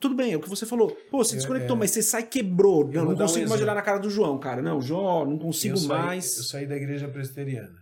[0.00, 0.96] tudo bem, é o que você falou.
[1.10, 1.78] Pô, você É, desconectou, é.
[1.80, 2.88] mas você sai quebrou.
[2.92, 4.62] Eu Não, dar um consigo mais olhar na cara do João, cara.
[4.62, 6.36] Não, João, não consigo eu saí, mais.
[6.36, 7.74] Eu saí da igreja presbiteriana.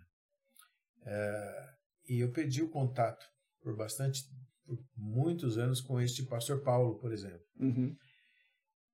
[1.07, 1.66] É,
[2.09, 3.24] e eu pedi o contato
[3.61, 4.23] por bastante,
[4.65, 7.41] por muitos anos com este pastor Paulo, por exemplo.
[7.59, 7.95] Uhum.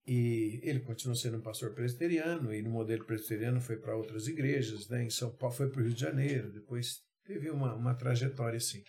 [0.07, 4.89] E ele continuou sendo um pastor presbiteriano, e no modelo presbiteriano foi para outras igrejas,
[4.89, 5.05] né?
[5.05, 8.83] em São Paulo, foi para o Rio de Janeiro, depois teve uma, uma trajetória assim.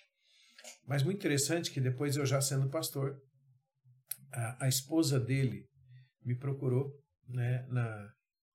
[0.88, 3.16] Mas muito interessante que depois eu já sendo pastor,
[4.32, 5.66] a, a esposa dele
[6.26, 6.91] me procurou
[7.28, 8.10] né, na,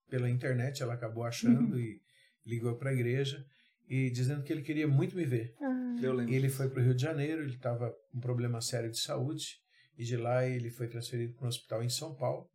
[0.09, 2.01] pela internet, ela acabou achando e
[2.45, 3.45] ligou para a igreja
[3.89, 5.55] e dizendo que ele queria muito me ver.
[5.60, 6.32] Ah, Eu lembro.
[6.35, 9.59] Ele foi para o Rio de Janeiro, ele estava com um problema sério de saúde,
[9.97, 12.48] e de lá ele foi transferido para um hospital em São Paulo.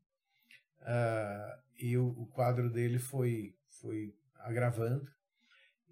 [0.81, 5.03] Ah, e o, o quadro dele foi, foi agravando.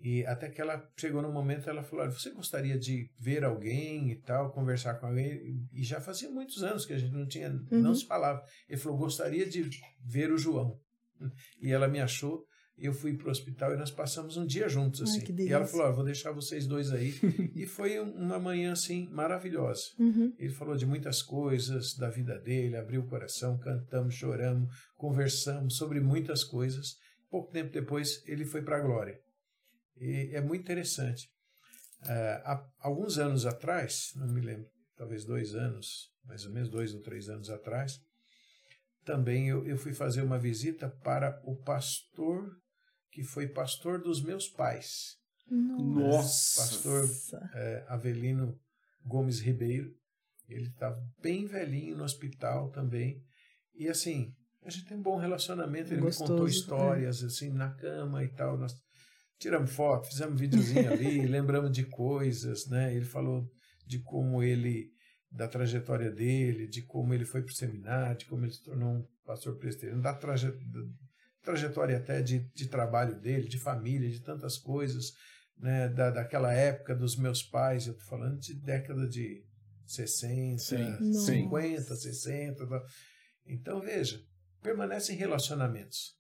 [0.04, 4.12] E até que ela chegou no momento, ela falou: Olha, você gostaria de ver alguém
[4.12, 5.68] e tal, conversar com alguém?
[5.72, 7.96] E já fazia muitos anos que a gente não tinha, não Uhum.
[7.96, 8.44] se falava.
[8.68, 9.70] Ele falou: Gostaria de
[10.04, 10.80] ver o João.
[11.62, 12.44] E ela me achou
[12.86, 15.22] eu fui para o hospital e nós passamos um dia juntos, assim.
[15.22, 17.14] Ai, e ela falou, vou deixar vocês dois aí.
[17.56, 19.82] e foi um- uma manhã, assim, maravilhosa.
[20.00, 20.34] Uhum.
[20.38, 26.00] Ele falou de muitas coisas da vida dele, abriu o coração, cantamos, choramos, conversamos sobre
[26.00, 26.96] muitas coisas.
[27.30, 29.18] Pouco tempo depois, ele foi para a glória.
[29.98, 31.28] E é muito interessante.
[32.04, 34.66] Ah, há alguns anos atrás, não me lembro,
[34.98, 38.00] talvez dois anos, mais ou menos dois ou três anos atrás,
[39.06, 42.50] também eu, eu fui fazer uma visita para o pastor
[43.12, 45.18] que foi pastor dos meus pais,
[45.50, 46.62] Nossa.
[46.62, 47.10] pastor
[47.54, 48.58] é, Avelino
[49.06, 49.92] Gomes Ribeiro.
[50.48, 53.22] Ele estava bem velhinho no hospital também.
[53.76, 54.34] E assim,
[54.64, 55.94] a gente tem um bom relacionamento.
[55.94, 56.50] Ele Gostoso, me contou é.
[56.50, 58.58] histórias assim na cama e tal.
[58.58, 58.74] Nós
[59.40, 62.94] tiramos foto, fizemos um videozinho ali, lembramos de coisas, né?
[62.94, 63.50] Ele falou
[63.86, 64.92] de como ele
[65.32, 68.96] da trajetória dele, de como ele foi para o seminário, de como ele se tornou
[68.96, 70.82] um pastor presbiteriano, da, traje, da
[71.42, 75.14] trajetória até de, de trabalho dele, de família, de tantas coisas,
[75.58, 75.90] né?
[75.90, 79.44] Da, daquela época dos meus pais, eu estou falando de década de
[79.86, 81.44] 60, Sim, sim.
[81.44, 82.68] 50, 60.
[82.68, 82.86] tal.
[83.46, 84.24] Então, veja,
[84.62, 86.16] permanecem relacionamentos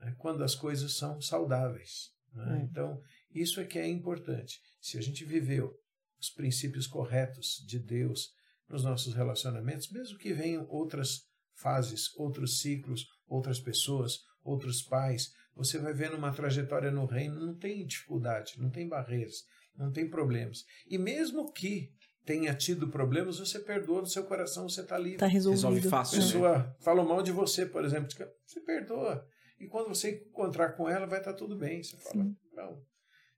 [0.00, 2.10] né, quando as coisas são saudáveis.
[2.32, 2.60] né?
[2.60, 2.64] É.
[2.64, 3.00] Então,
[3.32, 4.60] isso é que é importante.
[4.80, 5.72] Se a gente viveu
[6.18, 8.30] os princípios corretos de Deus
[8.68, 11.20] nos nossos relacionamentos, mesmo que venham outras
[11.54, 14.18] fases, outros ciclos, outras pessoas,
[14.50, 19.44] outros pais, você vai vendo uma trajetória no reino, não tem dificuldade, não tem barreiras,
[19.76, 20.64] não tem problemas.
[20.86, 21.90] E mesmo que
[22.24, 25.18] tenha tido problemas, você perdoa no seu coração, você está livre.
[25.18, 25.66] Tá resolvido.
[25.66, 26.26] Resolve fácil, A né?
[26.26, 28.08] pessoa fala mal de você, por exemplo,
[28.44, 29.26] você perdoa.
[29.58, 31.82] E quando você encontrar com ela, vai estar tudo bem.
[31.82, 32.36] Você fala, Sim.
[32.52, 32.82] não.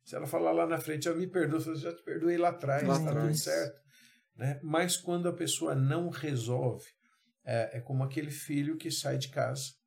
[0.05, 2.83] Se ela falar lá na frente, eu me perdoa, eu já te perdoei lá atrás,
[2.83, 3.79] está tudo certo.
[4.35, 4.59] Né?
[4.63, 6.87] Mas quando a pessoa não resolve,
[7.45, 9.78] é, é como aquele filho que sai de casa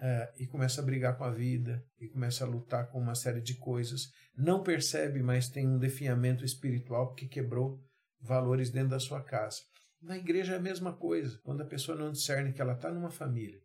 [0.00, 3.40] é, e começa a brigar com a vida, e começa a lutar com uma série
[3.40, 7.78] de coisas, não percebe, mas tem um definhamento espiritual porque quebrou
[8.20, 9.58] valores dentro da sua casa.
[10.00, 13.10] Na igreja é a mesma coisa, quando a pessoa não discerne que ela está numa
[13.10, 13.60] família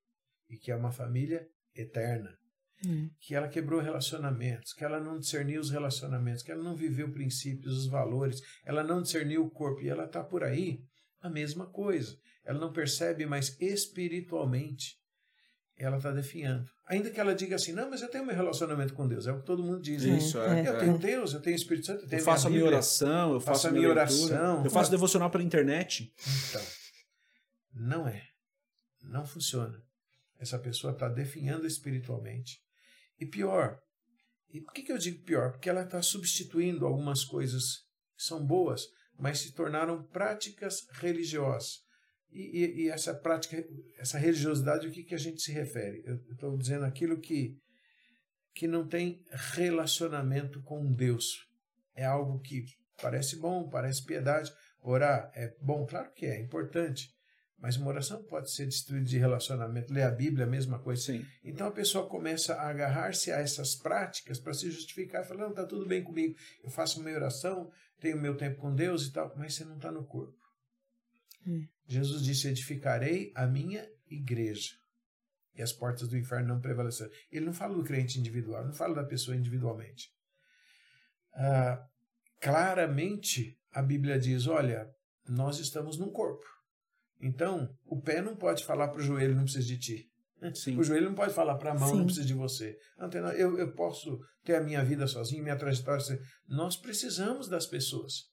[0.50, 2.38] e que é uma família eterna,
[2.86, 3.10] Hum.
[3.22, 7.78] que ela quebrou relacionamentos, que ela não discerniu os relacionamentos, que ela não viveu princípios,
[7.78, 10.84] os valores, ela não discerniu o corpo e ela está por aí,
[11.22, 12.18] a mesma coisa.
[12.44, 14.98] Ela não percebe, mas espiritualmente
[15.78, 16.70] ela está definhando.
[16.88, 19.40] Ainda que ela diga assim, não, mas eu tenho meu relacionamento com Deus, é o
[19.40, 20.04] que todo mundo diz.
[20.04, 20.18] né?
[20.18, 20.68] Isso, é.
[20.68, 22.78] Eu tenho Deus, eu tenho Espírito Santo, eu tenho Eu faço a minha Bíblia.
[22.78, 24.64] oração, eu faço, a minha leitura, oração.
[24.64, 26.14] Eu faço devocional pela internet.
[26.50, 26.62] Então,
[27.74, 28.24] não é.
[29.04, 29.82] Não funciona.
[30.40, 32.60] Essa pessoa está definhando espiritualmente.
[33.20, 33.80] E pior,
[34.54, 35.52] e por que, que eu digo pior?
[35.52, 37.80] Porque ela está substituindo algumas coisas
[38.18, 38.88] que são boas,
[39.18, 41.80] mas se tornaram práticas religiosas.
[42.36, 43.66] E, e- essa prática,
[43.98, 46.04] essa religiosidade, o que, que a gente se refere?
[46.06, 47.56] Eu estou dizendo aquilo que,
[48.54, 51.48] que não tem relacionamento com Deus.
[51.96, 52.66] É algo que
[53.02, 54.52] parece bom, parece piedade.
[54.82, 57.10] Orar é bom, claro que é, é importante.
[57.58, 59.94] Mas uma oração pode ser destruída de relacionamento.
[59.94, 61.04] Ler a Bíblia, a mesma coisa.
[61.04, 61.26] Sim.
[61.42, 65.66] Então a pessoa começa a agarrar-se a essas práticas para se justificar falar: não, está
[65.66, 67.72] tudo bem comigo, eu faço minha oração,
[68.02, 70.45] tenho meu tempo com Deus e tal, mas você não está no corpo.
[71.46, 71.68] Hum.
[71.88, 74.72] Jesus disse: edificarei a minha igreja
[75.56, 77.12] e as portas do inferno não prevalecerão.
[77.32, 80.10] Ele não fala do crente individual, não fala da pessoa individualmente.
[81.34, 81.86] Ah,
[82.42, 84.90] claramente a Bíblia diz: olha,
[85.28, 86.46] nós estamos num corpo.
[87.22, 90.12] Então, o pé não pode falar para o joelho, não precisa de ti.
[90.54, 90.78] Sim.
[90.78, 91.98] O joelho não pode falar para a mão, Sim.
[91.98, 92.78] não precisa de você.
[92.98, 93.36] Não tem nada.
[93.36, 96.02] Eu, eu posso ter a minha vida sozinho, minha trajetória.
[96.02, 96.22] sozinho.
[96.48, 98.30] Nós precisamos das pessoas.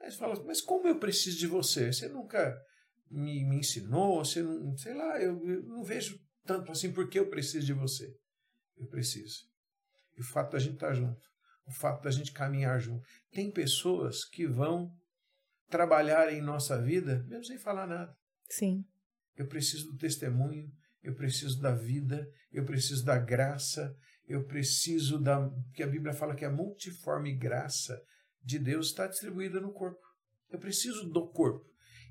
[0.00, 1.92] Aí você fala, mas como eu preciso de você?
[1.92, 2.56] Você nunca
[3.10, 7.28] me, me ensinou, você não, sei lá, eu, eu não vejo tanto assim porque eu
[7.28, 8.10] preciso de você.
[8.76, 9.38] Eu preciso.
[10.16, 11.20] E o fato da gente estar junto,
[11.66, 13.06] o fato da gente caminhar junto.
[13.30, 14.90] Tem pessoas que vão
[15.68, 18.12] trabalhar em nossa vida, mesmo sem falar nada.
[18.48, 18.84] Sim.
[19.36, 20.68] Eu preciso do testemunho,
[21.02, 23.94] eu preciso da vida, eu preciso da graça,
[24.26, 25.48] eu preciso da.
[25.74, 28.00] que a Bíblia fala que a multiforme graça
[28.42, 30.00] de Deus está distribuída no corpo.
[30.50, 31.64] Eu preciso do corpo.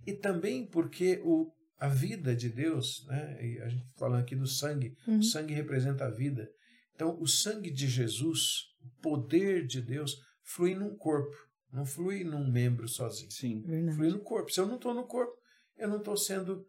[0.05, 4.47] E também porque o, a vida de Deus, né, e a gente falando aqui do
[4.47, 5.19] sangue, Uhum.
[5.19, 6.49] o sangue representa a vida.
[6.95, 8.41] Então, o sangue de Jesus,
[8.81, 11.35] o poder de Deus, flui num corpo,
[11.71, 13.61] não flui num membro sozinho Sim.
[13.61, 13.95] Verdade.
[13.97, 14.51] flui no corpo.
[14.51, 15.33] Se eu não estou no corpo,
[15.77, 16.65] eu não estou sendo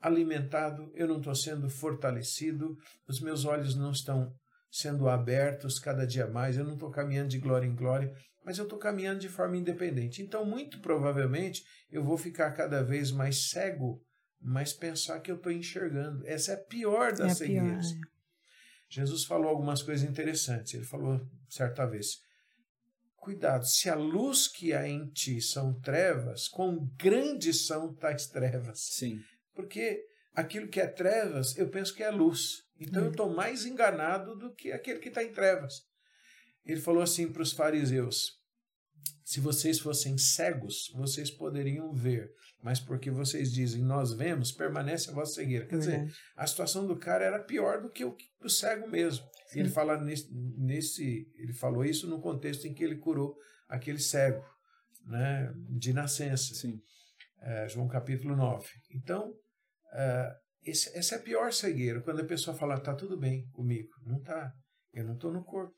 [0.00, 2.76] alimentado, eu não estou sendo fortalecido,
[3.08, 4.32] os meus olhos não estão
[4.70, 8.12] sendo abertos cada dia mais, eu não estou caminhando de glória em glória,
[8.44, 10.22] mas eu estou caminhando de forma independente.
[10.22, 14.00] Então, muito provavelmente, eu vou ficar cada vez mais cego,
[14.40, 16.26] mas pensar que eu estou enxergando.
[16.26, 17.60] Essa é a pior É das a pior.
[17.60, 17.86] cegueiras.
[18.90, 20.74] Jesus falou algumas coisas interessantes.
[20.74, 22.18] Ele falou certa vez:
[23.16, 28.80] Cuidado, se a luz que há em ti são trevas, quão grandes são tais trevas.
[28.80, 29.18] Sim.
[29.54, 30.04] Porque
[30.34, 32.62] aquilo que é trevas, eu penso que é luz.
[32.78, 33.06] Então Hum.
[33.06, 35.82] eu estou mais enganado do que aquele que está em trevas.
[36.64, 38.32] Ele falou assim para os fariseus:
[39.24, 42.30] se vocês fossem cegos, vocês poderiam ver,
[42.62, 45.66] mas porque vocês dizem nós vemos, permanece a vossa cegueira.
[45.66, 46.16] Quer dizer, Verdade.
[46.36, 49.26] a situação do cara era pior do que o, o cego mesmo.
[49.48, 49.60] Sim.
[49.60, 53.36] Ele fala nesse, nesse, ele falou isso no contexto em que ele curou
[53.68, 54.44] aquele cego,
[55.06, 56.54] né, de nascença.
[56.54, 56.80] Sim.
[57.40, 58.66] É, João capítulo 9.
[58.94, 59.34] Então,
[59.92, 63.90] é, esse, essa é a pior cegueira, quando a pessoa fala, tá tudo bem comigo.
[64.06, 64.52] Não tá.
[64.92, 65.74] Eu não estou no corpo.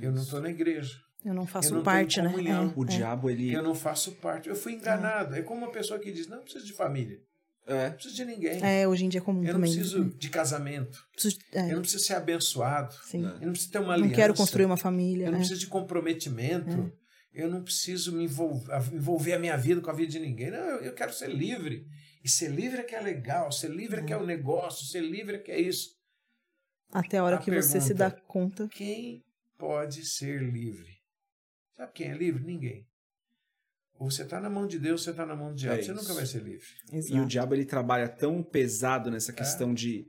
[0.00, 0.96] Eu não estou na igreja.
[1.24, 2.28] Eu não faço Eu não parte, né?
[2.30, 2.86] É, O é.
[2.86, 3.52] diabo, ele.
[3.52, 4.48] Eu não faço parte.
[4.48, 5.34] Eu fui enganado.
[5.34, 7.18] É como uma pessoa que diz, não preciso de família.
[7.66, 7.84] É.
[7.88, 8.60] Não preciso de ninguém.
[8.62, 9.72] É, hoje em dia é comum eu não também.
[9.72, 10.98] preciso de casamento.
[11.12, 12.94] Preciso- é, Eu não preciso ser abençoado.
[13.04, 13.24] sim.
[13.24, 13.28] É.
[13.36, 14.14] Eu não preciso ter uma Não aliança.
[14.14, 15.24] quero construir uma família.
[15.24, 15.40] Eu não é.
[15.40, 16.92] preciso de comprometimento.
[17.32, 20.50] Eu não preciso me envolver, envolver a minha vida com a vida de ninguém.
[20.50, 21.86] Não, eu, eu quero ser livre.
[22.22, 23.50] E ser livre é que é legal.
[23.50, 24.86] Ser livre é que é o negócio.
[24.86, 25.88] Ser livre é que é isso.
[26.92, 28.28] Até a hora A que você se dá pergunta.
[28.28, 28.68] conta.
[28.68, 29.23] Quem
[29.58, 30.98] pode ser livre?
[31.76, 32.44] Sabe quem é livre?
[32.44, 32.86] Ninguém.
[33.98, 35.78] Ou você está na mão de Deus, ou você está na mão do diabo.
[35.78, 36.00] É você isso.
[36.02, 36.66] nunca vai ser livre.
[36.92, 37.26] E o Exato.
[37.26, 39.34] diabo ele trabalha tão pesado nessa É.
[39.34, 40.06] questão de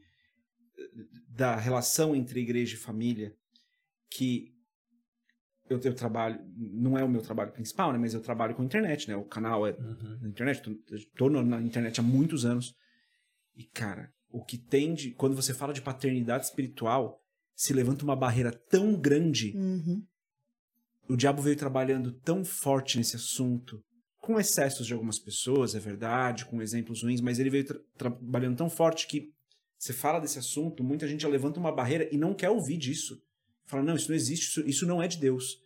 [1.30, 3.36] da relação entre igreja e família
[4.10, 4.54] que
[5.70, 9.08] eu, eu trabalho, não é o meu trabalho principal, né, mas eu trabalho com internet,
[9.10, 9.16] né?
[9.18, 10.20] O canal é Uhum.
[10.22, 10.76] na internet, tô,
[11.18, 12.74] tô na internet há muitos anos.
[13.56, 17.22] E cara, o que tem de quando você fala de paternidade espiritual,
[17.56, 20.04] se levanta uma barreira tão grande Uhum.
[21.08, 23.82] o diabo veio trabalhando tão forte nesse assunto,
[24.22, 28.58] com excessos de algumas pessoas, é verdade, com exemplos ruins, mas ele veio tra- trabalhando
[28.58, 29.32] tão forte que
[29.78, 33.22] você fala desse assunto, muita gente já levanta uma barreira e não quer ouvir disso.
[33.66, 35.58] Fala, não, isso não existe, isso, isso não é de Deus.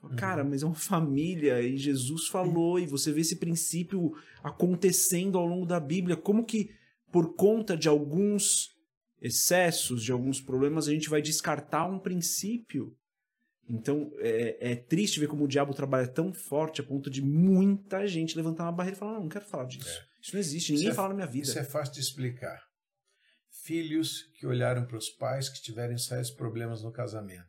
[0.00, 0.16] Fala, Uhum.
[0.18, 4.12] Cara, mas é uma família e Jesus falou e você vê esse princípio
[4.42, 6.16] acontecendo ao longo da Bíblia.
[6.16, 6.70] Como que,
[7.12, 8.70] por conta de alguns
[9.20, 12.96] excessos, de alguns problemas, a gente vai descartar um princípio?
[13.68, 18.06] Então, é, é triste ver como o diabo trabalha tão forte a ponto de muita
[18.08, 19.88] gente levantar uma barreira e falar: não, não quero falar disso.
[19.88, 20.02] É.
[20.22, 21.46] Isso não existe, ninguém Isso é- fala na minha vida.
[21.46, 22.60] Isso é fácil de explicar.
[23.64, 27.48] Filhos que olharam para os pais que tiverem sérios problemas no casamento.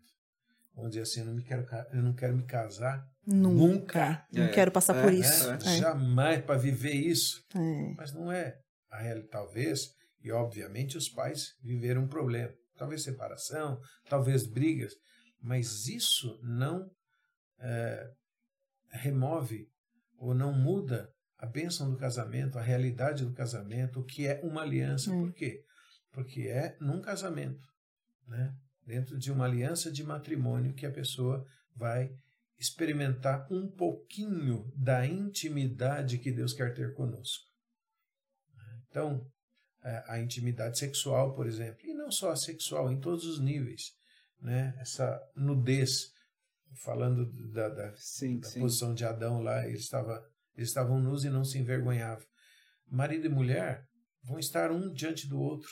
[0.76, 3.06] Vamos dizer assim, eu não, me quero, eu não quero me casar.
[3.26, 4.26] Nunca.
[4.32, 4.48] Não É.
[4.50, 5.50] quero passar É, por isso.
[5.52, 5.56] é.
[5.56, 5.78] É.
[5.80, 7.44] Jamais para viver isso.
[7.56, 7.94] É.
[7.98, 8.58] Mas não é.
[8.90, 9.90] A real, talvez,
[10.24, 12.54] e obviamente os pais viveram um problema.
[12.78, 13.80] Talvez separação,
[14.10, 14.94] talvez brigas.
[15.42, 16.90] Mas isso não
[17.60, 18.12] é,
[18.92, 19.68] remove
[20.18, 24.62] ou não muda a bênção do casamento, a realidade do casamento, o que é uma
[24.62, 25.12] aliança.
[25.12, 25.26] Hum.
[25.26, 25.64] Por quê?
[26.12, 27.68] Porque é num casamento,
[28.28, 28.54] né?
[28.86, 31.46] dentro de uma aliança de matrimônio que a pessoa
[31.76, 32.12] vai
[32.60, 37.46] experimentar um pouquinho da intimidade que Deus quer ter conosco.
[38.88, 39.26] Então,
[40.08, 43.94] a intimidade sexual, por exemplo, e não só a sexual, em todos os níveis,
[44.42, 44.76] né?
[44.80, 46.12] essa nudez,
[46.84, 48.60] falando da, da, Sim, da sim.
[48.60, 50.24] posição de Adão lá, ele estava,
[50.56, 52.26] eles estavam nus e não se envergonhavam.
[52.90, 53.86] Marido e mulher
[54.24, 55.70] vão estar um diante do outro,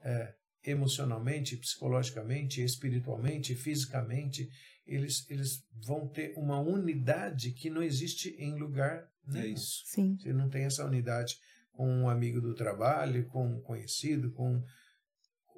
[0.00, 0.34] é,
[0.64, 4.48] emocionalmente, psicologicamente, espiritualmente, fisicamente,
[4.86, 9.54] eles, eles vão ter uma unidade que não existe em lugar É nenhum.
[9.54, 9.82] isso.
[9.86, 10.16] Sim.
[10.18, 11.36] Você não tem essa unidade
[11.74, 14.62] com um amigo do trabalho, com um conhecido, com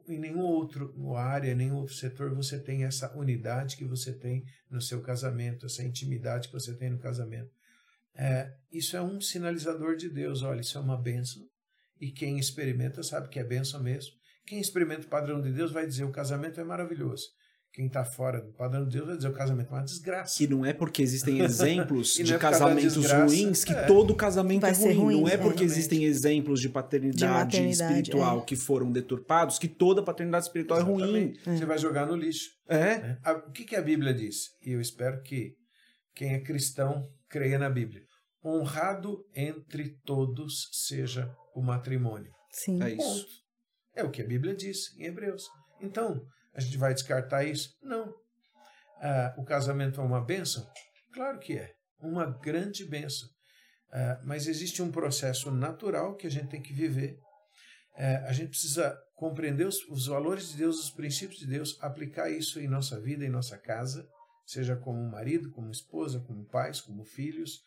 [0.09, 4.81] em nenhum outro área, nenhum outro setor você tem essa unidade que você tem no
[4.81, 7.51] seu casamento, essa intimidade que você tem no casamento.
[8.15, 10.43] É, isso é um sinalizador de Deus.
[10.43, 11.43] Olha, isso é uma bênção.
[12.01, 14.13] E quem experimenta sabe que é bênção mesmo.
[14.47, 17.27] Quem experimenta o padrão de Deus vai dizer o casamento é maravilhoso.
[17.77, 20.39] Quem está fora do padrão de Deus vai dizer o casamento é uma desgraça.
[20.39, 23.83] Que não é porque existem exemplos não de é casamentos desgraça, ruins que é.
[23.85, 25.17] todo casamento Vai é ser ruim.
[25.17, 25.37] ruim, Não é é.
[25.37, 28.45] porque existem exemplos de paternidade, De maternidade, espiritual é.
[28.47, 31.03] que foram deturpados que toda paternidade espiritual é ruim.
[31.03, 31.59] Exatamente.
[31.59, 32.49] Você vai jogar no lixo.
[32.67, 33.19] É.
[33.47, 34.47] O que, que a Bíblia diz?
[34.65, 35.53] E eu espero que
[36.15, 38.01] quem é cristão creia na Bíblia.
[38.43, 42.33] Honrado entre todos seja o matrimônio.
[42.53, 42.83] Sim.
[42.83, 43.03] É isso.
[43.03, 43.27] Ponto.
[43.97, 45.43] É o que a Bíblia diz em Hebreus.
[45.83, 46.23] Então,
[46.57, 47.77] a gente vai descartar isso?
[47.83, 48.15] Não.
[48.99, 50.67] Ah, o casamento é uma bênção?
[51.13, 51.75] Claro que é.
[52.01, 53.29] Uma grande bênção.
[53.93, 57.19] Ah, mas existe um processo natural que a gente tem que viver.
[57.95, 62.31] É, a gente precisa compreender os, os valores de Deus, os princípios de Deus, aplicar
[62.31, 64.07] isso em nossa vida, em nossa casa,
[64.47, 67.63] seja como marido, como esposa, como pais, como filhos,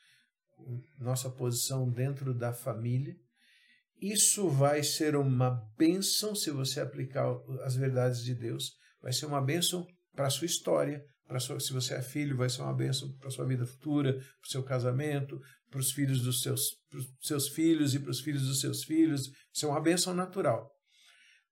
[0.99, 3.15] nossa posição dentro da família
[4.01, 7.25] isso vai ser uma bênção se você aplicar
[7.63, 8.73] as verdades de Deus.
[9.01, 12.61] Vai ser uma bênção para a sua história, para se você é filho, vai ser
[12.61, 15.39] uma bênção para a sua vida futura, para o seu casamento,
[15.69, 16.61] para os filhos dos seus,
[17.21, 19.31] seus filhos e para os filhos dos seus filhos.
[19.53, 20.71] Isso é uma bênção natural.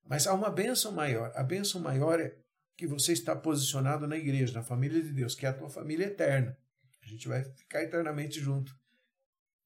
[0.03, 1.31] Mas há uma bênção maior.
[1.35, 2.33] A bênção maior é
[2.75, 6.05] que você está posicionado na igreja, na família de Deus, que é a tua família
[6.05, 6.57] eterna.
[7.03, 8.73] A gente vai ficar eternamente junto.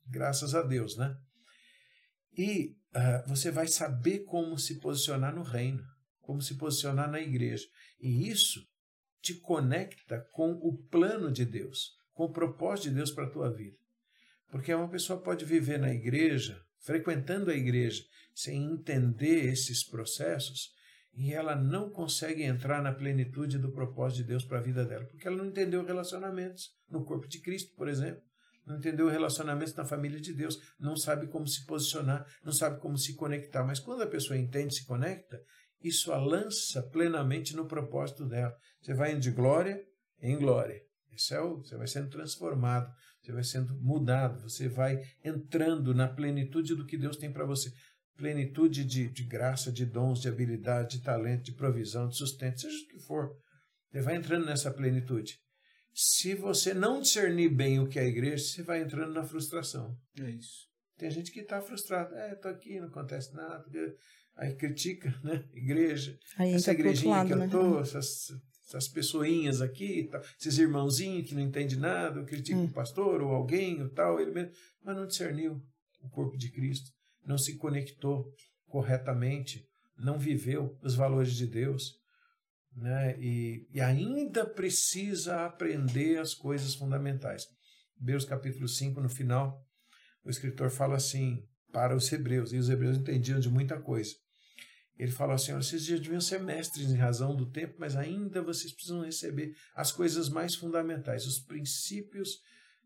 [0.08, 1.16] Graças a Deus, né?
[2.38, 5.84] E uh, você vai saber como se posicionar no reino,
[6.22, 7.68] como se posicionar na igreja.
[8.00, 8.66] E isso
[9.22, 13.52] te conecta com o plano de Deus, com o propósito de Deus para a tua
[13.52, 13.78] vida.
[14.50, 18.04] Porque uma pessoa pode viver na igreja, frequentando a igreja,
[18.34, 20.74] sem entender esses processos,
[21.14, 25.06] e ela não consegue entrar na plenitude do propósito de Deus para a vida dela,
[25.06, 28.24] porque ela não entendeu relacionamentos no corpo de Cristo, por exemplo
[28.66, 32.98] não entendeu relacionamentos na família de Deus, não sabe como se posicionar, não sabe como
[32.98, 33.64] se conectar.
[33.64, 35.42] Mas quando a pessoa entende se conecta,
[35.84, 38.56] isso a lança plenamente no propósito dela.
[38.82, 39.82] Você vai indo de glória
[40.22, 40.80] em glória.
[41.12, 42.90] Esse é o, você vai sendo transformado,
[43.22, 47.72] você vai sendo mudado, você vai entrando na plenitude do que Deus tem para você.
[48.16, 52.76] Plenitude de, de graça, de dons, de habilidade, de talento, de provisão, de sustento, seja
[52.76, 53.32] o que for.
[53.92, 55.38] Você vai entrando nessa plenitude
[55.94, 59.98] se você não discernir bem o que é a igreja, você vai entrando na frustração.
[60.20, 60.68] É isso.
[60.98, 62.14] Tem gente que está frustrado.
[62.16, 63.66] É, estou aqui, não acontece nada.
[64.36, 65.44] Aí critica, né?
[65.54, 66.18] Igreja.
[66.38, 67.48] Aí essa igrejinha lado, que eu né?
[67.48, 68.28] tô, essas,
[68.68, 72.66] essas pessoinhas aqui, tal, esses irmãozinhos que não entendem nada, critica hum.
[72.66, 74.52] o pastor ou alguém ou tal, ele mesmo,
[74.84, 75.62] mas não discerniu
[76.02, 76.90] o corpo de Cristo,
[77.26, 78.26] não se conectou
[78.68, 82.01] corretamente, não viveu os valores de Deus
[82.76, 83.18] né?
[83.20, 87.46] e, e ainda precisa aprender as coisas fundamentais.
[88.00, 89.64] Hebreus capítulo 5, no final,
[90.24, 94.14] o escritor fala assim para os hebreus, e os hebreus entendiam de muita coisa.
[94.98, 98.74] Ele fala assim: vocês já deviam ser mestres em razão do tempo, mas ainda vocês
[98.74, 102.40] precisam receber as coisas mais fundamentais, os princípios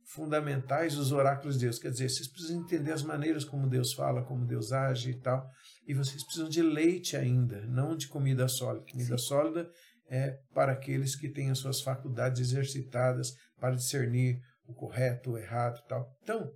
[0.06, 1.80] fundamentais, os oráculos de Deus.
[1.80, 5.50] Quer dizer, vocês precisam entender as maneiras como Deus fala, como Deus age e tal.
[5.88, 8.86] E vocês precisam de leite ainda, não de comida sólida.
[8.92, 9.26] Comida Sim.
[9.26, 9.70] sólida
[10.08, 15.80] é para aqueles que têm as suas faculdades exercitadas para discernir o correto, o errado
[15.84, 16.08] e tal.
[16.22, 16.52] Então,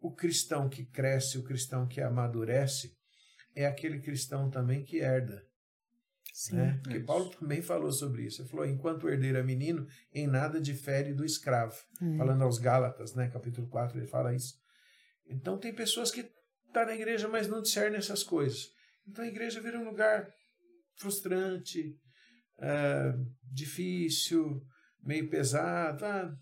[0.00, 2.92] o cristão que cresce, o cristão que amadurece,
[3.54, 5.42] é aquele cristão também que herda.
[6.42, 6.80] Sim, né?
[6.82, 8.42] Porque é Paulo também falou sobre isso.
[8.42, 11.76] Ele falou: enquanto o herdeiro é menino, em nada difere do escravo.
[12.00, 12.16] Hum.
[12.18, 13.30] Falando aos Gálatas, né?
[13.30, 14.54] capítulo 4, ele fala isso.
[15.24, 16.32] Então, tem pessoas que estão
[16.72, 18.66] tá na igreja, mas não discernem essas coisas.
[19.06, 20.28] Então, a igreja vira um lugar
[20.96, 21.96] frustrante,
[22.58, 23.14] é,
[23.44, 24.60] difícil,
[25.00, 26.04] meio pesado.
[26.04, 26.34] Ah,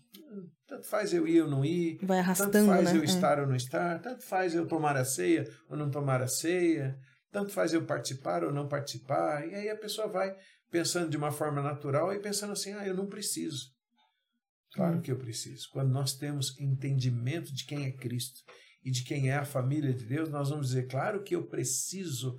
[0.65, 1.99] tanto faz eu ir ou não ir.
[2.01, 2.97] Vai arrastando, tanto faz né?
[2.97, 3.41] eu estar é.
[3.41, 4.01] ou não estar.
[4.01, 6.97] Tanto faz eu tomar a ceia ou não tomar a ceia.
[7.31, 9.47] Tanto faz eu participar ou não participar.
[9.47, 10.35] E aí a pessoa vai
[10.69, 13.71] pensando de uma forma natural e pensando assim: ah, eu não preciso.
[14.73, 15.01] Claro hum.
[15.01, 15.67] que eu preciso.
[15.71, 18.41] Quando nós temos entendimento de quem é Cristo
[18.83, 22.35] e de quem é a família de Deus, nós vamos dizer: claro que eu preciso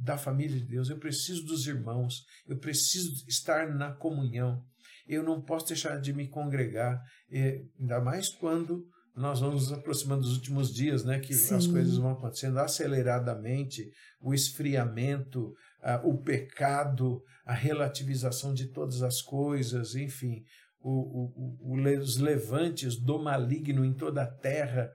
[0.00, 4.64] da família de Deus, eu preciso dos irmãos, eu preciso estar na comunhão.
[5.06, 8.86] Eu não posso deixar de me congregar, ainda mais quando
[9.18, 11.56] nós vamos nos aproximando dos últimos dias, né, que Sim.
[11.56, 13.90] as coisas vão acontecendo aceleradamente,
[14.20, 15.48] o esfriamento,
[15.82, 20.44] uh, o pecado, a relativização de todas as coisas, enfim,
[20.80, 24.90] o, o, o, os levantes do maligno em toda a terra.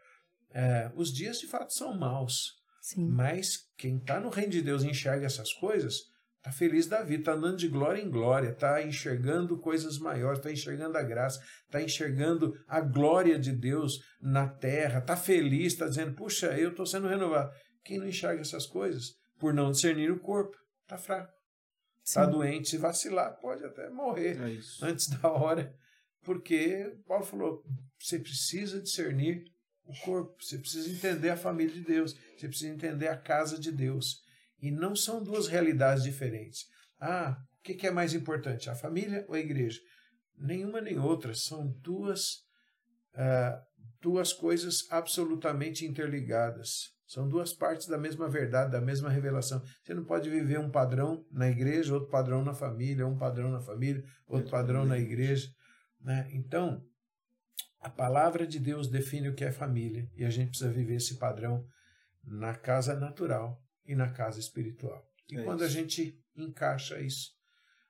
[0.51, 3.05] Uh, os dias de fato são maus, Sim.
[3.07, 6.12] mas quem está no reino de Deus e enxerga essas coisas,
[6.43, 10.51] Está feliz da vida, está andando de glória em glória, está enxergando coisas maiores, está
[10.51, 16.13] enxergando a graça, está enxergando a glória de Deus na terra, está feliz, está dizendo,
[16.13, 17.49] puxa, eu estou sendo renovado.
[17.81, 21.31] Quem não enxerga essas coisas, por não discernir o corpo, está fraco,
[22.03, 25.73] está doente, se vacilar, pode até morrer é antes da hora,
[26.23, 27.63] porque Paulo falou,
[27.97, 29.45] você precisa discernir
[29.85, 33.71] o corpo, você precisa entender a família de Deus, você precisa entender a casa de
[33.71, 34.22] Deus.
[34.63, 36.67] E não são duas realidades diferentes.
[36.97, 39.81] Ah, o que é mais importante, a família ou a igreja?
[40.37, 41.33] Nenhuma nem outra.
[41.33, 42.35] São duas,
[43.13, 43.61] uh,
[43.99, 46.93] duas coisas absolutamente interligadas.
[47.05, 49.61] São duas partes da mesma verdade, da mesma revelação.
[49.83, 53.59] Você não pode viver um padrão na igreja, outro padrão na família, um padrão na
[53.59, 55.49] família, outro padrão na igreja.
[55.99, 56.29] Né?
[56.31, 56.81] Então,
[57.81, 61.17] a palavra de Deus define o que é família e a gente precisa viver esse
[61.17, 61.67] padrão
[62.23, 65.05] na casa natural e na casa espiritual.
[65.29, 65.69] E é quando isso.
[65.69, 67.31] a gente encaixa isso,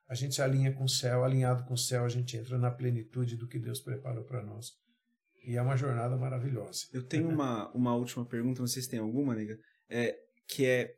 [0.08, 2.70] a gente se alinha com o céu, alinhado com o céu, a gente entra na
[2.70, 4.72] plenitude do que Deus preparou para nós.
[5.46, 6.86] E é uma jornada maravilhosa.
[6.92, 9.58] Eu tenho uma, uma última pergunta, não sei se tem alguma, nega.
[9.88, 10.16] É,
[10.48, 10.94] que é.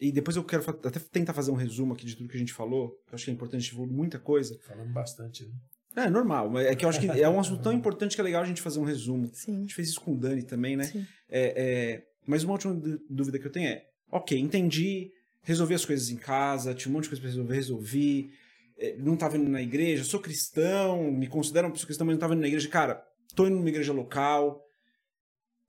[0.00, 2.52] E depois eu quero até tentar fazer um resumo aqui de tudo que a gente
[2.52, 4.56] falou, que eu acho que é importante, a gente falou muita coisa.
[4.60, 5.54] Falando bastante, né?
[5.96, 8.24] É, normal, mas é que eu acho que é um assunto tão importante que é
[8.24, 9.28] legal a gente fazer um resumo.
[9.32, 9.56] Sim.
[9.56, 10.84] A gente fez isso com o Dani também, né?
[10.84, 11.04] Sim.
[11.28, 12.74] É, é, mas uma última
[13.10, 15.10] dúvida que eu tenho é: ok, entendi,
[15.42, 18.30] resolvi as coisas em casa, tinha um monte de coisa pra resolver, resolvi.
[18.76, 22.18] É, não estava indo na igreja, sou cristão, me considero uma pessoa cristã, mas não
[22.18, 22.68] estava indo na igreja.
[22.68, 23.04] Cara,
[23.34, 24.64] tô indo numa igreja local.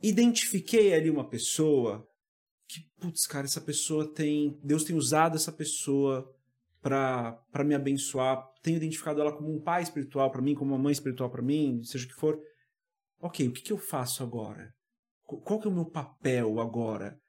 [0.02, 2.07] Identifiquei ali uma pessoa
[2.68, 4.60] que, putz, cara, essa pessoa tem.
[4.64, 6.30] Deus tem usado essa pessoa
[6.82, 8.48] para me abençoar.
[8.61, 11.82] Tenho identificado ela como um pai espiritual para mim, como uma mãe espiritual para mim,
[11.84, 12.40] seja o que for.
[13.22, 14.74] Ok, o que, que eu faço agora?
[15.26, 17.20] Qual que é o meu papel agora?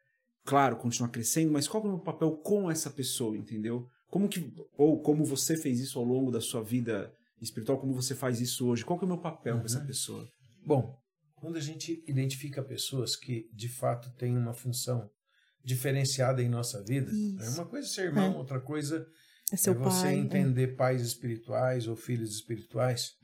[0.45, 3.87] Claro, continuar crescendo, mas qual é o meu papel com essa pessoa, entendeu?
[4.09, 8.15] Como que ou como você fez isso ao longo da sua vida espiritual, como você
[8.15, 8.85] faz isso hoje?
[8.85, 9.61] Qual que é o meu papel uhum.
[9.61, 10.29] com essa pessoa?
[10.65, 10.99] Bom,
[11.37, 15.11] quando a gente identifica pessoas que de fato têm uma função
[15.65, 17.43] diferenciada em nossa vida, isso.
[17.43, 18.37] é uma coisa ser irmão, é.
[18.37, 19.07] outra coisa
[19.53, 20.75] é, seu é você pai, entender é.
[20.75, 23.17] pais espirituais ou filhos espirituais.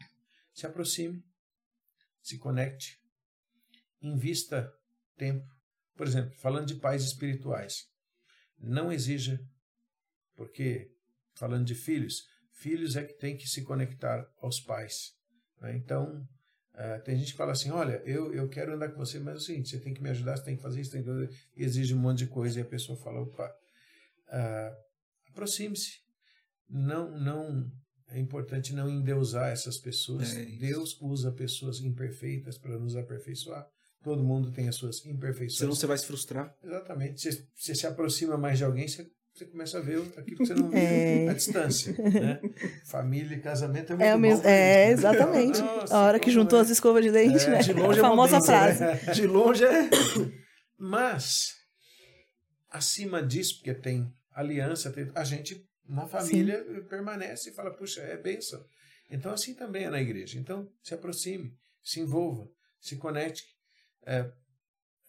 [0.55, 1.23] Se aproxime,
[2.23, 2.99] se conecte,
[4.03, 4.73] invista
[5.17, 5.56] tempo.
[5.97, 7.85] Por exemplo, falando de pais espirituais,
[8.59, 9.41] não exija
[10.37, 10.91] porque,
[11.35, 15.15] falando de filhos, filhos é que tem que se conectar aos pais.
[15.61, 15.77] Né?
[15.77, 16.29] Então,
[16.75, 19.37] uh, tem gente que fala assim: olha, eu, eu quero andar com você, mas é
[19.39, 21.31] o seguinte, você tem que me ajudar, você tem que fazer isso, tem que fazer,
[21.57, 23.49] exige um monte de coisa, e a pessoa fala: opa,
[24.29, 24.77] uh,
[25.31, 26.05] aproxime-se.
[26.69, 27.71] Não, não,
[28.09, 30.35] é importante não endeusar essas pessoas.
[30.35, 33.67] É Deus usa pessoas imperfeitas para nos aperfeiçoar.
[34.03, 35.59] Todo mundo tem as suas imperfeições.
[35.59, 36.55] Senão você vai se frustrar.
[36.63, 37.21] Exatamente.
[37.21, 40.55] Você, você se aproxima mais de alguém, você você começa a ver aquilo que você
[40.55, 41.29] não viu é.
[41.29, 41.93] à distância.
[41.93, 42.41] Né?
[42.87, 45.61] Família e casamento é muito é o mesmo, É, exatamente.
[45.61, 46.63] Nossa, a hora que juntou é.
[46.63, 47.59] as escovas de dente, é, né?
[47.59, 48.81] De longe a famosa é frase.
[48.81, 48.95] Né?
[49.13, 49.91] De longe é.
[50.79, 51.53] Mas,
[52.71, 56.83] acima disso, porque tem aliança, tem, a gente na família Sim.
[56.89, 58.65] permanece e fala, puxa, é bênção.
[59.11, 60.39] Então, assim também é na igreja.
[60.39, 61.53] Então, se aproxime,
[61.83, 62.49] se envolva,
[62.81, 63.45] se conecte,
[64.07, 64.33] é,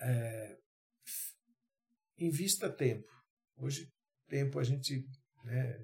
[0.02, 0.57] é,
[2.18, 3.07] invista tempo.
[3.56, 3.88] Hoje
[4.28, 5.06] tempo a gente.
[5.44, 5.80] Né,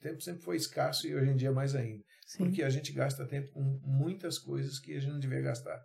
[0.00, 2.04] tempo sempre foi escasso e hoje em dia mais ainda.
[2.26, 2.38] Sim.
[2.38, 5.82] Porque a gente gasta tempo com muitas coisas que a gente não devia gastar,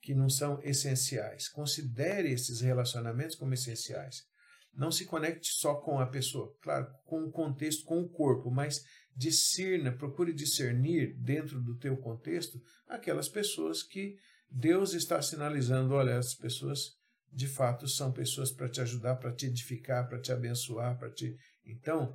[0.00, 1.48] que não são essenciais.
[1.48, 4.24] Considere esses relacionamentos como essenciais.
[4.72, 8.84] Não se conecte só com a pessoa, claro, com o contexto, com o corpo, mas
[9.14, 14.16] discirna, procure discernir dentro do teu contexto aquelas pessoas que
[14.50, 16.98] Deus está sinalizando, olha, essas pessoas
[17.32, 21.36] de fato são pessoas para te ajudar, para te edificar, para te abençoar, para te.
[21.64, 22.12] Então,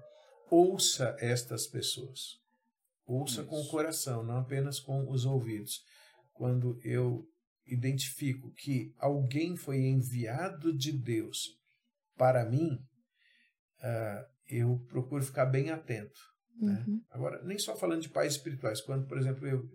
[0.49, 2.39] ouça estas pessoas.
[3.05, 3.49] Ouça Isso.
[3.49, 5.83] com o coração, não apenas com os ouvidos.
[6.33, 7.25] Quando eu
[7.65, 11.57] identifico que alguém foi enviado de Deus
[12.17, 12.73] para mim,
[13.79, 16.19] uh, eu procuro ficar bem atento.
[16.59, 16.83] Né?
[16.87, 17.01] Uhum.
[17.09, 19.67] Agora, nem só falando de pais espirituais, quando, por exemplo, eu,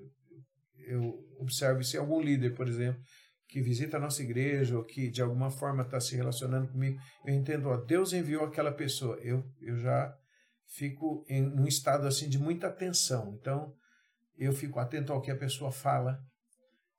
[0.86, 3.02] eu observo se algum líder, por exemplo,
[3.48, 7.34] que visita a nossa igreja ou que de alguma forma está se relacionando comigo, eu
[7.34, 9.18] entendo, ó, Deus enviou aquela pessoa.
[9.20, 10.14] Eu, eu já
[10.66, 13.36] fico em um estado assim de muita atenção.
[13.40, 13.74] Então,
[14.38, 16.18] eu fico atento ao que a pessoa fala.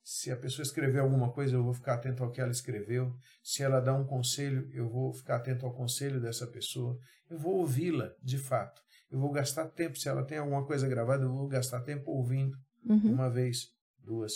[0.04, 3.14] Se a pessoa escreveu alguma coisa, eu vou ficar atento ao que ela escreveu.
[3.44, 6.98] Se ela dá um conselho, eu vou ficar atento ao conselho dessa pessoa.
[7.30, 8.82] Eu vou ouvi-la, de fato.
[9.10, 9.98] Eu vou gastar tempo.
[9.98, 12.58] Se ela tem alguma coisa gravada, eu vou gastar tempo ouvindo.
[12.86, 13.14] Uhum.
[13.14, 13.68] Uma vez,
[14.00, 14.34] duas,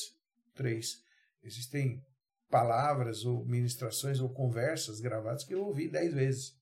[0.53, 1.03] três.
[1.43, 2.01] Existem
[2.49, 6.53] palavras ou ministrações ou conversas gravadas que eu ouvi dez vezes.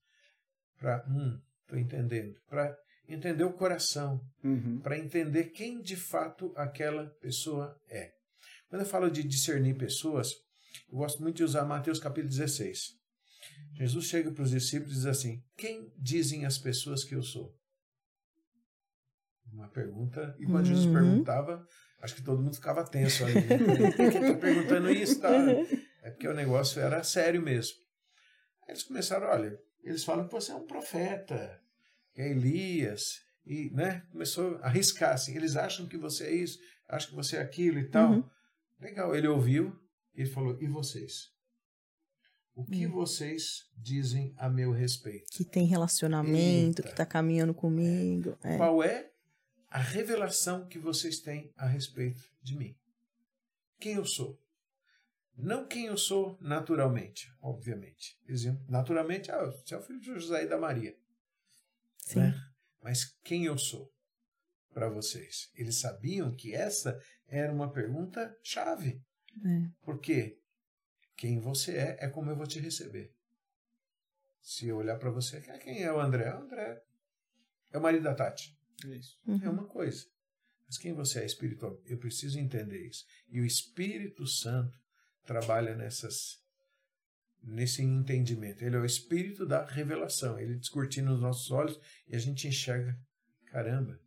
[0.79, 2.39] Para, hum, estou entendendo.
[2.47, 2.75] Para
[3.07, 4.21] entender o coração.
[4.43, 4.79] Uhum.
[4.79, 8.11] Para entender quem de fato aquela pessoa é.
[8.69, 10.33] Quando eu falo de discernir pessoas,
[10.91, 13.03] eu gosto muito de usar Mateus capítulo 16.
[13.73, 17.55] Jesus chega para os discípulos e diz assim: Quem dizem as pessoas que eu sou?
[19.53, 20.35] Uma pergunta.
[20.39, 20.65] E quando uhum.
[20.65, 21.65] Jesus perguntava,
[22.03, 23.35] Acho que todo mundo ficava tenso ali.
[23.35, 23.91] Né?
[23.95, 25.21] Por que está perguntando isso?
[25.21, 25.31] Tá?
[26.03, 27.77] É porque o negócio era sério mesmo.
[28.63, 31.61] Aí eles começaram, olha, eles falam que você é um profeta,
[32.13, 35.33] que é Elias, e né, começou a arriscar assim.
[35.33, 36.59] Eles acham que você é isso,
[36.89, 38.11] acham que você é aquilo e tal.
[38.11, 38.23] Uhum.
[38.81, 39.73] Legal, ele ouviu
[40.13, 41.31] e falou: e vocês?
[42.53, 42.91] O que hum.
[42.91, 45.31] vocês dizem a meu respeito?
[45.31, 46.83] Que tem relacionamento, Eita.
[46.83, 48.37] que está caminhando comigo.
[48.43, 48.57] É.
[48.57, 49.12] Qual é
[49.73, 52.77] a revelação que vocês têm a respeito de mim.
[53.79, 54.39] Quem eu sou.
[55.35, 58.15] Não quem eu sou naturalmente, obviamente.
[58.27, 60.95] Exemplo, naturalmente, ah, você é o filho de José e da Maria.
[61.97, 62.19] Sim.
[62.19, 62.35] Né?
[62.83, 63.91] Mas quem eu sou
[64.71, 65.49] para vocês?
[65.55, 69.01] Eles sabiam que essa era uma pergunta chave.
[69.43, 69.71] É.
[69.81, 70.39] Porque
[71.15, 73.11] quem você é é como eu vou te receber.
[74.39, 76.31] Se eu olhar para você, quem é o André?
[76.31, 76.79] O André
[77.71, 78.55] é o marido da Tati.
[78.91, 79.17] É isso.
[79.25, 79.39] Uhum.
[79.43, 80.05] É uma coisa.
[80.65, 81.79] Mas quem você é espiritual?
[81.85, 83.05] Eu preciso entender isso.
[83.29, 84.77] E o Espírito Santo
[85.25, 86.43] trabalha nessas
[87.43, 88.63] nesse entendimento.
[88.63, 90.39] Ele é o espírito da revelação.
[90.39, 91.77] Ele descortina os nossos olhos
[92.07, 92.97] e a gente enxerga,
[93.47, 93.99] caramba,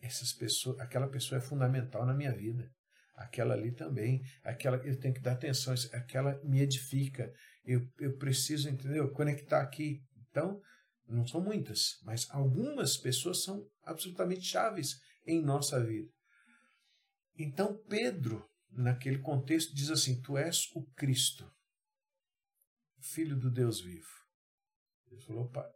[0.00, 2.70] essas pessoas, aquela pessoa é fundamental na minha vida.
[3.14, 7.32] Aquela ali também, aquela eu tenho que dar atenção, aquela me edifica.
[7.64, 9.10] Eu, eu preciso, entendeu?
[9.10, 10.02] Conectar aqui.
[10.30, 10.60] Então,
[11.08, 16.10] não são muitas, mas algumas pessoas são absolutamente chaves em nossa vida.
[17.38, 21.50] Então, Pedro, naquele contexto, diz assim: Tu és o Cristo,
[23.00, 24.08] filho do Deus vivo.
[25.10, 25.70] Ele falou, pai.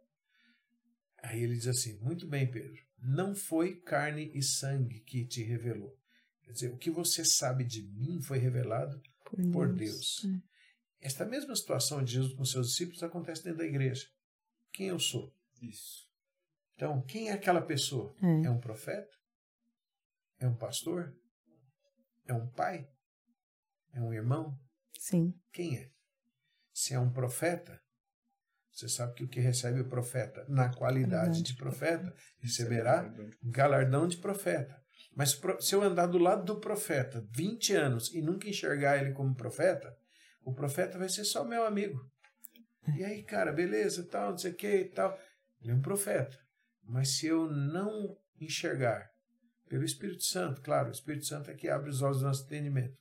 [1.23, 5.97] Aí ele diz assim: Muito bem, Pedro, não foi carne e sangue que te revelou.
[6.43, 9.51] Quer dizer, o que você sabe de mim foi revelado por Deus.
[9.53, 10.25] Por Deus.
[10.25, 11.07] É.
[11.07, 14.07] Esta mesma situação de Jesus com seus discípulos acontece dentro da igreja.
[14.73, 15.33] Quem eu sou?
[15.61, 16.09] Isso.
[16.75, 18.15] Então, quem é aquela pessoa?
[18.21, 19.15] É, é um profeta?
[20.39, 21.15] É um pastor?
[22.25, 22.87] É um pai?
[23.93, 24.57] É um irmão?
[24.97, 25.33] Sim.
[25.51, 25.91] Quem é?
[26.73, 27.79] Se é um profeta,
[28.71, 34.17] você sabe que o que recebe o profeta na qualidade de profeta receberá galardão de
[34.17, 34.81] profeta.
[35.13, 39.35] Mas se eu andar do lado do profeta 20 anos e nunca enxergar ele como
[39.35, 39.93] profeta,
[40.43, 41.99] o profeta vai ser só meu amigo.
[42.97, 45.17] E aí, cara, beleza, tal, não sei o que tal.
[45.61, 46.37] Ele é um profeta.
[46.83, 49.09] Mas se eu não enxergar
[49.69, 52.97] pelo Espírito Santo, claro, o Espírito Santo é que abre os olhos do nosso entendimento.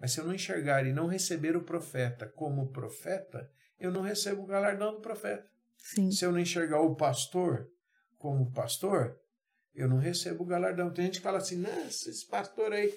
[0.00, 4.42] Mas se eu não enxergar e não receber o profeta como profeta, eu não recebo
[4.42, 5.46] o galardão do profeta.
[5.76, 6.10] Sim.
[6.10, 7.68] Se eu não enxergar o pastor
[8.16, 9.18] como pastor,
[9.74, 10.92] eu não recebo o galardão.
[10.92, 12.92] Tem gente que fala assim, nossa, esse pastor aí.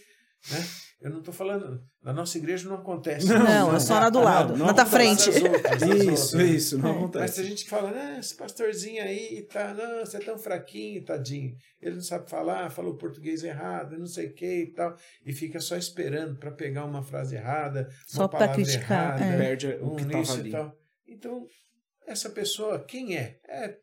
[0.49, 0.65] Né?
[1.01, 1.83] Eu não estou falando.
[2.03, 3.27] Na nossa igreja não acontece.
[3.27, 5.29] Não, não é só na do lado, não, na da frente.
[5.29, 6.49] Outras, isso, outras.
[6.49, 6.91] isso, não é.
[6.91, 7.23] acontece.
[7.23, 11.03] Mas tem gente que fala, ah, esse pastorzinho aí, tá, não, você é tão fraquinho,
[11.03, 11.55] tadinho.
[11.81, 14.95] Ele não sabe falar, falou português errado, não sei o que e tal.
[15.25, 19.19] E fica só esperando para pegar uma frase errada, só para criticar.
[19.19, 19.37] Errada, é.
[19.37, 20.49] Perde o que um ali.
[20.49, 20.77] E tal.
[21.07, 21.47] Então,
[22.05, 23.39] essa pessoa, quem é?
[23.47, 23.75] é?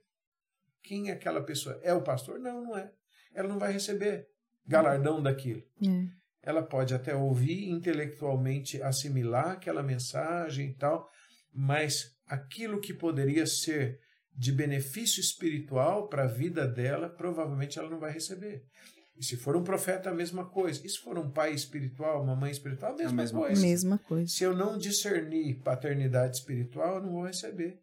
[0.85, 1.79] Quem é aquela pessoa?
[1.83, 2.39] É o pastor?
[2.39, 2.91] Não, não é.
[3.35, 4.29] Ela não vai receber
[4.67, 5.63] galardão daquilo.
[5.83, 11.09] É ela pode até ouvir intelectualmente, assimilar aquela mensagem e tal,
[11.53, 13.99] mas aquilo que poderia ser
[14.35, 18.63] de benefício espiritual para a vida dela, provavelmente ela não vai receber.
[19.17, 20.81] E se for um profeta, a mesma coisa.
[20.87, 23.63] E se for um pai espiritual, uma mãe espiritual, a mesma, a mesma coisa.
[23.63, 24.33] Mesma coisa.
[24.33, 27.81] Se eu não discernir paternidade espiritual, eu não vou receber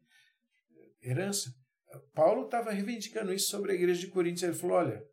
[1.03, 1.53] herança.
[2.13, 4.43] Paulo estava reivindicando isso sobre a igreja de Coríntios.
[4.43, 5.03] Ele falou: olha,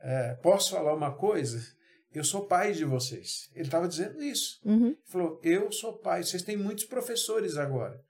[0.00, 1.58] é, posso falar uma coisa?
[2.14, 3.50] Eu sou pai de vocês.
[3.54, 4.60] Ele estava dizendo isso.
[4.64, 4.88] Uhum.
[4.88, 6.22] Ele falou, eu sou pai.
[6.22, 8.00] Vocês têm muitos professores agora,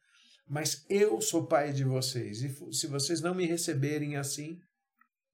[0.47, 2.43] mas eu sou pai de vocês.
[2.43, 4.59] E se vocês não me receberem assim,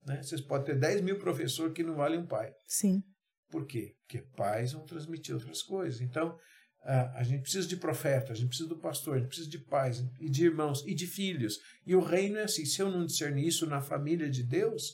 [0.05, 2.53] né, vocês podem ter 10 mil professores que não valem um pai.
[2.65, 3.03] Sim.
[3.49, 3.93] Por quê?
[4.01, 5.99] Porque pais vão transmitir outras coisas.
[5.99, 6.37] Então,
[6.83, 9.59] a, a gente precisa de profeta, a gente precisa do pastor, a gente precisa de
[9.59, 11.59] pais e de irmãos e de filhos.
[11.85, 12.65] E o reino é assim.
[12.65, 14.91] Se eu não discernir isso na família de Deus,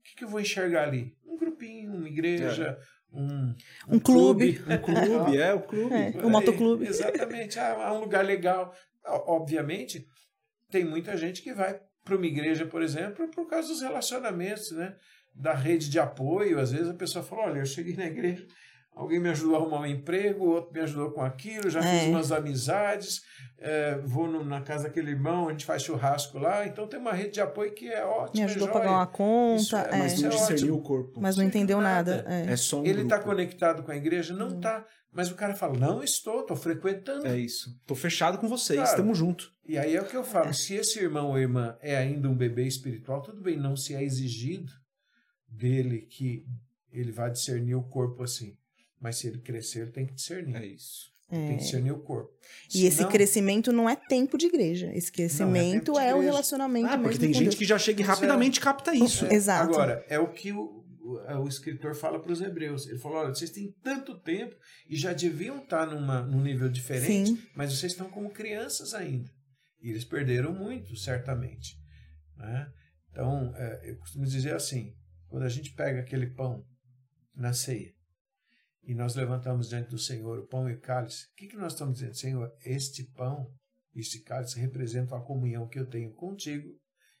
[0.00, 1.16] o que, que eu vou enxergar ali?
[1.24, 3.54] Um grupinho, uma igreja, é um,
[3.88, 4.60] um, clube.
[4.68, 5.94] Um clube, é, o clube.
[5.94, 6.86] É, um motoclube.
[6.86, 7.58] exatamente.
[7.58, 8.74] Ah, um lugar legal.
[9.04, 10.06] Obviamente,
[10.70, 14.94] tem muita gente que vai para uma igreja, por exemplo, por causa dos relacionamentos, né?
[15.34, 16.58] Da rede de apoio.
[16.58, 18.46] Às vezes a pessoa fala: olha, eu cheguei na igreja,
[18.96, 21.82] Alguém me ajudou a arrumar um emprego, outro me ajudou com aquilo, já é.
[21.82, 23.20] fiz umas amizades,
[23.58, 27.12] é, vou no, na casa daquele irmão, a gente faz churrasco lá, então tem uma
[27.12, 28.46] rede de apoio que é ótima.
[28.46, 29.80] Me ajudou a pagar uma conta.
[29.80, 31.20] É, mas não é discerniu o corpo.
[31.20, 32.16] Mas não entendeu nada.
[32.16, 32.34] nada.
[32.34, 32.52] É.
[32.52, 32.56] é.
[32.56, 34.34] só um Ele está conectado com a igreja?
[34.34, 34.78] Não está.
[34.78, 34.84] Hum.
[35.12, 37.26] Mas o cara fala, não estou, estou frequentando.
[37.26, 37.68] É isso.
[37.80, 39.52] Estou fechado com vocês, estamos juntos.
[39.66, 42.34] E aí é o que eu falo, se esse irmão ou irmã é ainda um
[42.34, 44.72] bebê espiritual, tudo bem, não se é exigido
[45.46, 46.44] dele que
[46.90, 48.56] ele vá discernir o corpo assim.
[49.00, 50.56] Mas se ele crescer, ele tem que discernir.
[50.56, 51.14] É isso.
[51.28, 51.48] É.
[51.48, 52.32] Tem que discernir o corpo.
[52.68, 54.90] E Senão, esse crescimento não é tempo de igreja.
[54.94, 57.54] Esse crescimento é, é, o relacionamento ah, porque tem gente Deus.
[57.56, 59.26] que já chega e rapidamente capta isso.
[59.26, 59.74] É, Exato.
[59.74, 62.86] Agora, é o que o, o, é, o escritor fala para os hebreus.
[62.86, 64.54] Ele falou: olha, vocês têm tanto tempo
[64.88, 67.42] e já deviam estar numa, num nível diferente, Sim.
[67.56, 69.28] mas vocês estão como crianças ainda.
[69.82, 71.76] E eles perderam muito, certamente.
[72.36, 72.68] Né?
[73.10, 74.94] Então, é, eu costumo dizer assim:
[75.28, 76.64] quando a gente pega aquele pão
[77.34, 77.95] na ceia,
[78.86, 81.72] e nós levantamos diante do Senhor o pão e o cálice, o que, que nós
[81.72, 82.14] estamos dizendo?
[82.14, 83.52] Senhor, este pão,
[83.92, 86.72] este cálice representam a comunhão que eu tenho contigo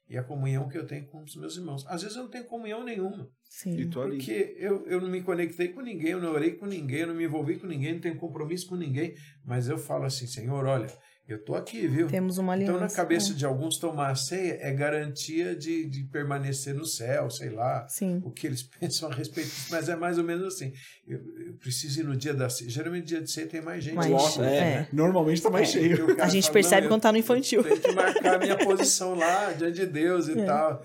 [0.08, 1.84] e a comunhão que eu tenho com os meus irmãos.
[1.88, 3.28] Às vezes eu não tenho comunhão nenhuma.
[3.48, 3.88] Sim.
[3.90, 7.14] Porque eu, eu não me conectei com ninguém, eu não orei com ninguém, eu não
[7.14, 9.14] me envolvi com ninguém, não tenho compromisso com ninguém.
[9.44, 10.88] Mas eu falo assim, Senhor, olha,
[11.28, 12.06] Eu tô aqui, viu?
[12.06, 12.72] Temos uma aliança.
[12.76, 13.34] Então, na cabeça é.
[13.34, 18.22] de alguns, tomar a ceia é garantia de, de permanecer no céu, sei lá, Sim.
[18.24, 20.72] o que eles pensam a respeito disso, mas é mais ou menos assim.
[21.04, 21.18] Eu,
[21.48, 22.70] eu preciso ir no dia da ceia.
[22.70, 23.96] Geralmente, dia de ceia tem mais gente.
[23.96, 24.88] Mais, Nossa, é, é.
[24.92, 25.72] Normalmente tá mais É.
[25.72, 26.20] cheio.
[26.22, 27.60] A gente fala, percebe "Não, quando tá no infantil.
[27.62, 30.44] Eu tenho que marcar a minha posição lá, diante de Deus e É.
[30.44, 30.80] tal.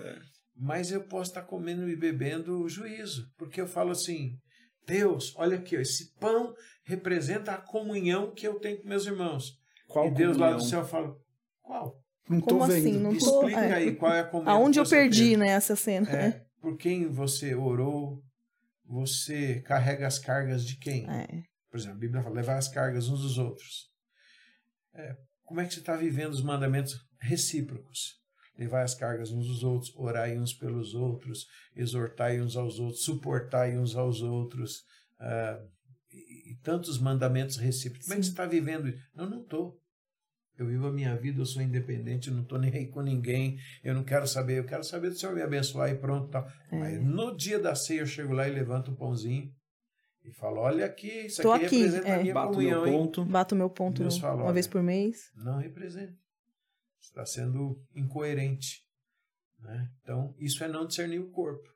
[0.56, 4.36] Mas eu posso estar comendo e bebendo juízo, porque eu falo assim,
[4.86, 6.54] Deus, olha aqui, ó, esse pão
[6.84, 9.58] representa a comunhão que eu tenho com meus irmãos.
[9.88, 10.58] Qual e Deus lá comunhão?
[10.66, 11.14] do céu fala,
[11.62, 11.98] qual?
[12.28, 12.78] Não tô Como vendo.
[12.86, 12.98] assim?
[12.98, 13.74] Não tô- Explica é.
[13.74, 15.36] aí qual é a comunhão Aonde eu perdi, teve.
[15.38, 16.08] né, essa cena?
[16.10, 18.22] É, por quem você orou,
[18.84, 21.08] você carrega as cargas de quem?
[21.10, 21.26] É.
[21.70, 23.90] Por exemplo, a Bíblia fala, levar as cargas uns dos outros.
[24.94, 28.20] É, como é que você está vivendo os mandamentos recíprocos?
[28.58, 33.78] Levar as cargas uns dos outros, orai uns pelos outros, exortai uns aos outros, suportai
[33.78, 34.84] uns aos outros,
[35.18, 35.58] ah,
[36.12, 38.06] e, e tantos mandamentos recíprocos.
[38.06, 38.98] Como é que você está vivendo isso?
[39.14, 39.80] Não, não estou.
[40.58, 43.58] Eu vivo a minha vida, eu sou independente, eu não estou nem aí com ninguém,
[43.82, 46.28] eu não quero saber, eu quero saber do Senhor me abençoar e pronto.
[46.28, 46.46] Tal.
[46.70, 46.78] É.
[46.78, 49.50] Mas no dia da ceia eu chego lá e levanto o pãozinho
[50.24, 52.22] e falo, olha aqui, isso Tô aqui, aqui, representa a é.
[52.22, 52.92] minha Bato meu comunhão, hein?
[52.92, 53.24] ponto.
[53.24, 54.52] Bato o meu ponto Deus fala, uma olha.
[54.52, 55.32] vez por mês.
[55.34, 56.14] Não representa.
[57.02, 58.86] Está sendo incoerente.
[59.58, 59.90] Né?
[60.00, 61.68] Então, isso é não discernir o corpo.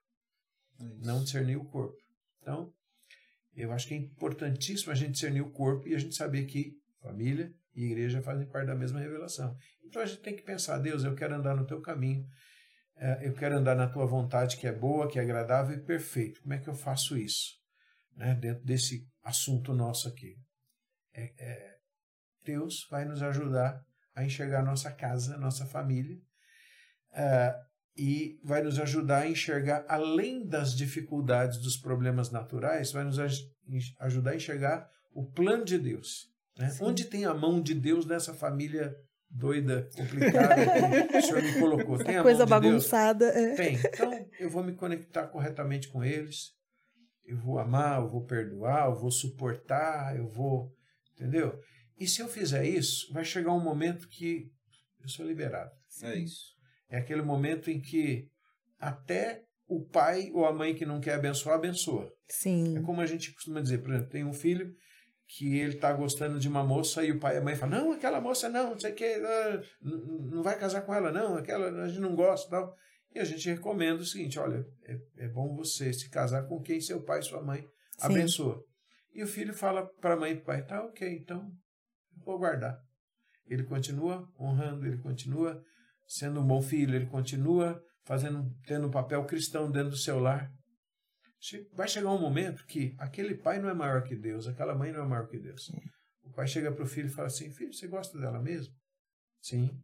[0.79, 1.97] Não discernir o corpo.
[2.41, 2.73] Então,
[3.55, 6.79] eu acho que é importantíssimo a gente discernir o corpo e a gente saber que
[7.01, 9.57] família e igreja fazem parte da mesma revelação.
[9.85, 12.27] Então, a gente tem que pensar, Deus, eu quero andar no teu caminho,
[12.97, 16.41] eh, eu quero andar na tua vontade que é boa, que é agradável e perfeito.
[16.43, 17.55] Como é que eu faço isso?
[18.15, 18.35] Né?
[18.35, 20.37] Dentro desse assunto nosso aqui.
[21.15, 21.77] É, é,
[22.45, 23.85] Deus vai nos ajudar
[24.17, 26.17] a enxergar nossa casa, nossa família,
[27.15, 27.55] ah,
[27.97, 33.43] e vai nos ajudar a enxergar além das dificuldades, dos problemas naturais, vai nos aj-
[34.01, 36.27] ajudar a enxergar o plano de Deus.
[36.59, 36.75] né?
[36.81, 38.95] Onde tem a mão de Deus nessa família
[39.29, 40.55] doida, complicada
[41.09, 41.99] que o Senhor me colocou?
[41.99, 42.85] Tem a Coisa mão de Deus?
[42.85, 43.27] bagunçada.
[43.27, 43.55] é.
[43.55, 43.75] Tem.
[43.77, 46.53] Então, eu vou me conectar corretamente com eles.
[47.25, 50.73] Eu vou amar, eu vou perdoar, eu vou suportar, eu vou.
[51.15, 51.59] Entendeu?
[51.99, 54.51] E se eu fizer isso, vai chegar um momento que
[55.03, 55.71] eu sou liberado.
[56.03, 56.55] É isso.
[56.89, 58.29] É aquele momento em que
[58.79, 62.13] até o pai ou a mãe que não quer abençoar, abençoa.
[62.29, 62.83] É Sim.
[62.83, 64.75] como a gente costuma dizer, por exemplo, tem um filho
[65.27, 67.93] que ele está gostando de uma moça e o pai e a mãe falam, não,
[67.93, 71.83] aquela moça não, não sei o que, ah, não vai casar com ela não, aquela
[71.83, 72.77] a gente não gosta e tal.
[73.15, 76.81] E a gente recomenda o seguinte, olha, é, é bom você se casar com quem
[76.81, 77.69] seu pai e sua mãe Sim.
[77.99, 78.63] abençoa.
[79.15, 81.51] E o filho fala para a mãe e pai, tá ok, então
[82.27, 82.79] vou guardar.
[83.47, 85.63] Ele continua honrando, ele continua
[86.07, 90.53] sendo um bom filho, ele continua fazendo, tendo um papel cristão dentro do seu lar.
[91.73, 95.05] Vai chegar um momento que aquele pai não é maior que Deus, aquela mãe não
[95.05, 95.71] é maior que Deus.
[96.25, 98.75] O pai chega para o filho e fala assim: Filho, você gosta dela mesmo?
[99.41, 99.81] Sim.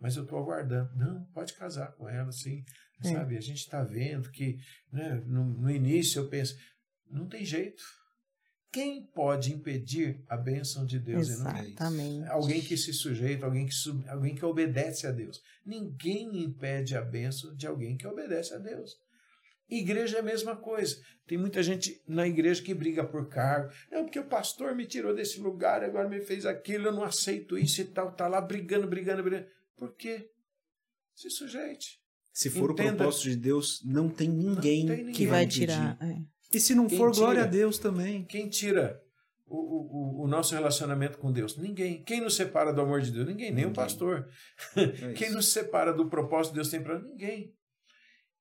[0.00, 0.94] Mas eu estou aguardando.
[0.96, 2.64] Não, pode casar com ela, sim.
[3.02, 3.36] Sabe?
[3.36, 4.56] A gente está vendo que
[4.92, 6.56] né, no, no início eu penso:
[7.10, 7.82] não tem jeito.
[8.72, 11.66] Quem pode impedir a bênção de Deus em nós?
[11.66, 12.26] Exatamente.
[12.28, 15.42] Alguém que se sujeita, alguém que, sub- alguém que obedece a Deus.
[15.64, 18.96] Ninguém impede a bênção de alguém que obedece a Deus.
[19.68, 20.96] Igreja é a mesma coisa.
[21.26, 23.70] Tem muita gente na igreja que briga por cargo.
[23.90, 27.58] Não, porque o pastor me tirou desse lugar, agora me fez aquilo, eu não aceito
[27.58, 28.12] isso e tal.
[28.12, 29.46] Tá lá brigando, brigando, brigando.
[29.76, 30.28] Por quê?
[31.14, 32.00] Se sujeite.
[32.32, 32.92] Se for Entenda.
[32.92, 35.12] o propósito de Deus, não tem ninguém, tem ninguém.
[35.14, 35.98] Que vai tirar.
[36.00, 36.16] é.
[36.52, 37.48] E se não Quem for, glória tira?
[37.48, 38.24] a Deus também.
[38.24, 39.02] Quem tira
[39.46, 41.56] o, o, o- nosso relacionamento com Deus?
[41.56, 42.02] Ninguém.
[42.04, 43.26] Quem nos separa do amor de Deus?
[43.26, 43.72] Ninguém, nem o Ninguém.
[43.74, 44.28] pastor.
[44.76, 47.54] É Quem nos separa do propósito que Deus tem para ninguém.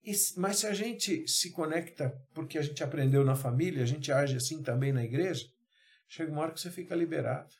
[0.03, 4.11] E mas se a gente se conecta porque a gente aprendeu na família, a gente
[4.11, 5.45] age assim também na igreja,
[6.07, 7.53] chega uma hora que você fica liberado.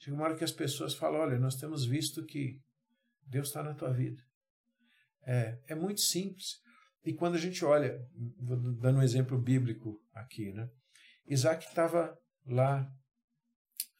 [0.00, 2.60] Chega uma hora que as pessoas falam: olha, nós temos visto que
[3.26, 4.22] Deus está na tua vida.
[5.26, 6.60] É, é muito simples.
[7.04, 7.98] E quando a gente olha,
[8.38, 10.68] vou dando um exemplo bíblico aqui, né?
[11.26, 12.90] Isaac estava lá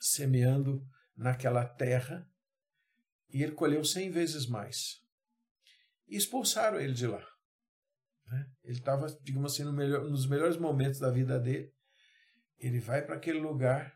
[0.00, 2.26] semeando naquela terra
[3.30, 5.00] e ele colheu cem vezes mais.
[6.06, 7.24] E expulsaram ele de lá.
[8.26, 8.46] né?
[8.64, 11.72] Ele estava, digamos assim, no melhor, nos melhores momentos da vida dele.
[12.58, 13.94] Ele vai para aquele lugar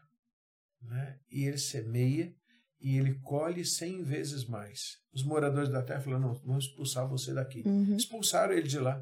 [0.82, 1.18] né?
[1.30, 2.34] e ele semeia
[2.82, 4.98] e ele colhe cem vezes mais.
[5.14, 7.62] Os moradores da terra falaram, não, vamos expulsar você daqui.
[7.64, 7.96] Uhum.
[7.96, 9.00] Expulsaram ele de lá.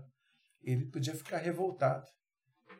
[0.62, 2.04] Ele podia ficar revoltado.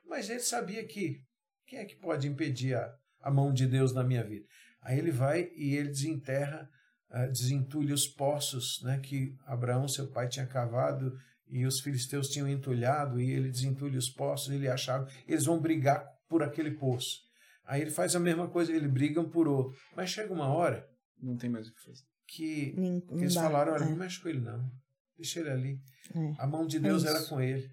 [0.06, 1.22] Mas ele sabia que
[1.66, 4.44] quem é que pode impedir a, a mão de Deus na minha vida?
[4.82, 6.68] Aí ele vai e ele desenterra,
[7.08, 11.16] ah, desentulha os poços né, que Abraão, seu pai, tinha cavado
[11.48, 16.06] e os filisteus tinham entulhado, e ele desentulha os poços, ele achava, eles vão brigar
[16.28, 17.18] por aquele poço.
[17.64, 19.76] Aí ele faz a mesma coisa, eles brigam por outro.
[19.96, 20.89] Mas chega uma hora
[21.22, 22.04] Não tem mais o que fazer.
[22.26, 23.88] Que Nem- eles dá, falaram, olha, é.
[23.88, 24.70] não mexe com ele não.
[25.16, 25.80] Deixa ele ali.
[26.14, 26.34] É.
[26.38, 27.28] A mão de Deus era isso.
[27.28, 27.70] com ele.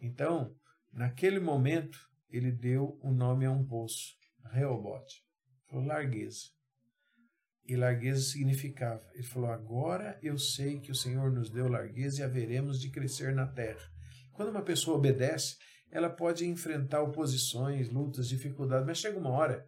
[0.00, 0.54] Então,
[0.92, 1.98] naquele momento,
[2.28, 4.14] ele deu o nome a um poço,
[4.52, 5.24] Reobote.
[5.68, 6.50] Falou largueza.
[7.64, 12.24] E largueza significava, ele falou, agora eu sei que o Senhor nos deu largueza e
[12.24, 13.80] haveremos de crescer na terra.
[14.32, 15.56] Quando uma pessoa obedece,
[15.90, 19.64] ela pode enfrentar oposições, lutas, dificuldades, mas chega uma hora,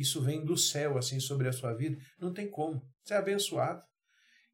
[0.00, 2.82] isso vem do céu, assim, sobre a sua vida, não tem como.
[3.02, 3.82] Você é abençoado.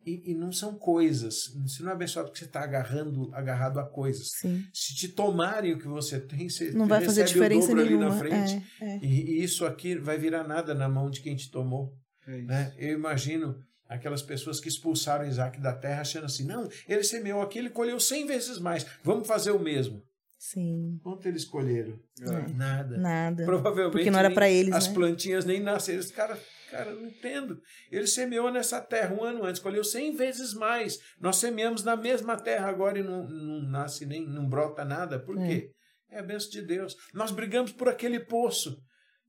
[0.07, 1.45] E, e não são coisas.
[1.67, 4.33] Você não é abençoado porque você está agarrando, agarrado a coisas.
[4.33, 4.63] Sim.
[4.73, 7.83] Se te tomarem o que você tem, você Não vai fazer recebe o diferença dobro
[7.83, 8.11] ali nenhuma.
[8.11, 8.67] na frente.
[8.83, 8.99] É, é.
[9.03, 11.97] E, e isso aqui vai virar nada na mão de quem te tomou.
[12.27, 12.43] É.
[12.43, 12.75] Né?
[12.77, 13.57] Eu imagino
[13.89, 17.99] aquelas pessoas que expulsaram Isaac da terra achando assim, não, ele semeou aqui, ele colheu
[18.01, 20.03] cem vezes mais, vamos fazer o mesmo.
[20.39, 20.99] Sim.
[21.03, 21.99] Quanto eles colheram?
[22.21, 22.53] É.
[22.53, 22.99] Nada.
[22.99, 23.45] Nada.
[23.45, 24.95] Provavelmente Porque não era pra eles, as né?
[24.95, 26.01] plantinhas nem nasceram.
[26.01, 26.39] Os cara,
[26.71, 27.59] cara, não entendo.
[27.91, 30.99] Ele semeou nessa terra um ano antes, colheu cem vezes mais.
[31.19, 35.19] Nós semeamos na mesma terra agora e não, não nasce nem, não brota nada.
[35.19, 35.47] Por É.
[35.47, 35.71] quê?
[36.11, 36.95] É a bênção de Deus.
[37.15, 38.77] Nós brigamos por aquele poço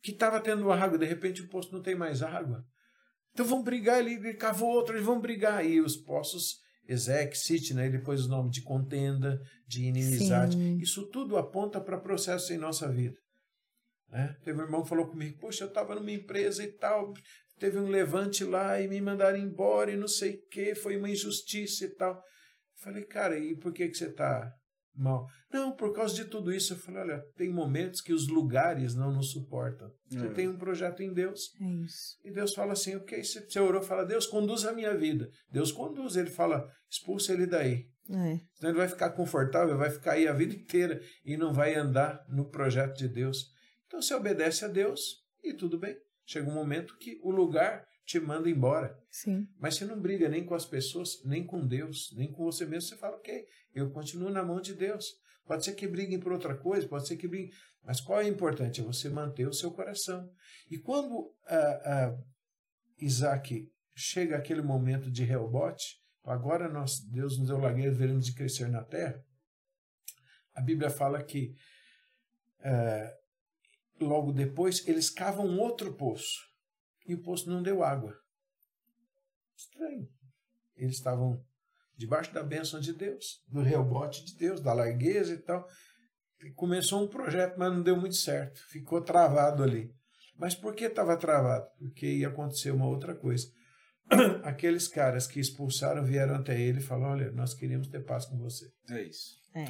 [0.03, 2.63] que estava tendo água, de repente o poço não tem mais água.
[3.33, 5.65] Então vamos brigar, ele, ele cavou outro, eles vão brigar.
[5.65, 6.57] E os poços,
[6.87, 10.55] Ezek, Sitna, ele pôs o nome de contenda, de inimizade.
[10.55, 10.77] Sim.
[10.77, 13.17] Isso tudo aponta para processos em nossa vida.
[14.09, 14.35] Né?
[14.43, 17.13] Teve um irmão que falou comigo, poxa, eu estava numa empresa e tal,
[17.59, 21.09] teve um levante lá e me mandaram embora e não sei o que, foi uma
[21.09, 22.13] injustiça e tal.
[22.13, 24.53] Eu falei, cara, e por que, que você está
[24.97, 25.27] mal?
[25.51, 26.73] Não, por causa de tudo isso.
[26.73, 29.89] Eu falei, olha, tem momentos que os lugares não nos suportam.
[30.09, 30.29] Você É.
[30.33, 32.17] tem um projeto em Deus É isso.
[32.23, 35.29] e Deus fala assim, ok, você você orou, fala, Deus conduz a minha vida.
[35.51, 37.85] Deus conduz, ele fala, expulsa ele daí.
[38.09, 38.39] É.
[38.53, 42.23] Senão ele vai ficar confortável, vai ficar aí a vida inteira e não vai andar
[42.29, 43.45] no projeto de Deus.
[43.87, 44.99] Então você obedece a Deus
[45.43, 45.95] e tudo bem.
[46.27, 48.95] Chega um momento que o lugar te manda embora.
[49.09, 49.47] Sim.
[49.59, 52.89] Mas você não briga nem com as pessoas, nem com Deus, nem com você mesmo.
[52.89, 53.43] Você fala, ok,
[53.75, 55.05] eu continuo na mão de Deus.
[55.45, 57.51] Pode ser que briguem por outra coisa, pode ser que briguem.
[57.83, 58.81] Mas qual é importante?
[58.81, 60.31] É você manter o seu coração.
[60.71, 62.17] E quando ah, ah,
[62.97, 68.69] Isaac chega aquele momento de Reobote, agora nós, Deus nos deu lagueira, veremos de crescer
[68.69, 69.23] na terra.
[70.55, 71.53] A Bíblia fala que
[72.61, 73.13] ah,
[73.99, 76.39] logo depois eles cavam outro poço
[77.05, 78.17] e o poço não deu água.
[79.55, 80.09] Estranho.
[80.75, 81.45] Eles estavam
[81.97, 85.67] debaixo da bênção de Deus, do rebote de Deus, da largueza e tal.
[86.43, 88.59] E começou um projeto, mas não deu muito certo.
[88.69, 89.89] Ficou travado ali.
[90.37, 91.65] Mas por que estava travado?
[91.79, 93.47] Porque ia acontecer uma outra coisa.
[94.43, 98.37] Aqueles caras que expulsaram vieram até ele e falaram: Olha, nós queríamos ter paz com
[98.37, 98.69] você.
[98.89, 99.37] É isso.
[99.55, 99.65] É.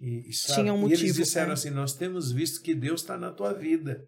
[0.00, 1.54] E, e, sabe, Tinha um e eles motivo, disseram é.
[1.54, 4.04] assim: Nós temos visto que Deus está na tua vida.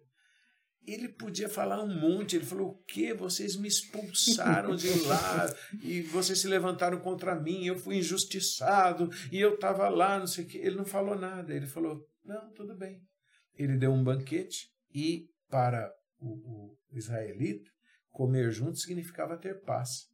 [0.85, 2.35] Ele podia falar um monte.
[2.35, 3.13] Ele falou: O que?
[3.13, 5.53] Vocês me expulsaram de lá
[5.83, 7.65] e vocês se levantaram contra mim.
[7.65, 10.57] Eu fui injustiçado e eu estava lá, não sei o quê.
[10.57, 11.53] Ele não falou nada.
[11.53, 13.01] Ele falou: Não, tudo bem.
[13.55, 17.69] Ele deu um banquete e para o, o israelita
[18.09, 20.09] comer junto significava ter paz.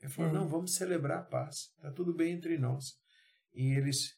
[0.00, 0.34] Ele falou: É.
[0.34, 1.72] Não, vamos celebrar a paz.
[1.76, 2.94] Está tudo bem entre nós.
[3.54, 4.16] E eles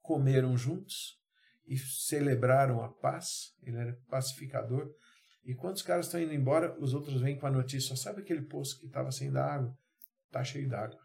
[0.00, 1.18] comeram juntos
[1.66, 3.54] e celebraram a paz.
[3.62, 4.88] Ele era pacificador.
[5.46, 8.42] E quando os caras estão indo embora, os outros vêm com a notícia: sabe aquele
[8.42, 9.72] poço que estava sem água?
[10.26, 10.98] Está cheio d'água.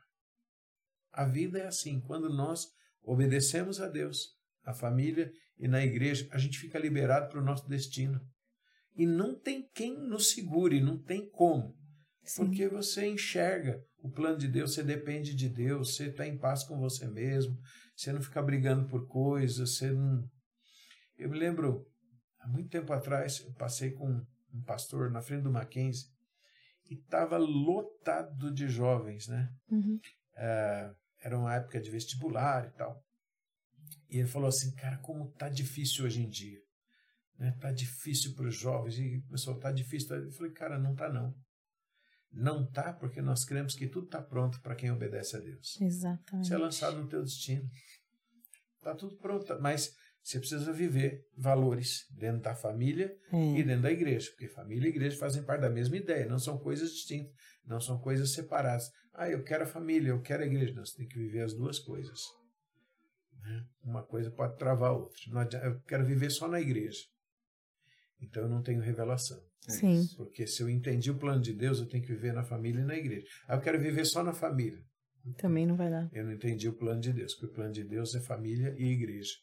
[1.11, 2.01] A vida é assim.
[2.01, 2.65] Quando nós
[3.03, 7.67] obedecemos a Deus, a família e na igreja, a gente fica liberado para o nosso
[7.69, 8.19] destino.
[8.95, 11.75] E não tem quem nos segure, não tem como.
[12.23, 12.45] Sim.
[12.45, 16.63] Porque você enxerga o plano de Deus, você depende de Deus, você está em paz
[16.63, 17.55] com você mesmo,
[17.95, 20.27] você não fica brigando por coisas, você não.
[21.15, 21.85] Eu me lembro,
[22.39, 26.07] há muito tempo atrás, eu passei com um pastor na frente do Mackenzie
[26.89, 29.49] e estava lotado de jovens, né?
[29.69, 29.99] Uhum.
[30.35, 33.01] É, era uma época de vestibular e tal.
[34.09, 36.59] E ele falou assim, cara, como tá difícil hoje em dia.
[37.37, 37.55] Né?
[37.59, 38.97] Tá difícil para os jovens.
[38.97, 40.09] E o pessoal, tá difícil.
[40.09, 40.15] Tá...
[40.15, 41.33] Eu falei, cara, não tá não.
[42.31, 45.79] Não tá porque nós cremos que tudo tá pronto para quem obedece a Deus.
[45.79, 46.47] Exatamente.
[46.47, 47.69] Você é lançado no teu destino.
[48.81, 53.59] Tá tudo pronto, mas você precisa viver valores dentro da família É.
[53.59, 56.57] e dentro da igreja, porque família e igreja fazem parte da mesma ideia, não são
[56.57, 57.33] coisas distintas,
[57.65, 58.89] não são coisas separadas.
[59.13, 60.73] Ah, eu quero a família, eu quero a igreja.
[60.73, 62.19] Não, você tem que viver as duas coisas.
[63.43, 63.65] né?
[63.83, 65.19] Uma coisa pode travar a outra.
[65.29, 66.99] Não adianta- eu quero viver só na igreja.
[68.21, 69.41] Então eu não tenho revelação.
[69.67, 70.07] Sim.
[70.15, 72.85] Porque se eu entendi o plano de Deus, eu tenho que viver na família e
[72.85, 73.25] na igreja.
[73.47, 74.79] Ah, eu quero viver só na família.
[75.37, 76.07] Também não vai dar.
[76.13, 78.91] Eu não entendi o plano de Deus, porque o plano de Deus é família e
[78.91, 79.33] igreja.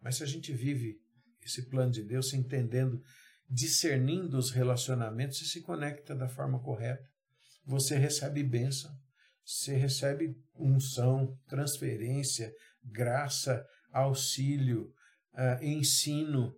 [0.00, 0.96] Mas se a gente vive
[1.42, 3.00] esse plano de Deus, se entendendo,
[3.48, 7.02] discernindo os relacionamentos, você se conecta da forma correta.
[7.64, 8.90] você recebe bênção,
[9.44, 12.50] você recebe unção, transferência,
[12.82, 14.90] graça, auxílio,
[15.34, 16.48] uh, ensino.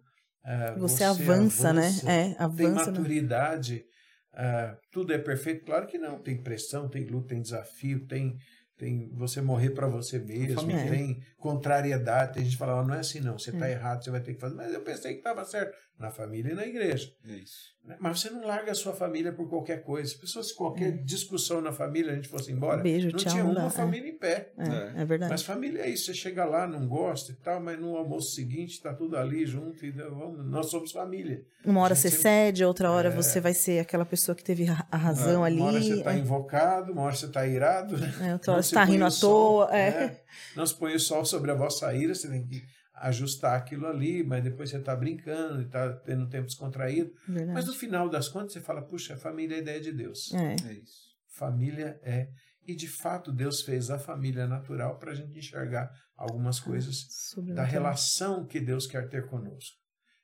[0.45, 1.87] Uh, você, você, avança, né?
[1.87, 2.35] avança, né?
[2.39, 2.85] É, avança.
[2.85, 3.85] Tem maturidade.
[4.33, 5.65] Uh, tudo é perfeito?
[5.65, 6.23] Claro que não.
[6.23, 8.37] Tem pressão, tem luta, tem desafio, tem
[8.81, 12.33] tem você morrer para você mesmo, tem contrariedade.
[12.33, 13.73] Tem gente que fala, não é assim não, você está é.
[13.73, 14.55] errado, você vai ter que fazer.
[14.55, 17.13] Mas eu pensei que estava certo na família e na igreja.
[17.29, 17.79] É isso.
[17.85, 17.97] Né?
[18.01, 20.17] Mas você não larga a sua família por qualquer coisa.
[20.19, 20.97] Pessoas, se qualquer é.
[20.97, 24.51] discussão na família a gente fosse embora, Beijo, não tchau, tinha uma família em pé.
[24.57, 25.31] É, é, verdade.
[25.31, 28.73] Mas família é isso, você chega lá, não gosta e tal, mas no almoço seguinte
[28.73, 31.43] está tudo ali junto e vamos, nós somos família.
[31.65, 32.23] Uma hora você sempre...
[32.23, 35.57] cede, outra hora você vai ser aquela pessoa que teve a razão ali.
[35.57, 37.99] Uma hora você está invocado, uma hora você está irado.
[37.99, 38.33] Né?
[38.33, 39.71] outra hora está rindo à toa.
[39.71, 40.21] Né?
[40.57, 42.63] Não se põe o sol sobre a vossa ira, você tem que
[43.01, 47.11] ajustar aquilo ali, mas depois você está brincando, está tendo um tempo descontraído.
[47.27, 47.53] Verdade.
[47.53, 50.33] Mas no final das contas você fala, puxa, família é a ideia de Deus.
[50.35, 50.57] É.
[50.69, 51.11] é isso.
[51.29, 52.29] Família é.
[52.67, 57.07] E de fato Deus fez a família natural para a gente enxergar algumas coisas
[57.55, 59.79] da relação que Deus quer ter conosco.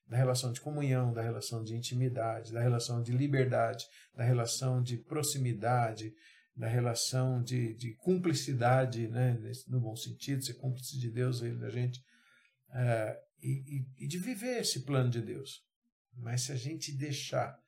[0.07, 4.99] Da relação de comunhão, da relação de intimidade, da relação de liberdade, da relação de
[4.99, 6.13] proximidade,
[6.57, 9.39] da relação de, de cumplicidade, né,
[9.69, 12.01] no bom sentido, ser cúmplice de Deus, ele da gente,
[12.71, 15.63] uh, e, e, de viver esse plano de Deus.
[16.15, 17.61] Mas se a gente deixar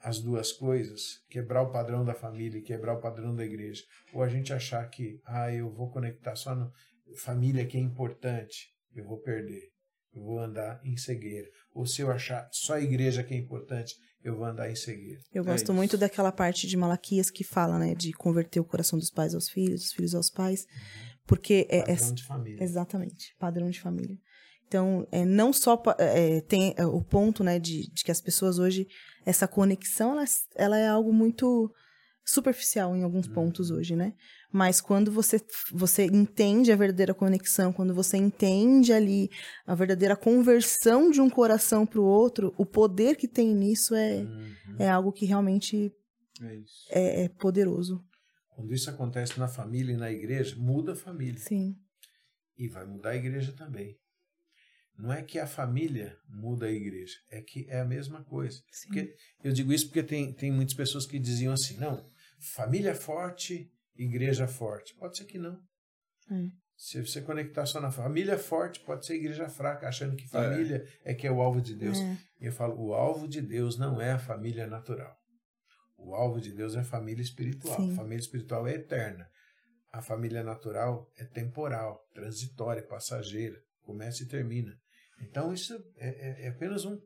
[0.00, 3.82] as duas coisas, quebrar o padrão da família e quebrar o padrão da igreja,
[4.12, 6.70] ou a gente achar que, ah, eu vou conectar só no
[7.16, 9.72] família que é importante, eu vou perder,
[10.14, 11.48] eu vou andar em cegueira.
[11.72, 15.20] Ou se eu achar só a igreja que é importante, eu vou andar em cegueira.
[15.32, 18.98] Eu gosto é muito daquela parte de Malaquias que fala, né, de converter o coração
[18.98, 20.66] dos pais aos filhos, dos filhos aos pais,
[21.26, 22.64] porque é padrão é, de família.
[22.64, 24.18] Exatamente, padrão de família.
[24.66, 28.58] Então, é, não só é, tem é, o ponto, né, de, de, que as pessoas
[28.58, 28.86] hoje
[29.24, 30.24] essa conexão ela,
[30.54, 31.72] ela é algo muito
[32.24, 33.32] superficial em alguns hum.
[33.32, 34.12] pontos hoje, né?
[34.50, 35.38] Mas quando você,
[35.70, 39.28] você entende a verdadeira conexão, quando você entende ali
[39.66, 44.22] a verdadeira conversão de um coração para o outro, o poder que tem nisso é,
[44.22, 44.54] uhum.
[44.78, 45.92] é algo que realmente
[46.40, 48.02] é, é, é, poderoso.
[48.48, 51.38] Quando isso acontece na família e na igreja, muda a família.
[51.38, 51.76] Sim.
[52.56, 53.96] E vai mudar a igreja também.
[54.98, 58.60] Não é que a família muda a igreja, é que é a mesma coisa.
[58.72, 58.88] Sim.
[58.88, 59.14] Porque,
[59.44, 62.10] eu digo isso porque tem, tem muitas pessoas que diziam assim: não,
[62.40, 64.94] família forte igreja forte?
[64.94, 65.58] Pode ser que não.
[66.30, 66.48] É.
[66.76, 71.10] Se você conectar só na família forte, pode ser igreja fraca, achando que família é,
[71.10, 71.98] é que é o alvo de Deus.
[71.98, 72.16] É.
[72.40, 75.16] E eu falo, o alvo de Deus não é a família natural.
[75.96, 77.76] O alvo de Deus é a família espiritual.
[77.76, 77.92] Sim.
[77.92, 79.28] A família espiritual é eterna.
[79.92, 84.72] A família natural é temporal, transitória, passageira, começa e termina.
[85.20, 86.96] Então isso é, é, é apenas um,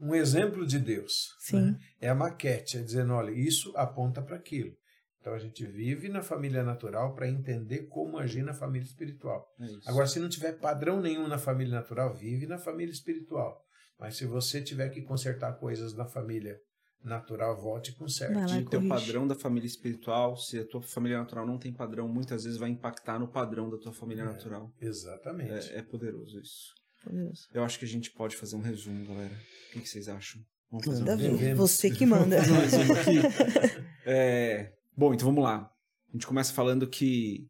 [0.00, 1.30] um exemplo de Deus.
[1.52, 1.76] Né?
[2.00, 4.72] É a maquete, é dizendo, olha, isso aponta para aquilo.
[5.20, 9.52] Então a gente vive na família natural para entender como agir na família espiritual.
[9.60, 13.64] É Agora, se não tiver padrão nenhum na família natural, vive na família espiritual.
[13.98, 16.60] Mas se você tiver que consertar coisas na família
[17.02, 18.54] natural, volte com certo.
[18.54, 22.08] E ter o padrão da família espiritual, se a tua família natural não tem padrão,
[22.08, 24.72] muitas vezes vai impactar no padrão da tua família é, natural.
[24.80, 25.72] Exatamente.
[25.72, 26.74] É, é, poderoso isso.
[27.02, 27.48] Poderoso.
[27.52, 29.34] Eu acho que a gente pode fazer um resumo, galera.
[29.34, 30.40] O que, que vocês acham?
[30.70, 31.56] Vamos fazer manda um resumo.
[31.56, 32.36] Você que manda.
[32.38, 33.88] Um.
[34.10, 35.72] É, Bom, então vamos lá.
[36.08, 37.46] A gente começa falando que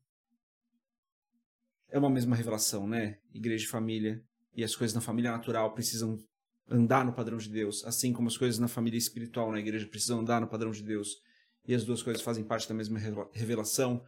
[1.88, 3.16] é uma mesma revelação, né?
[3.32, 4.22] Igreja e família
[4.54, 6.18] e as coisas na família natural precisam
[6.70, 10.20] andar no padrão de Deus, assim como as coisas na família espiritual, na igreja, precisam
[10.20, 11.22] andar no padrão de Deus.
[11.66, 13.00] E as duas coisas fazem parte da mesma
[13.32, 14.04] revelação.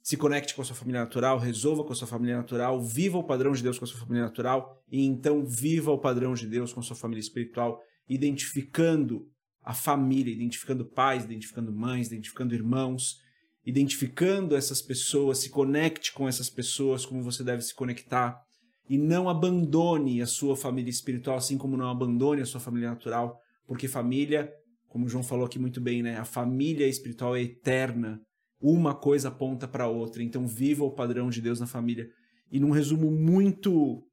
[0.00, 3.24] Se conecte com a sua família natural, resolva com a sua família natural, viva o
[3.24, 6.72] padrão de Deus com a sua família natural e então viva o padrão de Deus
[6.72, 9.28] com a sua família espiritual, identificando
[9.66, 13.20] a família, identificando pais, identificando mães, identificando irmãos,
[13.64, 18.40] identificando essas pessoas, se conecte com essas pessoas como você deve se conectar
[18.88, 23.40] e não abandone a sua família espiritual, assim como não abandone a sua família natural,
[23.66, 24.48] porque família,
[24.88, 26.16] como o João falou aqui muito bem, né?
[26.16, 28.20] A família espiritual é eterna.
[28.60, 30.22] Uma coisa aponta para outra.
[30.22, 32.08] Então viva o padrão de Deus na família.
[32.52, 34.06] E num resumo muito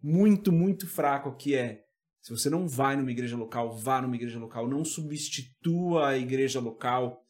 [0.00, 1.80] muito muito fraco que é
[2.22, 4.68] se você não vai numa igreja local, vá numa igreja local.
[4.68, 7.20] Não substitua a igreja local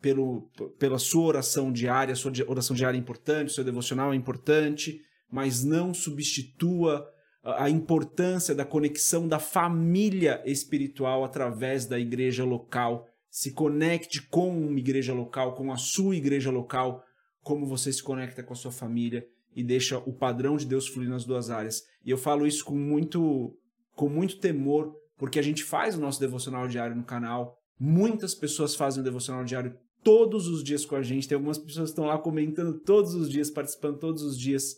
[0.00, 0.50] pelo,
[0.80, 2.12] pela sua oração diária.
[2.12, 5.00] A sua oração diária é importante, seu devocional é importante,
[5.30, 7.08] mas não substitua
[7.44, 13.06] a importância da conexão da família espiritual através da igreja local.
[13.30, 17.04] Se conecte com uma igreja local, com a sua igreja local,
[17.42, 19.24] como você se conecta com a sua família
[19.54, 21.84] e deixa o padrão de Deus fluir nas duas áreas.
[22.04, 23.56] E eu falo isso com muito
[24.02, 28.76] com muito temor, porque a gente faz o nosso devocional diário no canal Muitas pessoas
[28.76, 31.26] fazem o devocional diário todos os dias com a gente.
[31.26, 34.76] Tem algumas pessoas que estão lá comentando todos os dias, participando todos os dias.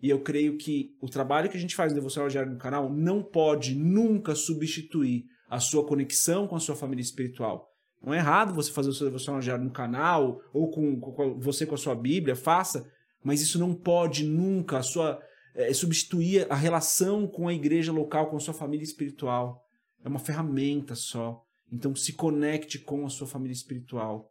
[0.00, 2.88] E eu creio que o trabalho que a gente faz no devocional diário no canal
[2.92, 7.68] não pode nunca substituir a sua conexão com a sua família espiritual.
[8.00, 11.66] Não é errado você fazer o seu devocional diário no canal ou com, com você
[11.66, 12.88] com a sua Bíblia, faça,
[13.24, 15.20] mas isso não pode nunca a sua
[15.54, 19.64] é, substituir a relação com a igreja local, com a sua família espiritual.
[20.04, 21.42] É uma ferramenta só.
[21.70, 24.30] Então se conecte com a sua família espiritual.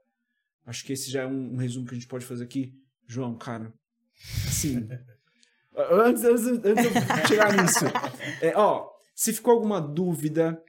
[0.66, 2.74] Acho que esse já é um, um resumo que a gente pode fazer aqui.
[3.08, 3.74] João, cara,
[4.48, 4.88] assim.
[5.76, 7.86] antes, antes, antes de chegar nisso.
[8.42, 10.62] É, ó, se ficou alguma dúvida,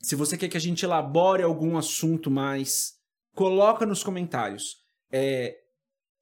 [0.00, 2.94] se você quer que a gente elabore algum assunto mais,
[3.34, 4.76] coloca nos comentários.
[5.10, 5.56] É,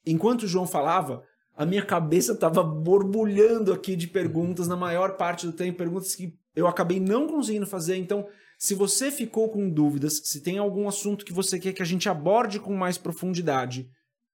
[0.04, 1.24] enquanto o João falava,
[1.56, 6.36] a minha cabeça estava borbulhando aqui de perguntas na maior parte do tempo, perguntas que
[6.54, 7.96] eu acabei não conseguindo fazer.
[7.96, 8.26] Então,
[8.58, 12.08] se você ficou com dúvidas, se tem algum assunto que você quer que a gente
[12.08, 13.88] aborde com mais profundidade,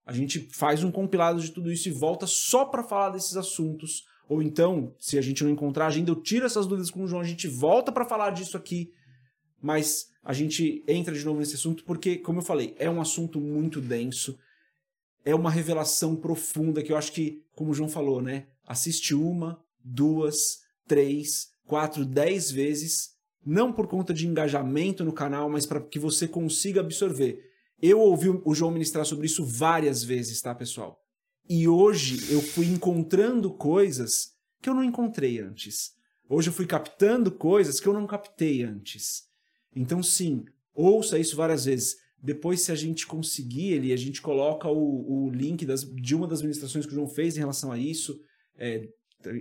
[0.07, 4.05] a gente faz um compilado de tudo isso e volta só para falar desses assuntos.
[4.29, 7.21] Ou então, se a gente não encontrar agenda, eu tiro essas dúvidas com o João,
[7.21, 8.91] a gente volta para falar disso aqui.
[9.63, 13.41] Mas a gente entra de novo nesse assunto porque, como eu falei, é um assunto
[13.41, 14.39] muito denso.
[15.25, 18.47] É uma revelação profunda que eu acho que, como o João falou, né?
[18.67, 23.11] Assiste uma, duas, três, quatro, dez vezes
[23.45, 27.43] não por conta de engajamento no canal, mas para que você consiga absorver.
[27.81, 31.01] Eu ouvi o João ministrar sobre isso várias vezes, tá, pessoal?
[31.49, 35.93] E hoje eu fui encontrando coisas que eu não encontrei antes.
[36.29, 39.25] Hoje eu fui captando coisas que eu não captei antes.
[39.75, 40.45] Então, sim,
[40.75, 41.97] ouça isso várias vezes.
[42.23, 46.27] Depois, se a gente conseguir, ele, a gente coloca o, o link das, de uma
[46.27, 48.21] das ministrações que o João fez em relação a isso.
[48.59, 48.89] É,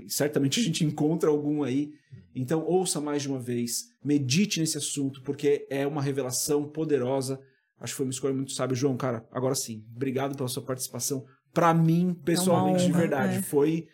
[0.08, 1.92] certamente a gente encontra algum aí.
[2.34, 7.40] Então, ouça mais de uma vez, medite nesse assunto, porque é uma revelação poderosa.
[7.80, 8.76] Acho que foi uma escolha muito sábia.
[8.76, 11.26] João, cara, agora sim, obrigado pela sua participação.
[11.54, 13.42] Para mim, pessoalmente, é honra, de verdade, é.
[13.42, 13.88] foi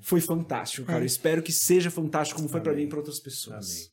[0.00, 1.02] foi fantástico, cara.
[1.02, 1.06] É.
[1.06, 3.92] espero que seja fantástico como foi para mim e para outras pessoas.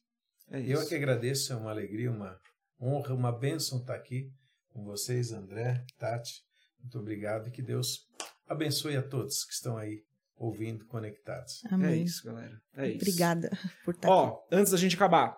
[0.49, 0.65] Amém.
[0.67, 2.39] É Eu é que agradeço, é uma alegria, uma
[2.81, 4.31] honra, uma bênção estar aqui
[4.69, 6.43] com vocês, André, Tati.
[6.79, 8.07] Muito obrigado e que Deus
[8.47, 10.03] abençoe a todos que estão aí
[10.37, 11.61] ouvindo, conectados.
[11.71, 11.93] Amém.
[11.93, 12.61] É isso, galera.
[12.75, 12.97] É isso.
[12.97, 14.39] Obrigada por estar Ó, aqui.
[14.51, 15.37] antes da gente acabar,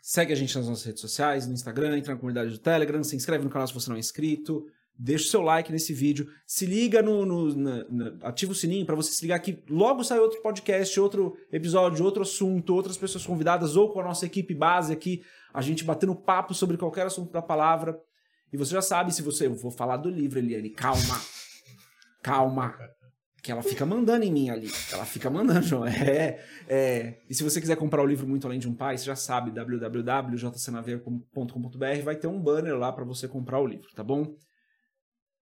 [0.00, 3.14] segue a gente nas nossas redes sociais, no Instagram, entra na comunidade do Telegram, se
[3.14, 4.66] inscreve no canal se você não é inscrito,
[4.98, 9.12] deixa o seu like nesse vídeo, se liga no, no ativa o sininho para você
[9.12, 13.92] se ligar que logo sai outro podcast, outro episódio, outro assunto, outras pessoas convidadas ou
[13.92, 17.98] com a nossa equipe base aqui, a gente batendo papo sobre qualquer assunto da palavra.
[18.52, 21.20] E você já sabe se você, eu vou falar do livro, Eliane, calma.
[22.22, 22.74] Calma
[23.46, 24.68] que ela fica mandando em mim ali.
[24.92, 25.86] Ela fica mandando, João.
[25.96, 27.20] É, é.
[27.30, 29.52] E se você quiser comprar o livro Muito Além de um Pai, você já sabe,
[29.52, 34.34] www.jcnaveia.com.br vai ter um banner lá para você comprar o livro, tá bom?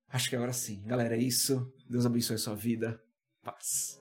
[0.08, 0.82] Acho que agora sim.
[0.84, 1.72] Galera, é isso.
[1.88, 3.00] Deus abençoe a sua vida.
[3.42, 4.00] Paz.